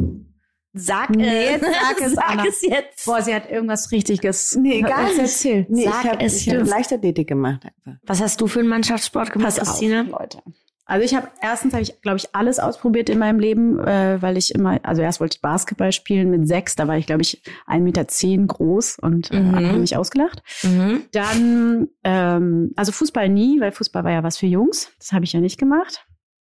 Sag 0.77 1.09
Nee, 1.11 1.55
es. 1.55 1.61
sag 1.61 2.01
es, 2.01 2.13
Sag 2.15 2.29
Anna. 2.31 2.45
es 2.47 2.61
jetzt. 2.61 3.05
Boah, 3.05 3.21
sie 3.21 3.33
hat 3.33 3.49
irgendwas 3.49 3.91
Richtiges. 3.91 4.55
Nee, 4.61 4.81
nicht. 4.81 4.93
Erzähl. 5.17 5.65
Nee, 5.69 5.85
Sag 5.85 6.03
ich 6.03 6.11
habe 6.11 6.23
es 6.25 6.41
ich 6.41 6.49
hab 6.49 6.57
jetzt. 6.59 6.69
Leichtathletik 6.69 7.27
gemacht 7.29 7.61
einfach. 7.65 7.99
Was 8.05 8.21
hast 8.21 8.41
du 8.41 8.47
für 8.47 8.59
einen 8.59 8.67
Mannschaftssport 8.69 9.31
gemacht, 9.31 9.55
Pass 9.55 9.59
auf, 9.59 9.67
Christine? 9.69 10.03
Leute. 10.03 10.39
Also 10.87 11.03
ich 11.03 11.15
habe 11.15 11.29
erstens 11.41 11.73
habe 11.73 11.81
ich 11.81 11.99
glaube 12.03 12.17
ich 12.17 12.35
alles 12.35 12.59
ausprobiert 12.59 13.09
in 13.09 13.17
meinem 13.17 13.39
Leben, 13.39 13.79
äh, 13.79 14.21
weil 14.21 14.37
ich 14.37 14.53
immer 14.53 14.79
also 14.83 15.01
erst 15.01 15.19
wollte 15.19 15.37
ich 15.37 15.41
Basketball 15.41 15.91
spielen 15.91 16.29
mit 16.29 16.47
sechs, 16.47 16.75
da 16.75 16.87
war 16.87 16.95
ich 16.95 17.07
glaube 17.07 17.23
ich 17.23 17.41
1,10 17.67 17.79
Meter 17.79 18.07
zehn 18.07 18.45
groß 18.45 18.99
und 19.01 19.31
äh, 19.31 19.39
Mhm. 19.39 19.55
haben 19.55 19.81
mich 19.81 19.97
ausgelacht. 19.97 20.43
Mhm. 20.61 21.01
Dann 21.11 21.87
ähm, 22.03 22.71
also 22.75 22.91
Fußball 22.91 23.29
nie, 23.29 23.59
weil 23.61 23.71
Fußball 23.71 24.03
war 24.03 24.11
ja 24.11 24.21
was 24.21 24.37
für 24.37 24.45
Jungs. 24.45 24.91
Das 24.99 25.11
habe 25.11 25.25
ich 25.25 25.33
ja 25.33 25.39
nicht 25.39 25.57
gemacht. 25.57 26.05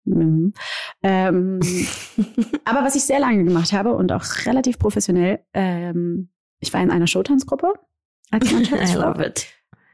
Mhm. 0.05 0.53
Ähm, 1.03 1.59
aber 2.65 2.83
was 2.83 2.95
ich 2.95 3.03
sehr 3.03 3.19
lange 3.19 3.43
gemacht 3.43 3.73
habe 3.73 3.93
und 3.93 4.11
auch 4.11 4.23
relativ 4.45 4.79
professionell, 4.79 5.39
ähm, 5.53 6.29
ich 6.59 6.73
war 6.73 6.81
in 6.81 6.91
einer 6.91 7.07
Showtanzgruppe 7.07 7.73
als 8.31 8.49
I 8.51 8.53
Mannschaftssport. 8.53 9.17
love 9.17 9.25
it. 9.25 9.47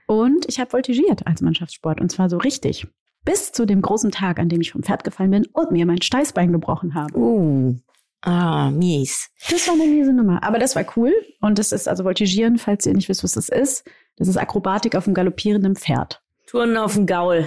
Und 0.08 0.46
ich 0.48 0.60
habe 0.60 0.70
voltigiert 0.70 1.26
als 1.26 1.42
Mannschaftssport 1.42 2.00
und 2.00 2.12
zwar 2.12 2.30
so 2.30 2.38
richtig. 2.38 2.88
Bis 3.24 3.52
zu 3.52 3.66
dem 3.66 3.82
großen 3.82 4.12
Tag, 4.12 4.40
an 4.40 4.50
dem 4.50 4.62
ich 4.62 4.72
vom 4.72 4.84
Pferd 4.84 5.04
gefallen 5.04 5.32
bin 5.32 5.48
und 5.52 5.72
mir 5.72 5.88
mein 5.88 6.02
Steißbein 6.02 6.52
gebrochen 6.52 6.94
habe. 6.94 7.18
Uh. 7.18 7.76
Ah, 8.22 8.72
mies. 8.72 9.30
Das 9.50 9.68
war 9.68 9.76
eine 9.76 9.86
miese 9.86 10.14
Nummer. 10.14 10.44
Aber 10.44 10.58
das 10.58 10.76
war 10.76 10.84
cool. 10.96 11.14
Und 11.42 11.60
das 11.60 11.72
ist 11.72 11.88
also 11.88 12.04
Voltigieren, 12.04 12.58
falls 12.58 12.86
ihr 12.86 12.94
nicht 12.94 13.08
wisst, 13.10 13.24
was 13.24 13.34
das 13.34 13.50
ist. 13.50 13.84
Das 14.18 14.28
ist 14.28 14.38
Akrobatik 14.38 14.96
auf 14.96 15.06
einem 15.06 15.14
galoppierenden 15.14 15.76
Pferd. 15.76 16.24
Touren 16.48 16.76
auf 16.78 16.94
dem 16.96 17.06
Gaul. 17.06 17.46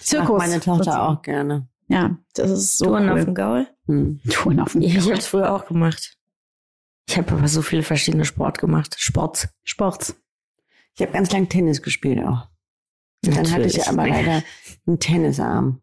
Zirkus. 0.00 0.38
Macht 0.38 0.48
meine 0.48 0.60
Tochter 0.60 1.08
auch 1.08 1.22
gerne. 1.22 1.68
Ja, 1.90 2.16
das 2.34 2.50
ist 2.50 2.78
so 2.78 2.84
Touren 2.86 3.08
auf 3.08 3.16
cool. 3.18 3.24
dem 3.24 3.34
Gaul? 3.34 3.66
Hm. 3.86 4.20
Touren 4.30 4.60
auf 4.60 4.72
dem 4.72 4.82
Ja, 4.82 4.88
ich 4.88 4.94
Gaul. 4.98 5.04
habe 5.06 5.18
es 5.18 5.26
früher 5.26 5.52
auch 5.52 5.66
gemacht. 5.66 6.16
Ich 7.08 7.18
habe 7.18 7.32
aber 7.32 7.48
so 7.48 7.62
viele 7.62 7.82
verschiedene 7.82 8.24
Sport 8.24 8.58
gemacht. 8.58 8.94
Sports. 8.98 9.48
Sports. 9.64 10.14
Ich 10.94 11.02
habe 11.02 11.12
ganz 11.12 11.32
lang 11.32 11.48
Tennis 11.48 11.82
gespielt 11.82 12.20
auch. 12.24 12.46
Und 13.26 13.36
dann 13.36 13.50
hatte 13.50 13.64
ich 13.64 13.86
aber 13.88 14.06
leider 14.06 14.42
einen 14.86 14.98
Tennisarm. 15.00 15.82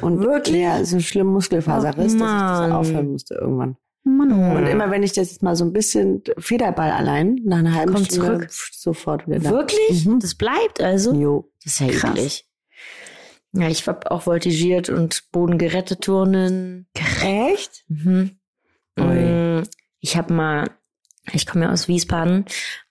Und 0.00 0.20
Wirklich? 0.24 0.56
Ja, 0.62 0.84
so 0.84 1.00
schlimm 1.00 1.26
Muskelfaserriss, 1.28 2.14
Oh, 2.14 2.18
dass 2.20 2.60
ich 2.60 2.68
das 2.68 2.70
aufhören 2.72 3.10
musste 3.10 3.34
irgendwann. 3.34 3.76
Mann, 4.04 4.32
oh. 4.32 4.56
Und 4.56 4.66
immer 4.66 4.90
wenn 4.90 5.02
ich 5.02 5.12
das 5.12 5.30
jetzt 5.32 5.42
mal 5.42 5.56
so 5.56 5.64
ein 5.64 5.72
bisschen 5.72 6.22
Federball 6.38 6.92
allein, 6.92 7.40
nach 7.44 7.58
einer 7.58 7.74
halben 7.74 7.92
Kommt 7.92 8.06
Stunde 8.06 8.26
zurück. 8.38 8.48
sofort 8.72 9.26
wieder 9.26 9.40
da. 9.40 9.50
Wirklich? 9.50 10.06
Mhm. 10.06 10.20
Das 10.20 10.34
bleibt 10.36 10.80
also? 10.80 11.12
Jo. 11.14 11.50
Das 11.64 11.74
ist 11.74 11.80
ja 11.80 11.88
Krass. 11.88 12.44
Ja, 13.52 13.68
ich 13.68 13.86
habe 13.86 14.10
auch 14.10 14.22
voltigiert 14.22 14.88
und 14.90 15.30
Boden 15.32 15.58
gerettet 15.58 16.02
turnen. 16.02 16.86
Echt? 17.22 17.84
Mhm. 17.88 18.38
Ui. 18.98 19.04
Mm, 19.60 19.62
Ich 20.00 20.16
habe 20.16 20.32
mal, 20.32 20.70
ich 21.32 21.46
komme 21.46 21.64
ja 21.64 21.72
aus 21.72 21.88
Wiesbaden, 21.88 22.44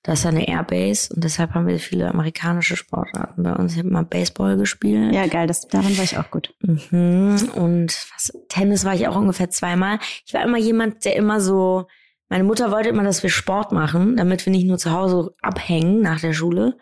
da 0.04 0.14
ist 0.14 0.24
ja 0.24 0.30
eine 0.30 0.48
Airbase 0.48 1.14
und 1.14 1.24
deshalb 1.24 1.54
haben 1.54 1.68
wir 1.68 1.80
viele 1.80 2.10
amerikanische 2.10 2.76
Sportarten 2.76 3.44
bei 3.44 3.54
uns. 3.54 3.74
Ich 3.74 3.80
habe 3.80 3.90
mal 3.90 4.04
Baseball 4.04 4.58
gespielt. 4.58 5.14
Ja, 5.14 5.28
geil. 5.28 5.48
Das, 5.48 5.68
daran 5.68 5.96
war 5.98 6.04
ich 6.04 6.18
auch 6.18 6.32
gut. 6.32 6.54
Mhm. 6.62 7.36
Und 7.56 8.08
was, 8.16 8.32
Tennis 8.50 8.84
war 8.84 8.96
ich 8.96 9.08
auch 9.08 9.16
ungefähr 9.16 9.50
zweimal. 9.50 10.00
Ich 10.26 10.34
war 10.34 10.44
immer 10.44 10.58
jemand, 10.58 11.06
der 11.06 11.16
immer 11.16 11.40
so, 11.40 11.88
meine 12.30 12.44
Mutter 12.44 12.72
wollte 12.72 12.90
immer, 12.90 13.04
dass 13.04 13.22
wir 13.24 13.30
Sport 13.30 13.72
machen, 13.72 14.18
damit 14.18 14.46
wir 14.46 14.52
nicht 14.52 14.66
nur 14.68 14.78
zu 14.78 14.92
Hause 14.92 15.34
abhängen 15.42 16.02
nach 16.02 16.20
der 16.20 16.34
Schule. 16.34 16.78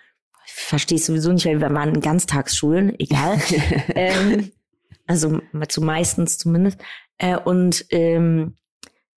Ich 0.47 0.53
verstehe 0.53 0.97
es 0.97 1.05
sowieso 1.05 1.31
nicht, 1.31 1.45
weil 1.45 1.62
wir 1.62 1.73
waren 1.73 1.95
in 1.95 2.01
Ganztagsschulen, 2.01 2.99
egal. 2.99 3.39
ähm, 3.95 4.51
also 5.08 5.39
zu 5.67 5.81
meistens 5.81 6.38
zumindest. 6.38 6.79
Äh, 7.17 7.38
und 7.38 7.86
ähm, 7.89 8.58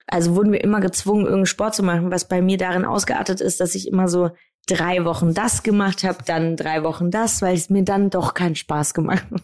also 0.07 0.35
wurden 0.35 0.53
wir 0.53 0.63
immer 0.63 0.81
gezwungen, 0.81 1.23
irgendeinen 1.23 1.47
Sport 1.47 1.75
zu 1.75 1.83
machen, 1.83 2.11
was 2.11 2.29
bei 2.29 2.41
mir 2.41 2.57
darin 2.57 2.85
ausgeartet 2.85 3.41
ist, 3.41 3.61
dass 3.61 3.75
ich 3.75 3.89
immer 3.89 4.09
so 4.09 4.31
drei 4.67 5.05
Wochen 5.05 5.35
das 5.35 5.63
gemacht 5.63 6.05
habe, 6.05 6.19
dann 6.25 6.57
drei 6.57 6.83
Wochen 6.83 7.11
das, 7.11 7.43
weil 7.43 7.55
es 7.55 7.71
mir 7.71 7.85
dann 7.85 8.11
doch 8.11 8.35
keinen 8.35 8.57
Spaß 8.57 8.95
gemacht 8.95 9.27
hat. 9.31 9.43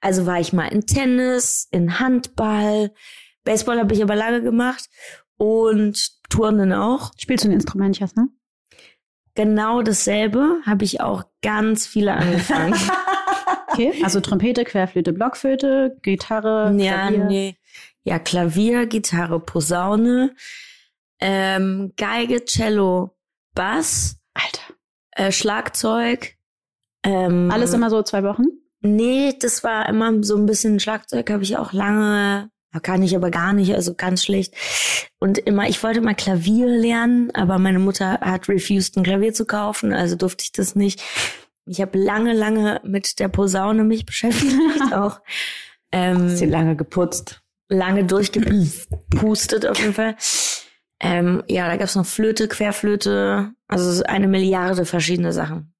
Also 0.00 0.26
war 0.26 0.38
ich 0.38 0.52
mal 0.52 0.68
in 0.68 0.86
Tennis, 0.86 1.68
in 1.70 1.98
Handball, 1.98 2.92
Baseball 3.44 3.78
habe 3.78 3.94
ich 3.94 4.02
aber 4.02 4.16
lange 4.16 4.42
gemacht 4.42 4.88
und 5.36 6.10
Turnen 6.28 6.72
auch. 6.72 7.12
Spielst 7.16 7.44
du 7.44 7.48
ein 7.48 7.54
Instrument, 7.54 7.98
Jasna? 7.98 8.26
Genau 9.36 9.82
dasselbe 9.82 10.60
habe 10.66 10.84
ich 10.84 11.00
auch 11.00 11.22
ganz 11.42 11.86
viele 11.86 12.14
angefangen. 12.14 12.74
Okay. 13.68 13.92
Also 14.02 14.20
Trompete, 14.20 14.64
Querflöte, 14.64 15.12
Blockflöte, 15.12 15.98
Gitarre, 16.00 16.74
ja, 16.78 17.08
Klavier. 17.08 17.24
nee. 17.26 17.56
Ja, 18.04 18.18
Klavier, 18.18 18.86
Gitarre, 18.86 19.38
Posaune, 19.38 20.34
ähm, 21.20 21.92
Geige, 21.98 22.44
Cello, 22.46 23.14
Bass, 23.54 24.16
Alter. 24.32 24.62
äh, 25.10 25.30
Schlagzeug. 25.30 26.36
Ähm, 27.04 27.50
Alles 27.52 27.74
immer 27.74 27.90
so 27.90 28.02
zwei 28.02 28.22
Wochen? 28.22 28.44
Nee, 28.80 29.34
das 29.40 29.62
war 29.62 29.86
immer 29.90 30.22
so 30.22 30.36
ein 30.36 30.46
bisschen 30.46 30.80
Schlagzeug, 30.80 31.28
habe 31.30 31.42
ich 31.42 31.58
auch 31.58 31.72
lange, 31.74 32.50
kann 32.80 33.02
ich 33.02 33.16
aber 33.16 33.30
gar 33.30 33.52
nicht, 33.52 33.74
also 33.74 33.94
ganz 33.94 34.24
schlecht. 34.24 34.54
Und 35.18 35.38
immer, 35.38 35.68
ich 35.68 35.82
wollte 35.82 36.00
mal 36.00 36.14
Klavier 36.14 36.66
lernen, 36.66 37.30
aber 37.34 37.58
meine 37.58 37.78
Mutter 37.78 38.20
hat 38.20 38.48
refused, 38.48 38.96
ein 38.96 39.02
Klavier 39.04 39.32
zu 39.32 39.44
kaufen, 39.46 39.92
also 39.92 40.16
durfte 40.16 40.44
ich 40.44 40.52
das 40.52 40.74
nicht. 40.74 41.02
Ich 41.66 41.80
habe 41.80 41.98
lange, 41.98 42.32
lange 42.32 42.80
mit 42.84 43.18
der 43.18 43.28
Posaune 43.28 43.84
mich 43.84 44.06
beschäftigt, 44.06 44.54
auch. 44.92 45.20
Ähm, 45.92 46.24
Hast 46.24 46.38
sie 46.38 46.46
lange 46.46 46.76
geputzt. 46.76 47.42
lange 47.68 48.04
durchgepustet 48.04 49.66
auf 49.66 49.78
jeden 49.78 49.94
Fall. 49.94 50.16
Ähm, 51.00 51.42
ja, 51.48 51.68
da 51.68 51.76
gab's 51.76 51.94
noch 51.94 52.06
Flöte, 52.06 52.48
Querflöte, 52.48 53.52
also 53.68 54.02
eine 54.04 54.28
Milliarde 54.28 54.84
verschiedene 54.84 55.32
Sachen. 55.32 55.74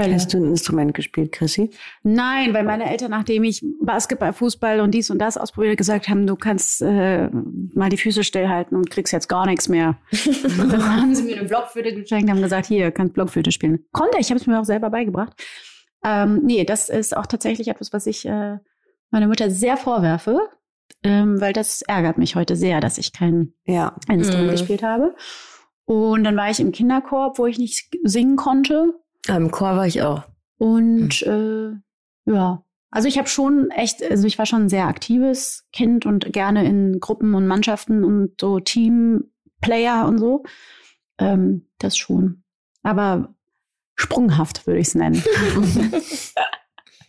Hölle. 0.00 0.14
Hast 0.14 0.32
du 0.32 0.38
ein 0.38 0.44
Instrument 0.44 0.94
gespielt, 0.94 1.32
Chrissy? 1.32 1.70
Nein, 2.02 2.52
weil 2.54 2.64
meine 2.64 2.90
Eltern, 2.90 3.10
nachdem 3.10 3.44
ich 3.44 3.64
Basketball, 3.80 4.32
Fußball 4.32 4.80
und 4.80 4.92
dies 4.92 5.10
und 5.10 5.18
das 5.18 5.36
ausprobiert, 5.36 5.76
gesagt 5.76 6.08
haben, 6.08 6.26
du 6.26 6.36
kannst 6.36 6.82
äh, 6.82 7.28
mal 7.74 7.90
die 7.90 7.96
Füße 7.96 8.24
stillhalten 8.24 8.76
und 8.76 8.90
kriegst 8.90 9.12
jetzt 9.12 9.28
gar 9.28 9.46
nichts 9.46 9.68
mehr. 9.68 9.98
Und 10.60 10.72
dann 10.72 10.84
haben 11.02 11.14
sie 11.14 11.22
mir 11.22 11.36
eine 11.38 11.48
Blockflöte 11.48 11.94
geschenkt, 11.94 12.30
haben 12.30 12.42
gesagt, 12.42 12.66
hier, 12.66 12.90
kannst 12.90 13.14
Blockflöte 13.14 13.52
spielen. 13.52 13.84
Konnte 13.92 14.18
ich, 14.18 14.30
habe 14.30 14.40
es 14.40 14.46
mir 14.46 14.58
auch 14.60 14.64
selber 14.64 14.90
beigebracht. 14.90 15.32
Ähm, 16.04 16.40
nee, 16.44 16.64
das 16.64 16.88
ist 16.88 17.16
auch 17.16 17.26
tatsächlich 17.26 17.68
etwas, 17.68 17.92
was 17.92 18.06
ich 18.06 18.26
äh, 18.26 18.56
meiner 19.10 19.28
Mutter 19.28 19.50
sehr 19.50 19.76
vorwerfe, 19.76 20.38
ähm, 21.02 21.40
weil 21.40 21.52
das 21.52 21.82
ärgert 21.82 22.16
mich 22.18 22.36
heute 22.36 22.56
sehr, 22.56 22.80
dass 22.80 22.96
ich 22.98 23.12
kein 23.12 23.52
Ja. 23.64 23.96
Instrument 24.08 24.46
Mhm. 24.48 24.52
gespielt 24.52 24.82
habe. 24.82 25.14
Und 25.84 26.24
dann 26.24 26.36
war 26.36 26.48
ich 26.50 26.60
im 26.60 26.72
Kinderkorb, 26.72 27.38
wo 27.38 27.46
ich 27.46 27.58
nicht 27.58 27.88
singen 28.04 28.36
konnte. 28.36 28.94
Im 29.28 29.50
Chor 29.50 29.76
war 29.76 29.86
ich 29.86 30.02
auch. 30.02 30.24
Und 30.58 31.22
äh, 31.22 31.72
ja, 32.26 32.64
also 32.90 33.08
ich 33.08 33.18
habe 33.18 33.28
schon 33.28 33.70
echt, 33.70 34.02
also 34.02 34.26
ich 34.26 34.38
war 34.38 34.46
schon 34.46 34.64
ein 34.64 34.68
sehr 34.68 34.86
aktives 34.86 35.66
Kind 35.72 36.06
und 36.06 36.32
gerne 36.32 36.64
in 36.64 37.00
Gruppen 37.00 37.34
und 37.34 37.46
Mannschaften 37.46 38.04
und 38.04 38.40
so 38.40 38.60
Teamplayer 38.60 40.06
und 40.06 40.18
so. 40.18 40.42
Ähm, 41.18 41.68
das 41.78 41.96
schon. 41.96 42.42
Aber 42.82 43.34
sprunghaft 43.94 44.66
würde 44.66 44.80
ich 44.80 44.88
es 44.88 44.94
nennen. 44.94 45.22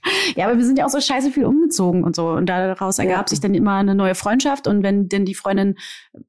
ja, 0.35 0.47
aber 0.47 0.57
wir 0.57 0.65
sind 0.65 0.77
ja 0.79 0.85
auch 0.85 0.89
so 0.89 0.99
scheiße 0.99 1.31
viel 1.31 1.45
umgezogen 1.45 2.03
und 2.03 2.15
so. 2.15 2.29
Und 2.29 2.47
daraus 2.47 2.97
ergab 2.99 3.25
Ja. 3.25 3.27
sich 3.27 3.39
dann 3.39 3.53
immer 3.53 3.75
eine 3.75 3.95
neue 3.95 4.15
Freundschaft. 4.15 4.67
Und 4.67 4.83
wenn 4.83 5.07
denn 5.09 5.25
die 5.25 5.35
Freundin 5.35 5.75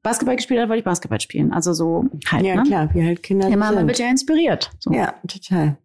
Basketball 0.02 0.36
gespielt 0.36 0.60
hat, 0.60 0.68
wollte 0.68 0.80
ich 0.80 0.84
Basketball 0.84 1.20
spielen. 1.20 1.52
Also 1.52 1.72
so 1.72 2.04
halt, 2.30 2.44
Ja, 2.44 2.56
ne? 2.56 2.62
klar, 2.64 2.90
wie 2.94 3.04
halt 3.04 3.22
Kinder 3.22 3.48
Immer, 3.48 3.72
man 3.72 3.86
wird 3.86 3.98
ja 3.98 4.08
inspiriert. 4.08 4.70
So, 4.78 4.92
Ja, 4.92 5.14
total. 5.26 5.78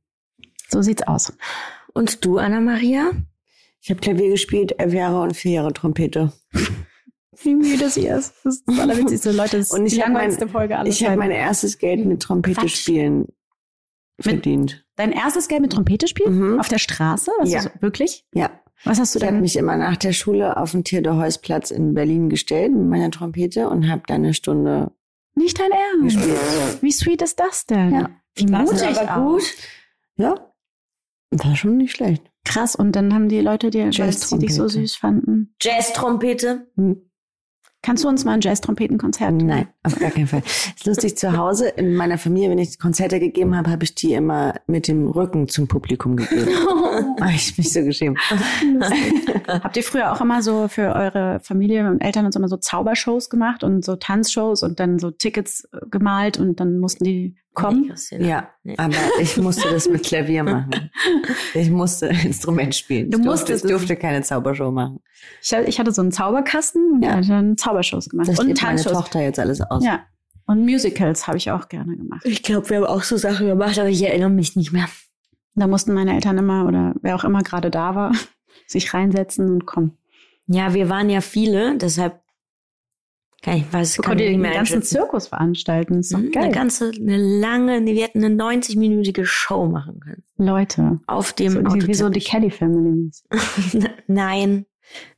so 0.69 0.81
sieht's 0.81 1.03
aus. 1.07 1.33
Und 1.93 2.25
du, 2.25 2.37
Anna-Maria? 2.37 3.11
Ich 3.81 3.89
habe 3.89 4.01
Klavier 4.01 4.29
gespielt, 4.31 4.75
elf 4.79 4.93
Jahre 4.93 5.21
und 5.21 5.35
vier 5.35 5.51
Jahre 5.53 5.71
Trompete. 5.73 6.33
Wie 7.43 7.53
müde 7.55 7.89
sie 7.89 8.07
ist. 8.07 8.33
Das 8.43 8.55
ist 8.55 8.63
das 8.67 8.79
Allerwitzigste. 8.79 9.31
Leute, 9.31 9.57
das 9.59 9.69
Und 9.71 9.85
ist 9.85 9.91
ich 9.93 9.99
die 9.99 10.01
hab 10.01 10.07
mein- 10.09 10.15
langweiligste 10.23 10.47
Folge 10.47 10.77
aller 10.77 10.89
Ich 10.89 11.05
habe 11.05 11.17
mein 11.17 11.29
erstes 11.31 11.77
Geld 11.77 12.03
mit 12.05 12.21
Trompete 12.21 12.61
Quatsch. 12.61 12.75
spielen 12.81 13.27
verdient. 14.19 14.85
Dein 14.95 15.11
erstes 15.11 15.47
Geld 15.47 15.61
mit 15.61 15.73
Trompete 15.73 16.07
spielen? 16.07 16.53
Mhm. 16.53 16.59
Auf 16.59 16.67
der 16.69 16.79
Straße? 16.79 17.31
Was 17.39 17.51
Ja. 17.51 17.65
wirklich? 17.81 18.25
Ja. 18.33 18.49
Was 18.83 18.99
hast 18.99 19.15
du 19.15 19.19
Ich 19.19 19.23
habe 19.25 19.33
denn? 19.33 19.41
mich 19.41 19.55
immer 19.57 19.75
nach 19.75 19.97
der 19.97 20.11
Schule 20.13 20.55
auf 20.57 20.71
den 20.71 20.83
Theodor-Heuss-Platz 20.83 21.71
in 21.71 21.93
Berlin 21.95 22.29
gestellt 22.29 22.71
mit 22.73 22.87
meiner 22.87 23.09
Trompete 23.11 23.69
und 23.69 23.89
habe 23.89 24.03
da 24.07 24.15
eine 24.15 24.33
Stunde 24.35 24.91
Nicht 25.35 25.59
dein 25.59 25.71
Ernst. 25.71 26.15
gespielt. 26.17 26.81
Wie 26.81 26.91
sweet 26.91 27.21
ist 27.23 27.39
das 27.39 27.65
denn? 27.65 27.91
Ja. 27.93 28.09
Wie 28.35 28.45
mutig 28.45 28.83
aber 28.99 29.17
auch. 29.17 29.31
gut? 29.33 29.43
Ja, 30.17 30.35
war 31.31 31.55
schon 31.55 31.77
nicht 31.77 31.95
schlecht. 31.95 32.23
Krass. 32.45 32.75
Und 32.75 32.93
dann 32.95 33.13
haben 33.13 33.29
die 33.29 33.41
Leute 33.41 33.69
dir, 33.71 33.85
weil 33.97 34.13
sie 34.13 34.39
dich 34.39 34.53
so 34.55 34.67
süß 34.67 34.95
fanden. 34.95 35.55
Jazz-Trompete? 35.61 36.67
Hm. 36.75 37.06
Kannst 37.87 38.03
du 38.03 38.09
uns 38.09 38.25
mal 38.25 38.33
ein 38.33 38.41
Jazz-Trompetenkonzert? 38.41 39.31
Nein, 39.31 39.69
auf 39.81 39.97
gar 39.97 40.11
keinen 40.11 40.27
Fall. 40.27 40.43
ist 40.43 40.85
lustig 40.85 41.17
zu 41.17 41.37
Hause 41.37 41.69
in 41.69 41.95
meiner 41.95 42.17
Familie, 42.17 42.49
wenn 42.49 42.57
ich 42.57 42.79
Konzerte 42.79 43.17
gegeben 43.21 43.55
habe, 43.55 43.71
habe 43.71 43.85
ich 43.85 43.95
die 43.95 44.13
immer 44.13 44.55
mit 44.67 44.89
dem 44.89 45.07
Rücken 45.07 45.47
zum 45.47 45.69
Publikum 45.69 46.17
gegeben. 46.17 46.49
Ah, 47.19 47.29
ich 47.29 47.57
mich 47.57 47.71
so 47.71 47.83
geschämt. 47.83 48.17
Habt 49.47 49.77
ihr 49.77 49.83
früher 49.83 50.11
auch 50.11 50.19
immer 50.19 50.41
so 50.41 50.67
für 50.67 50.95
eure 50.95 51.39
Familie 51.41 51.87
und 51.87 52.01
Eltern 52.01 52.25
und 52.25 52.31
so 52.31 52.39
immer 52.39 52.47
so 52.47 52.57
Zaubershows 52.57 53.29
gemacht 53.29 53.63
und 53.63 53.85
so 53.85 53.95
Tanzshows 53.95 54.63
und 54.63 54.79
dann 54.79 54.97
so 54.97 55.11
Tickets 55.11 55.67
äh, 55.71 55.77
gemalt 55.91 56.39
und 56.39 56.59
dann 56.59 56.79
mussten 56.79 57.03
die 57.03 57.35
kommen? 57.57 57.91
Nee. 58.11 58.27
Ja, 58.29 58.49
Nee. 58.63 58.75
aber 58.77 58.93
ich 59.19 59.35
musste 59.37 59.69
das 59.69 59.89
mit 59.89 60.03
Klavier 60.03 60.43
machen. 60.43 60.91
Ich 61.53 61.69
musste 61.69 62.05
Instrument 62.25 62.75
spielen. 62.75 63.09
Du 63.11 63.17
ich 63.17 63.23
durfte, 63.25 63.29
musstest 63.53 63.65
ich 63.65 63.71
durfte 63.71 63.95
keine 63.95 64.21
Zaubershow 64.21 64.71
machen. 64.71 64.99
Ich, 65.41 65.53
hatte- 65.53 65.67
ich 65.67 65.79
hatte 65.79 65.91
so 65.91 66.01
einen 66.01 66.11
Zauberkasten 66.11 66.93
und 66.93 67.01
Ja. 67.03 67.15
ja. 67.19 67.21
dann 67.21 67.57
Zaubershows 67.57 68.09
gemacht. 68.09 68.27
Das 68.29 68.39
und 68.39 68.61
meine. 68.61 68.81
Tochter 68.83 69.21
jetzt 69.21 69.39
alles 69.39 69.61
aus. 69.61 69.83
Ja. 69.83 70.05
Und 70.45 70.61
Musicals 70.65 71.27
habe 71.27 71.37
ich 71.37 71.51
auch 71.51 71.67
gerne 71.67 71.97
gemacht. 71.97 72.21
Ich 72.25 72.41
glaube, 72.43 72.69
wir 72.69 72.77
haben 72.77 72.85
auch 72.85 73.03
so 73.03 73.17
Sachen 73.17 73.47
gemacht, 73.47 73.77
aber 73.79 73.89
ich 73.89 74.01
erinnere 74.03 74.29
mich 74.29 74.55
nicht 74.55 74.71
mehr. 74.71 74.85
Da 75.55 75.67
mussten 75.67 75.93
meine 75.93 76.13
Eltern 76.13 76.37
immer 76.37 76.65
oder 76.67 76.93
wer 77.01 77.15
auch 77.15 77.23
immer 77.23 77.41
gerade 77.41 77.69
da 77.71 77.95
war, 77.95 78.11
sich 78.67 78.93
reinsetzen 78.93 79.49
und 79.49 79.65
kommen. 79.65 79.97
Ja, 80.45 80.73
wir 80.73 80.87
waren 80.89 81.09
ja 81.09 81.19
viele, 81.21 81.77
deshalb 81.77 82.21
kann 83.43 83.57
ich 83.57 83.71
weiß, 83.71 83.97
kann 83.99 84.17
ich 84.17 84.25
nicht 84.25 84.33
den 84.33 84.41
mehr 84.41 84.53
ganzen 84.53 84.75
einschätzen. 84.77 84.95
Zirkus 84.97 85.27
veranstalten. 85.27 85.99
Ist 85.99 86.13
doch 86.13 86.19
Mhm, 86.19 86.31
geil. 86.31 86.43
Eine 86.45 86.53
ganze, 86.53 86.91
eine 86.91 87.17
lange, 87.17 87.85
wir 87.85 88.03
hätten 88.03 88.23
eine 88.23 88.35
90-minütige 88.35 89.25
Show 89.25 89.67
machen 89.67 89.99
können. 89.99 90.23
Leute. 90.37 90.99
Auf 91.07 91.33
dem 91.33 91.51
So, 91.53 91.61
die, 91.61 91.87
wie 91.87 91.93
so 91.93 92.09
die 92.09 92.19
Autoteppich. 92.19 92.25
Kelly 92.25 92.51
Family. 92.51 93.11
Nein, 94.07 94.65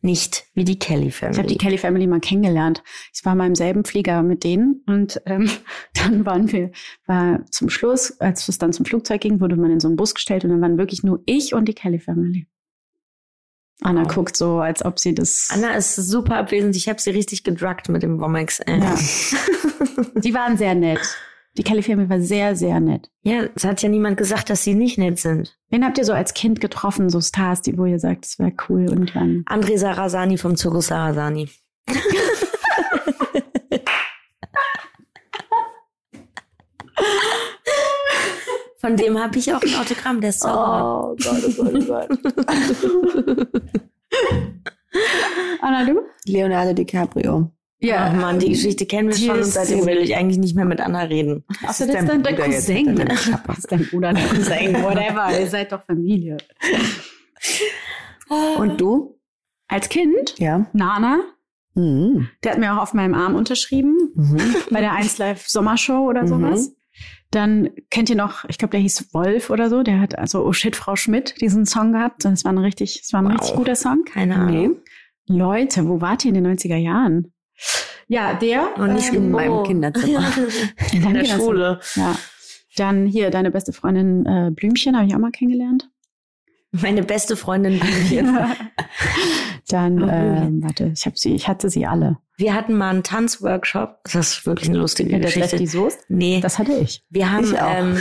nicht 0.01 0.45
wie 0.53 0.63
die 0.63 0.79
Kelly 0.79 1.07
Ich 1.07 1.21
habe 1.21 1.33
Family. 1.33 1.47
die 1.53 1.57
Kelly 1.57 1.77
Family 1.77 2.07
mal 2.07 2.19
kennengelernt. 2.19 2.83
Ich 3.13 3.23
war 3.23 3.35
mal 3.35 3.47
im 3.47 3.55
selben 3.55 3.85
Flieger 3.85 4.21
mit 4.23 4.43
denen 4.43 4.83
und 4.87 5.21
ähm, 5.25 5.49
dann 5.93 6.25
waren 6.25 6.51
wir, 6.51 6.71
war 7.05 7.45
zum 7.51 7.69
Schluss, 7.69 8.19
als 8.19 8.47
es 8.49 8.57
dann 8.57 8.73
zum 8.73 8.85
Flugzeug 8.85 9.21
ging, 9.21 9.39
wurde 9.39 9.55
man 9.55 9.71
in 9.71 9.79
so 9.79 9.87
einen 9.87 9.95
Bus 9.95 10.13
gestellt 10.15 10.43
und 10.43 10.49
dann 10.51 10.61
waren 10.61 10.77
wirklich 10.77 11.03
nur 11.03 11.21
ich 11.25 11.53
und 11.53 11.65
die 11.69 11.73
Kelly 11.73 11.99
Family. 11.99 12.47
Anna 13.81 14.01
Wow. 14.05 14.13
guckt 14.15 14.35
so, 14.37 14.59
als 14.59 14.83
ob 14.83 14.99
sie 14.99 15.15
das. 15.15 15.49
Anna 15.53 15.71
ist 15.75 15.95
super 15.95 16.35
abwesend. 16.37 16.75
Ich 16.75 16.89
habe 16.89 16.99
sie 16.99 17.11
richtig 17.11 17.43
gedruckt 17.43 17.87
mit 17.89 18.03
dem 18.03 18.19
Womex. 18.19 18.59
Äh. 18.59 18.77
Ja. 18.79 18.95
Die 20.21 20.33
waren 20.33 20.57
sehr 20.57 20.75
nett. 20.75 20.99
Die 21.57 21.63
Kelly 21.63 21.81
Family 21.81 22.09
war 22.09 22.21
sehr, 22.21 22.55
sehr 22.55 22.79
nett. 22.79 23.09
ja, 23.23 23.43
es 23.55 23.63
hat 23.65 23.81
ja 23.81 23.89
niemand 23.89 24.17
gesagt, 24.17 24.49
dass 24.49 24.63
sie 24.63 24.75
nicht 24.75 24.97
nett 24.97 25.19
sind. 25.19 25.57
Wen 25.69 25.83
habt 25.83 25.97
ihr 25.97 26.05
so 26.05 26.13
als 26.13 26.33
Kind 26.33 26.61
getroffen, 26.61 27.09
so 27.09 27.19
Stars, 27.21 27.61
die, 27.61 27.77
wo 27.77 27.85
ihr 27.85 27.99
sagt, 27.99 28.25
das 28.25 28.39
wäre 28.39 28.53
cool 28.69 28.85
irgendwann? 28.85 29.43
André 29.47 29.77
Sarasani 29.77 30.37
vom 30.37 30.55
Zirkus 30.55 30.87
Sarasani. 30.87 31.49
Von 38.79 38.95
dem 38.95 39.19
habe 39.21 39.37
ich 39.37 39.53
auch 39.53 39.61
ein 39.61 39.75
Autogramm, 39.75 40.21
der 40.21 40.29
ist 40.31 40.39
Zauberer. 40.39 41.15
Gott, 41.21 41.43
oh 41.57 41.63
Gott, 41.63 41.73
oh 41.75 43.45
Gott. 43.45 43.49
Anna, 45.61 45.85
du? 45.85 46.01
Leonardo 46.25 46.73
DiCaprio. 46.73 47.51
Ach 47.93 48.13
man, 48.13 48.39
die 48.39 48.49
Geschichte 48.49 48.85
kennen 48.85 49.07
wir 49.09 49.15
Die 49.15 49.25
schon 49.27 49.37
und 49.37 49.45
seitdem 49.45 49.81
so- 49.81 49.85
will 49.85 49.97
ich 49.99 50.15
eigentlich 50.15 50.37
nicht 50.37 50.55
mehr 50.55 50.65
mit 50.65 50.81
Anna 50.81 51.03
reden. 51.03 51.45
Ach, 51.63 51.69
ist 51.71 51.79
das 51.81 51.87
ist 51.87 51.93
dein 51.93 52.07
dein, 52.07 52.23
dein 52.23 52.35
Bruder 52.35 52.49
jetzt, 52.49 52.67
Cousin. 52.67 52.95
Das 52.95 53.57
ist 53.57 53.71
dein 53.71 53.85
Bruder, 53.87 54.13
dein 54.13 54.29
Cousin, 54.29 54.83
whatever. 54.83 55.39
Ihr 55.39 55.47
seid 55.47 55.71
doch 55.71 55.83
Familie. 55.83 56.37
Und 58.57 58.81
du? 58.81 59.17
Als 59.67 59.87
Kind, 59.89 60.35
Ja. 60.39 60.65
Nana, 60.73 61.19
Mhm. 61.75 62.27
der 62.43 62.53
hat 62.53 62.59
mir 62.59 62.73
auch 62.73 62.81
auf 62.81 62.93
meinem 62.93 63.13
Arm 63.13 63.35
unterschrieben, 63.35 63.95
Mhm. 64.15 64.55
bei 64.71 64.81
der 64.81 64.93
1 64.93 65.17
Live 65.17 65.47
Sommershow 65.47 66.09
oder 66.09 66.23
Mhm. 66.23 66.27
sowas. 66.27 66.71
Dann 67.31 67.69
kennt 67.91 68.09
ihr 68.09 68.15
noch, 68.15 68.45
ich 68.49 68.57
glaube, 68.57 68.71
der 68.71 68.79
hieß 68.79 69.13
Wolf 69.13 69.49
oder 69.51 69.69
so, 69.69 69.83
der 69.83 69.99
hat 70.01 70.17
also 70.17 70.43
Oh 70.45 70.51
shit, 70.53 70.75
Frau 70.75 70.95
Schmidt 70.95 71.39
diesen 71.41 71.65
Song 71.65 71.93
gehabt. 71.93 72.25
Das 72.25 72.43
war 72.43 72.51
ein 72.51 72.57
richtig, 72.57 73.01
das 73.01 73.13
war 73.13 73.21
ein 73.21 73.25
Wow. 73.27 73.39
richtig 73.39 73.55
guter 73.55 73.75
Song. 73.75 74.03
Keine 74.05 74.35
Ahnung. 74.35 74.81
Nee. 75.27 75.37
Leute, 75.37 75.87
wo 75.87 76.01
wart 76.01 76.25
ihr 76.25 76.29
in 76.33 76.43
den 76.43 76.47
90er 76.57 76.77
Jahren? 76.77 77.31
Ja, 78.07 78.33
der. 78.33 78.75
Und 78.79 78.93
nicht 78.93 79.09
in 79.09 79.15
im 79.25 79.31
meinem 79.31 79.51
Büro. 79.51 79.63
Kinderzimmer. 79.63 80.25
in 80.91 81.03
In 81.03 81.13
der. 81.13 81.25
Schule. 81.25 81.79
Ja. 81.95 82.15
Dann 82.77 83.05
hier 83.05 83.29
deine 83.29 83.51
beste 83.51 83.73
Freundin 83.73 84.25
äh, 84.25 84.49
Blümchen 84.51 84.95
habe 84.97 85.05
ich 85.05 85.13
auch 85.13 85.19
mal 85.19 85.31
kennengelernt. 85.31 85.87
Meine 86.71 87.03
beste 87.03 87.35
Freundin 87.35 87.79
Blümchen. 87.79 88.35
Dann, 89.69 90.03
Oh, 90.03 90.07
ähm, 90.09 90.63
warte, 90.63 90.91
ich 90.95 91.05
habe 91.05 91.15
sie, 91.17 91.33
ich 91.35 91.47
hatte 91.47 91.69
sie 91.69 91.85
alle. 91.85 92.17
Wir 92.37 92.53
hatten 92.53 92.75
mal 92.77 92.89
einen 92.89 93.03
Tanzworkshop. 93.03 93.99
Das 94.05 94.15
ist 94.15 94.45
wirklich 94.45 94.69
eine 94.69 94.79
lustige 94.79 95.11
Mit 95.11 95.23
der 95.23 95.31
Geschichte. 95.31 95.57
Lefty 95.57 95.67
Soest? 95.67 95.99
Nee, 96.09 96.39
Das 96.41 96.57
hatte 96.59 96.73
ich. 96.73 97.03
wir 97.09 97.31
haben, 97.31 97.43
Ich 97.45 97.53
ähm, 97.61 97.97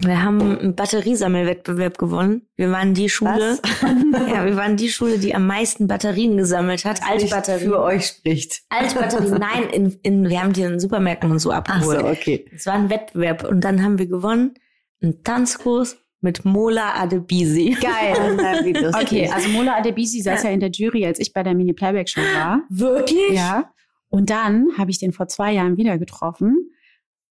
wir 0.00 0.22
haben 0.22 0.40
einen 0.58 0.74
Batteriesammelwettbewerb 0.76 1.96
gewonnen. 1.96 2.42
Wir 2.56 2.70
waren 2.70 2.92
die 2.92 3.08
Schule, 3.08 3.58
ja, 4.30 4.44
wir 4.44 4.54
waren 4.56 4.76
die 4.76 4.90
Schule, 4.90 5.18
die 5.18 5.34
am 5.34 5.46
meisten 5.46 5.86
Batterien 5.86 6.36
gesammelt 6.36 6.84
hat. 6.84 7.00
Nicht 7.00 7.22
Altbatterien. 7.32 7.70
für 7.70 7.80
euch 7.80 8.06
spricht. 8.06 8.60
Altbatterien, 8.68 9.32
nein, 9.40 9.70
in, 9.72 9.98
in, 10.02 10.28
wir 10.28 10.42
haben 10.42 10.52
die 10.52 10.62
in 10.62 10.78
Supermärkten 10.78 11.30
und 11.30 11.38
so 11.38 11.50
Ach 11.50 11.56
abgeholt. 11.58 12.00
so, 12.00 12.06
okay. 12.06 12.44
Es 12.54 12.66
war 12.66 12.74
ein 12.74 12.90
Wettbewerb 12.90 13.44
und 13.48 13.62
dann 13.62 13.82
haben 13.82 13.98
wir 13.98 14.06
gewonnen. 14.06 14.54
Einen 15.02 15.22
Tanzkurs 15.24 15.96
mit 16.26 16.44
Mola 16.44 17.00
Adebisi. 17.00 17.76
Geil. 17.80 18.36
Lustig. 18.82 18.94
Okay, 19.00 19.30
also 19.32 19.48
Mola 19.50 19.76
Adebisi 19.76 20.20
saß 20.20 20.42
ja. 20.42 20.50
in 20.50 20.58
der 20.58 20.70
Jury, 20.70 21.06
als 21.06 21.20
ich 21.20 21.32
bei 21.32 21.44
der 21.44 21.54
Mini-Playback-Show 21.54 22.20
war. 22.20 22.62
Wirklich? 22.68 23.30
Ja. 23.30 23.70
Und 24.08 24.28
dann 24.28 24.70
habe 24.76 24.90
ich 24.90 24.98
den 24.98 25.12
vor 25.12 25.28
zwei 25.28 25.52
Jahren 25.52 25.76
wieder 25.76 25.98
getroffen. 25.98 26.72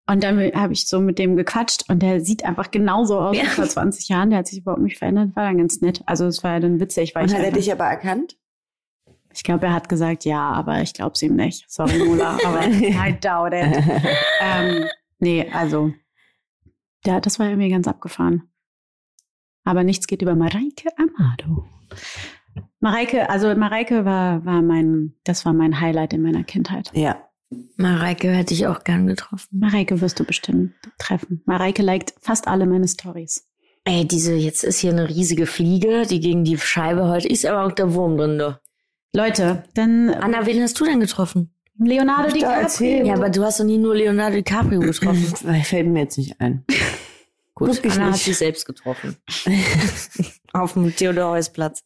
Und 0.07 0.23
dann 0.23 0.39
habe 0.53 0.71
ich 0.71 0.87
so 0.87 1.01
mit 1.01 1.19
dem 1.19 1.35
gequatscht 1.35 1.89
und 1.89 2.01
der 2.01 2.21
sieht 2.21 2.45
einfach 2.45 2.71
genauso 2.71 3.19
aus 3.19 3.35
Ja. 3.35 3.43
wie 3.43 3.47
vor 3.47 3.65
20 3.65 4.07
Jahren. 4.07 4.29
Der 4.29 4.39
hat 4.39 4.47
sich 4.47 4.59
überhaupt 4.59 4.81
nicht 4.81 4.97
verändert, 4.97 5.35
war 5.35 5.43
dann 5.43 5.57
ganz 5.57 5.81
nett. 5.81 6.01
Also 6.05 6.25
es 6.25 6.41
war 6.41 6.53
ja 6.53 6.59
dann 6.61 6.79
witzig, 6.79 7.13
weil 7.15 7.23
Und 7.23 7.31
ich 7.31 7.35
hat 7.37 7.43
er 7.43 7.51
dich 7.51 7.71
aber 7.71 7.85
erkannt? 7.85 8.37
Ich 9.33 9.43
glaube, 9.43 9.65
er 9.65 9.73
hat 9.73 9.89
gesagt, 9.89 10.23
ja, 10.23 10.51
aber 10.51 10.81
ich 10.81 10.93
glaube 10.93 11.11
es 11.15 11.21
ihm 11.21 11.35
nicht. 11.35 11.65
Sorry, 11.67 11.97
Mola, 12.05 12.37
aber 12.45 12.65
I 12.69 13.17
doubt 13.19 13.51
it. 13.51 13.83
ähm, 14.39 14.85
nee, 15.19 15.49
also, 15.51 15.91
ja, 17.05 17.19
das 17.19 17.39
war 17.39 17.49
irgendwie 17.49 17.69
ganz 17.69 17.87
abgefahren. 17.89 18.43
Aber 19.66 19.84
nichts 19.84 20.07
geht 20.07 20.22
über 20.22 20.36
Mareike 20.36 20.89
Amado. 20.97 21.66
Mareike, 22.80 23.30
also 23.30 23.53
Mareike 23.55 24.05
war, 24.05 24.45
war 24.45 24.61
mein, 24.61 25.16
das 25.24 25.43
war 25.45 25.53
mein 25.53 25.82
Highlight 25.82 26.13
in 26.13 26.22
meiner 26.22 26.43
Kindheit. 26.43 26.91
Ja. 26.93 27.18
Mareike 27.78 28.30
hätte 28.30 28.53
ich 28.53 28.68
auch 28.68 28.84
gern 28.84 29.07
getroffen. 29.07 29.59
Mareike 29.59 30.01
wirst 30.01 30.20
du 30.20 30.24
bestimmt 30.24 30.74
treffen. 30.97 31.41
Mareike 31.45 31.82
liked 31.82 32.13
fast 32.22 32.47
alle 32.47 32.66
meine 32.66 32.88
Stories. 32.88 33.47
Ey, 33.86 34.07
diese, 34.07 34.34
jetzt 34.34 34.63
ist 34.63 34.80
hier 34.80 34.91
eine 34.91 35.09
riesige 35.09 35.45
Fliege, 35.45 36.05
die 36.09 36.20
gegen 36.20 36.43
die 36.43 36.57
Scheibe 36.57 37.07
heute 37.07 37.28
ist, 37.28 37.45
aber 37.45 37.66
auch 37.66 37.72
der 37.72 37.93
Wurm 37.93 38.18
drin, 38.18 38.38
du. 38.38 38.59
Leute, 39.13 39.63
dann 39.76 40.09
Anna, 40.09 40.45
wen 40.45 40.61
hast 40.61 40.80
du 40.80 40.86
denn 40.86 40.99
getroffen? 40.99 41.51
Leonardo 41.78 42.34
DiCaprio. 42.34 43.05
Ja, 43.05 43.16
aber 43.16 43.30
du 43.30 43.43
hast 43.43 43.59
doch 43.59 43.66
nie 43.66 43.78
nur 43.78 43.95
Leonardo 43.95 44.38
DiCaprio 44.38 44.80
getroffen. 44.80 45.26
Fällt 45.63 45.88
mir 45.88 46.01
jetzt 46.01 46.18
nicht 46.18 46.39
ein. 46.39 46.63
Gut, 47.55 47.69
Wirklich 47.69 47.93
Anna 47.93 48.05
hat 48.07 48.11
nicht. 48.13 48.25
sich 48.25 48.37
selbst 48.37 48.65
getroffen. 48.65 49.15
Auf 50.53 50.73
dem 50.73 50.93
Theodor-Heuss-Platz. 50.95 51.83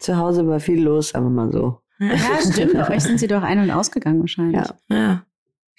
Zu 0.00 0.16
Hause 0.16 0.46
war 0.46 0.60
viel 0.60 0.82
los, 0.82 1.10
sagen 1.10 1.26
wir 1.26 1.30
mal 1.30 1.52
so. 1.52 1.80
Ja, 2.00 2.16
stimmt. 2.52 2.74
Euch 2.90 3.02
sind 3.02 3.18
sie 3.20 3.28
doch 3.28 3.42
ein- 3.42 3.60
und 3.60 3.70
ausgegangen 3.70 4.20
wahrscheinlich. 4.20 4.56
Ja. 4.88 4.96
Ja. 4.96 5.26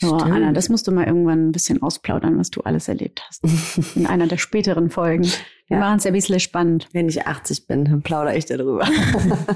Oh, 0.03 0.19
Stimmt. 0.19 0.23
Anna, 0.35 0.51
das 0.51 0.67
musst 0.67 0.87
du 0.87 0.91
mal 0.91 1.05
irgendwann 1.05 1.47
ein 1.47 1.51
bisschen 1.53 1.81
ausplaudern, 1.81 2.37
was 2.37 2.49
du 2.51 2.59
alles 2.61 2.87
erlebt 2.89 3.21
hast. 3.27 3.95
In 3.95 4.05
einer 4.07 4.27
der 4.27 4.37
späteren 4.37 4.89
Folgen. 4.89 5.23
Wir 5.67 5.77
Ja. 5.77 5.79
machen 5.79 5.97
es 5.99 6.03
ja 6.03 6.11
ein 6.11 6.13
bisschen 6.15 6.39
spannend. 6.41 6.89
Wenn 6.91 7.07
ich 7.07 7.25
80 7.25 7.67
bin, 7.67 7.85
dann 7.85 8.01
plaudere 8.01 8.35
ich 8.37 8.45
darüber. 8.45 8.85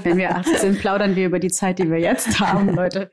Wenn 0.02 0.16
wir 0.16 0.34
18 0.36 0.56
sind, 0.58 0.78
plaudern 0.78 1.14
wir 1.16 1.26
über 1.26 1.38
die 1.40 1.50
Zeit, 1.50 1.78
die 1.78 1.90
wir 1.90 1.98
jetzt 1.98 2.40
haben, 2.40 2.70
Leute. 2.74 3.10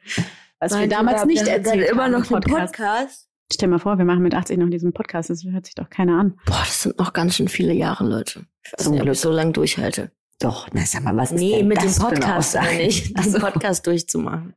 Was 0.59 0.71
wir 0.71 0.79
Meint 0.79 0.91
ihr, 0.91 0.97
damals 0.97 1.21
da 1.21 1.25
nicht 1.27 1.47
erzählt 1.47 1.89
immer 1.89 2.03
haben 2.03 2.13
im 2.13 2.19
noch 2.21 2.31
einen 2.31 2.41
Podcast. 2.41 2.73
Podcast? 2.75 3.27
Stell 3.51 3.69
mal 3.69 3.79
vor, 3.79 3.97
wir 3.97 4.05
machen 4.05 4.21
mit 4.23 4.33
80 4.35 4.57
noch 4.57 4.69
diesen 4.69 4.91
Podcast. 4.93 5.29
Das 5.29 5.43
hört 5.43 5.65
sich 5.65 5.75
doch 5.75 5.89
keiner 5.89 6.19
an. 6.19 6.37
Boah, 6.45 6.59
das 6.65 6.83
sind 6.83 6.99
noch 6.99 7.13
ganz 7.13 7.35
schön 7.35 7.47
viele 7.47 7.73
Jahre, 7.73 8.03
Leute. 8.05 8.45
Ich 8.65 8.73
weiß 8.73 8.83
Zum 8.83 8.91
nicht, 8.93 9.01
ob 9.01 9.05
Glück. 9.05 9.15
ich 9.15 9.21
so 9.21 9.31
lange 9.31 9.53
durchhalte. 9.53 10.11
Doch, 10.39 10.67
na 10.73 10.85
sag 10.85 11.03
mal, 11.03 11.15
was 11.15 11.31
ist 11.31 11.39
Nee, 11.39 11.57
denn 11.57 11.67
mit 11.67 11.77
dem 11.81 11.85
das 11.85 11.97
für 11.97 12.07
eine 12.07 12.19
Podcast 12.19 12.55
meine 12.55 12.81
ich, 12.83 13.03
den 13.13 13.17
Also, 13.17 13.39
Podcast 13.39 13.87
durchzumachen. 13.87 14.53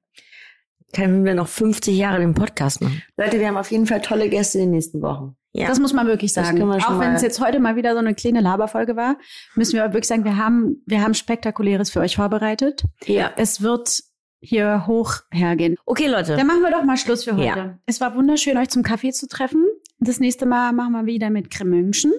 Können 0.93 1.25
wir 1.25 1.35
noch 1.35 1.47
50 1.47 1.97
Jahre 1.97 2.19
den 2.19 2.35
Podcast 2.35 2.83
machen? 2.83 3.01
Leute, 3.17 3.39
wir 3.39 3.47
haben 3.47 3.57
auf 3.57 3.71
jeden 3.71 3.87
Fall 3.87 4.01
tolle 4.01 4.29
Gäste 4.29 4.59
in 4.59 4.65
den 4.65 4.71
nächsten 4.73 5.01
Wochen. 5.03 5.37
Ja. 5.53 5.69
Das 5.69 5.79
muss 5.81 5.93
man 5.93 6.07
wirklich 6.09 6.33
sagen. 6.33 6.59
wir 6.59 6.67
Auch 6.89 7.01
wenn 7.01 7.13
es 7.15 7.23
jetzt 7.23 7.41
heute 7.41 7.61
mal 7.61 7.77
wieder 7.77 7.93
so 7.93 7.99
eine 7.99 8.15
kleine 8.15 8.41
Laberfolge 8.41 8.97
war, 8.97 9.17
müssen 9.55 9.75
wir 9.75 9.85
wirklich 9.85 10.07
sagen, 10.07 10.25
wir 10.25 10.37
haben, 10.37 10.83
wir 10.87 11.01
haben 11.03 11.15
Spektakuläres 11.15 11.91
für 11.91 12.01
euch 12.01 12.17
vorbereitet. 12.17 12.85
ja. 13.07 13.33
Es 13.37 13.63
wird 13.63 14.01
hier 14.41 14.87
hoch 14.87 15.15
hergehen. 15.31 15.77
Okay, 15.85 16.09
Leute. 16.09 16.37
Dann 16.37 16.47
machen 16.47 16.63
wir 16.63 16.71
doch 16.71 16.85
mal 16.85 16.97
Schluss 16.97 17.25
für 17.25 17.33
heute. 17.37 17.45
Ja. 17.45 17.79
Es 17.87 18.01
war 18.01 18.15
wunderschön, 18.15 18.57
euch 18.57 18.71
zum 18.71 18.83
Kaffee 18.83 19.13
zu 19.13 19.29
treffen. 19.29 19.67
Das 19.99 20.19
nächste 20.19 20.47
Mal 20.47 20.73
machen 20.73 20.93
wir 20.93 21.07
wieder 21.07 21.31
mit 21.31 21.51
Cremünchen. 21.51 22.13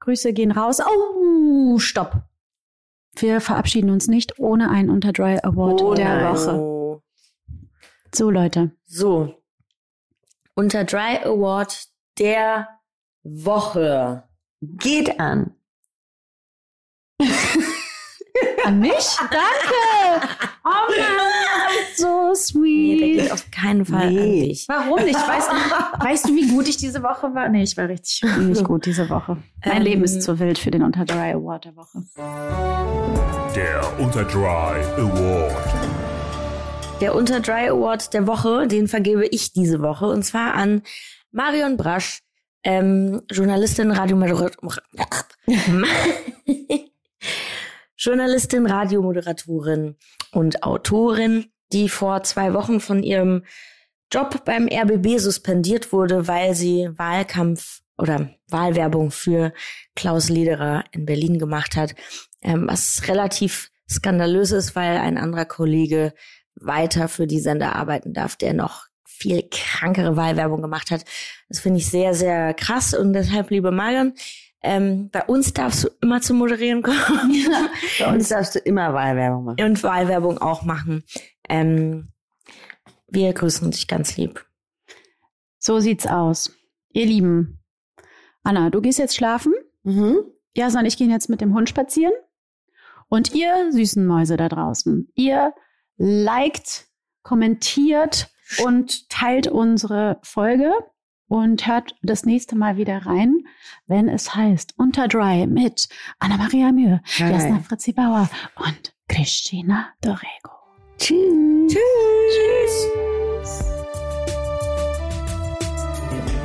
Grüße 0.00 0.32
gehen 0.32 0.52
raus. 0.52 0.80
Oh, 0.80 1.78
stopp. 1.78 2.22
Wir 3.16 3.40
verabschieden 3.40 3.90
uns 3.90 4.06
nicht 4.08 4.38
ohne 4.38 4.70
einen 4.70 4.88
Unterdry 4.88 5.38
Award 5.42 5.82
Oh 5.82 5.94
der 5.94 6.16
nein. 6.16 6.32
Woche. 6.32 7.02
So, 8.14 8.30
Leute. 8.30 8.70
So. 8.86 9.34
Unter 10.54 10.84
Dry 10.84 11.18
Award 11.24 11.88
der 12.18 12.68
Woche. 13.22 14.24
Geht 14.62 15.18
an. 15.20 15.54
An 18.64 18.78
mich? 18.80 19.16
Danke! 19.18 20.28
Oh 20.64 20.68
Mann, 20.68 21.86
so 21.96 22.28
Nee, 22.30 22.34
sweet. 22.34 23.22
geht 23.22 23.32
auf 23.32 23.50
keinen 23.50 23.84
Fall 23.86 24.10
Nee. 24.10 24.20
an 24.20 24.30
dich. 24.48 24.66
Warum 24.68 25.02
nicht? 25.04 25.16
Weißt 25.16 25.48
du, 25.50 25.54
weißt 26.04 26.28
du, 26.28 26.34
wie 26.36 26.48
gut 26.48 26.68
ich 26.68 26.76
diese 26.76 27.02
Woche 27.02 27.34
war? 27.34 27.48
Nee, 27.48 27.62
ich 27.62 27.76
war 27.76 27.88
richtig 27.88 28.22
nicht 28.38 28.64
gut 28.64 28.84
diese 28.86 29.08
Woche. 29.08 29.38
Mein 29.64 29.76
Ähm, 29.78 29.82
Leben 29.82 30.04
ist 30.04 30.22
zu 30.22 30.38
wild 30.38 30.58
für 30.58 30.70
den 30.70 30.82
Unterdry 30.82 31.32
Award 31.32 31.64
der 31.64 31.76
Woche. 31.76 32.02
Der 33.56 34.00
Unterdry 34.00 34.44
Award. 34.98 35.56
Der 37.00 37.14
Unter 37.14 37.40
Dry 37.40 37.66
Award 37.70 38.12
der 38.12 38.26
Woche, 38.26 38.66
den 38.68 38.86
vergebe 38.86 39.26
ich 39.26 39.54
diese 39.54 39.80
Woche. 39.80 40.06
Und 40.06 40.22
zwar 40.22 40.52
an 40.52 40.82
Marion 41.32 41.78
Brasch, 41.78 42.20
ähm, 42.62 43.22
Journalistin, 43.30 43.90
Radiomoderatorin. 43.90 44.74
Journalistin, 48.00 48.64
Radiomoderatorin 48.64 49.94
und 50.32 50.62
Autorin, 50.62 51.52
die 51.70 51.90
vor 51.90 52.22
zwei 52.22 52.54
Wochen 52.54 52.80
von 52.80 53.02
ihrem 53.02 53.44
Job 54.10 54.46
beim 54.46 54.68
RBB 54.68 55.18
suspendiert 55.18 55.92
wurde, 55.92 56.26
weil 56.26 56.54
sie 56.54 56.88
Wahlkampf 56.96 57.82
oder 57.98 58.30
Wahlwerbung 58.48 59.10
für 59.10 59.52
Klaus 59.94 60.30
Lederer 60.30 60.84
in 60.92 61.04
Berlin 61.04 61.38
gemacht 61.38 61.76
hat, 61.76 61.94
ähm, 62.40 62.66
was 62.68 63.06
relativ 63.06 63.70
skandalös 63.88 64.50
ist, 64.52 64.74
weil 64.74 64.96
ein 64.96 65.18
anderer 65.18 65.44
Kollege 65.44 66.14
weiter 66.54 67.06
für 67.06 67.26
die 67.26 67.40
Sender 67.40 67.76
arbeiten 67.76 68.14
darf, 68.14 68.34
der 68.34 68.54
noch 68.54 68.86
viel 69.04 69.46
krankere 69.50 70.16
Wahlwerbung 70.16 70.62
gemacht 70.62 70.90
hat. 70.90 71.04
Das 71.50 71.60
finde 71.60 71.80
ich 71.80 71.90
sehr, 71.90 72.14
sehr 72.14 72.54
krass 72.54 72.94
und 72.94 73.12
deshalb, 73.12 73.50
liebe 73.50 73.70
Marion, 73.70 74.14
ähm, 74.62 75.10
bei 75.10 75.24
uns 75.24 75.52
darfst 75.54 75.84
du 75.84 75.88
immer 76.02 76.20
zum 76.20 76.38
Moderieren 76.38 76.82
kommen 76.82 77.46
Bei 77.98 78.12
uns 78.12 78.28
darfst 78.30 78.54
du 78.54 78.58
immer 78.58 78.92
Wahlwerbung 78.92 79.44
machen. 79.44 79.62
und 79.62 79.82
Wahlwerbung 79.82 80.38
auch 80.38 80.62
machen. 80.62 81.04
Ähm, 81.48 82.12
wir 83.08 83.32
grüßen 83.32 83.70
dich 83.70 83.88
ganz 83.88 84.16
lieb. 84.16 84.44
So 85.58 85.80
sieht's 85.80 86.06
aus. 86.06 86.52
Ihr 86.92 87.06
Lieben. 87.06 87.62
Anna, 88.42 88.70
du 88.70 88.80
gehst 88.80 88.98
jetzt 88.98 89.16
schlafen. 89.16 89.54
Mhm. 89.82 90.18
Jasa 90.54 90.80
und 90.80 90.86
ich 90.86 90.96
gehen 90.96 91.10
jetzt 91.10 91.28
mit 91.28 91.40
dem 91.40 91.54
Hund 91.54 91.68
spazieren. 91.68 92.12
Und 93.08 93.34
ihr 93.34 93.72
süßen 93.72 94.06
Mäuse 94.06 94.36
da 94.36 94.48
draußen, 94.48 95.10
ihr 95.16 95.52
liked, 95.96 96.86
kommentiert 97.22 98.30
und 98.64 99.08
teilt 99.10 99.48
unsere 99.48 100.18
Folge 100.22 100.72
und 101.30 101.64
hört 101.68 101.94
das 102.02 102.26
nächste 102.26 102.56
Mal 102.56 102.76
wieder 102.76 103.06
rein, 103.06 103.44
wenn 103.86 104.08
es 104.08 104.34
heißt 104.34 104.74
Unter 104.76 105.06
Dry 105.06 105.46
mit 105.46 105.88
Anna-Maria 106.18 106.72
Mühe. 106.72 107.00
Jasna 107.16 107.60
Fritzi 107.60 107.92
Bauer 107.92 108.28
und 108.56 108.92
Christina 109.08 109.90
Dorego. 110.00 110.50
Tschüss. 110.98 111.78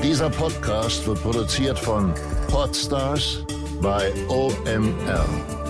Dieser 0.04 0.30
Podcast 0.30 1.08
wird 1.08 1.22
produziert 1.24 1.80
von 1.80 2.14
Podstars 2.48 3.44
bei 3.82 4.14
OMR. 4.30 5.65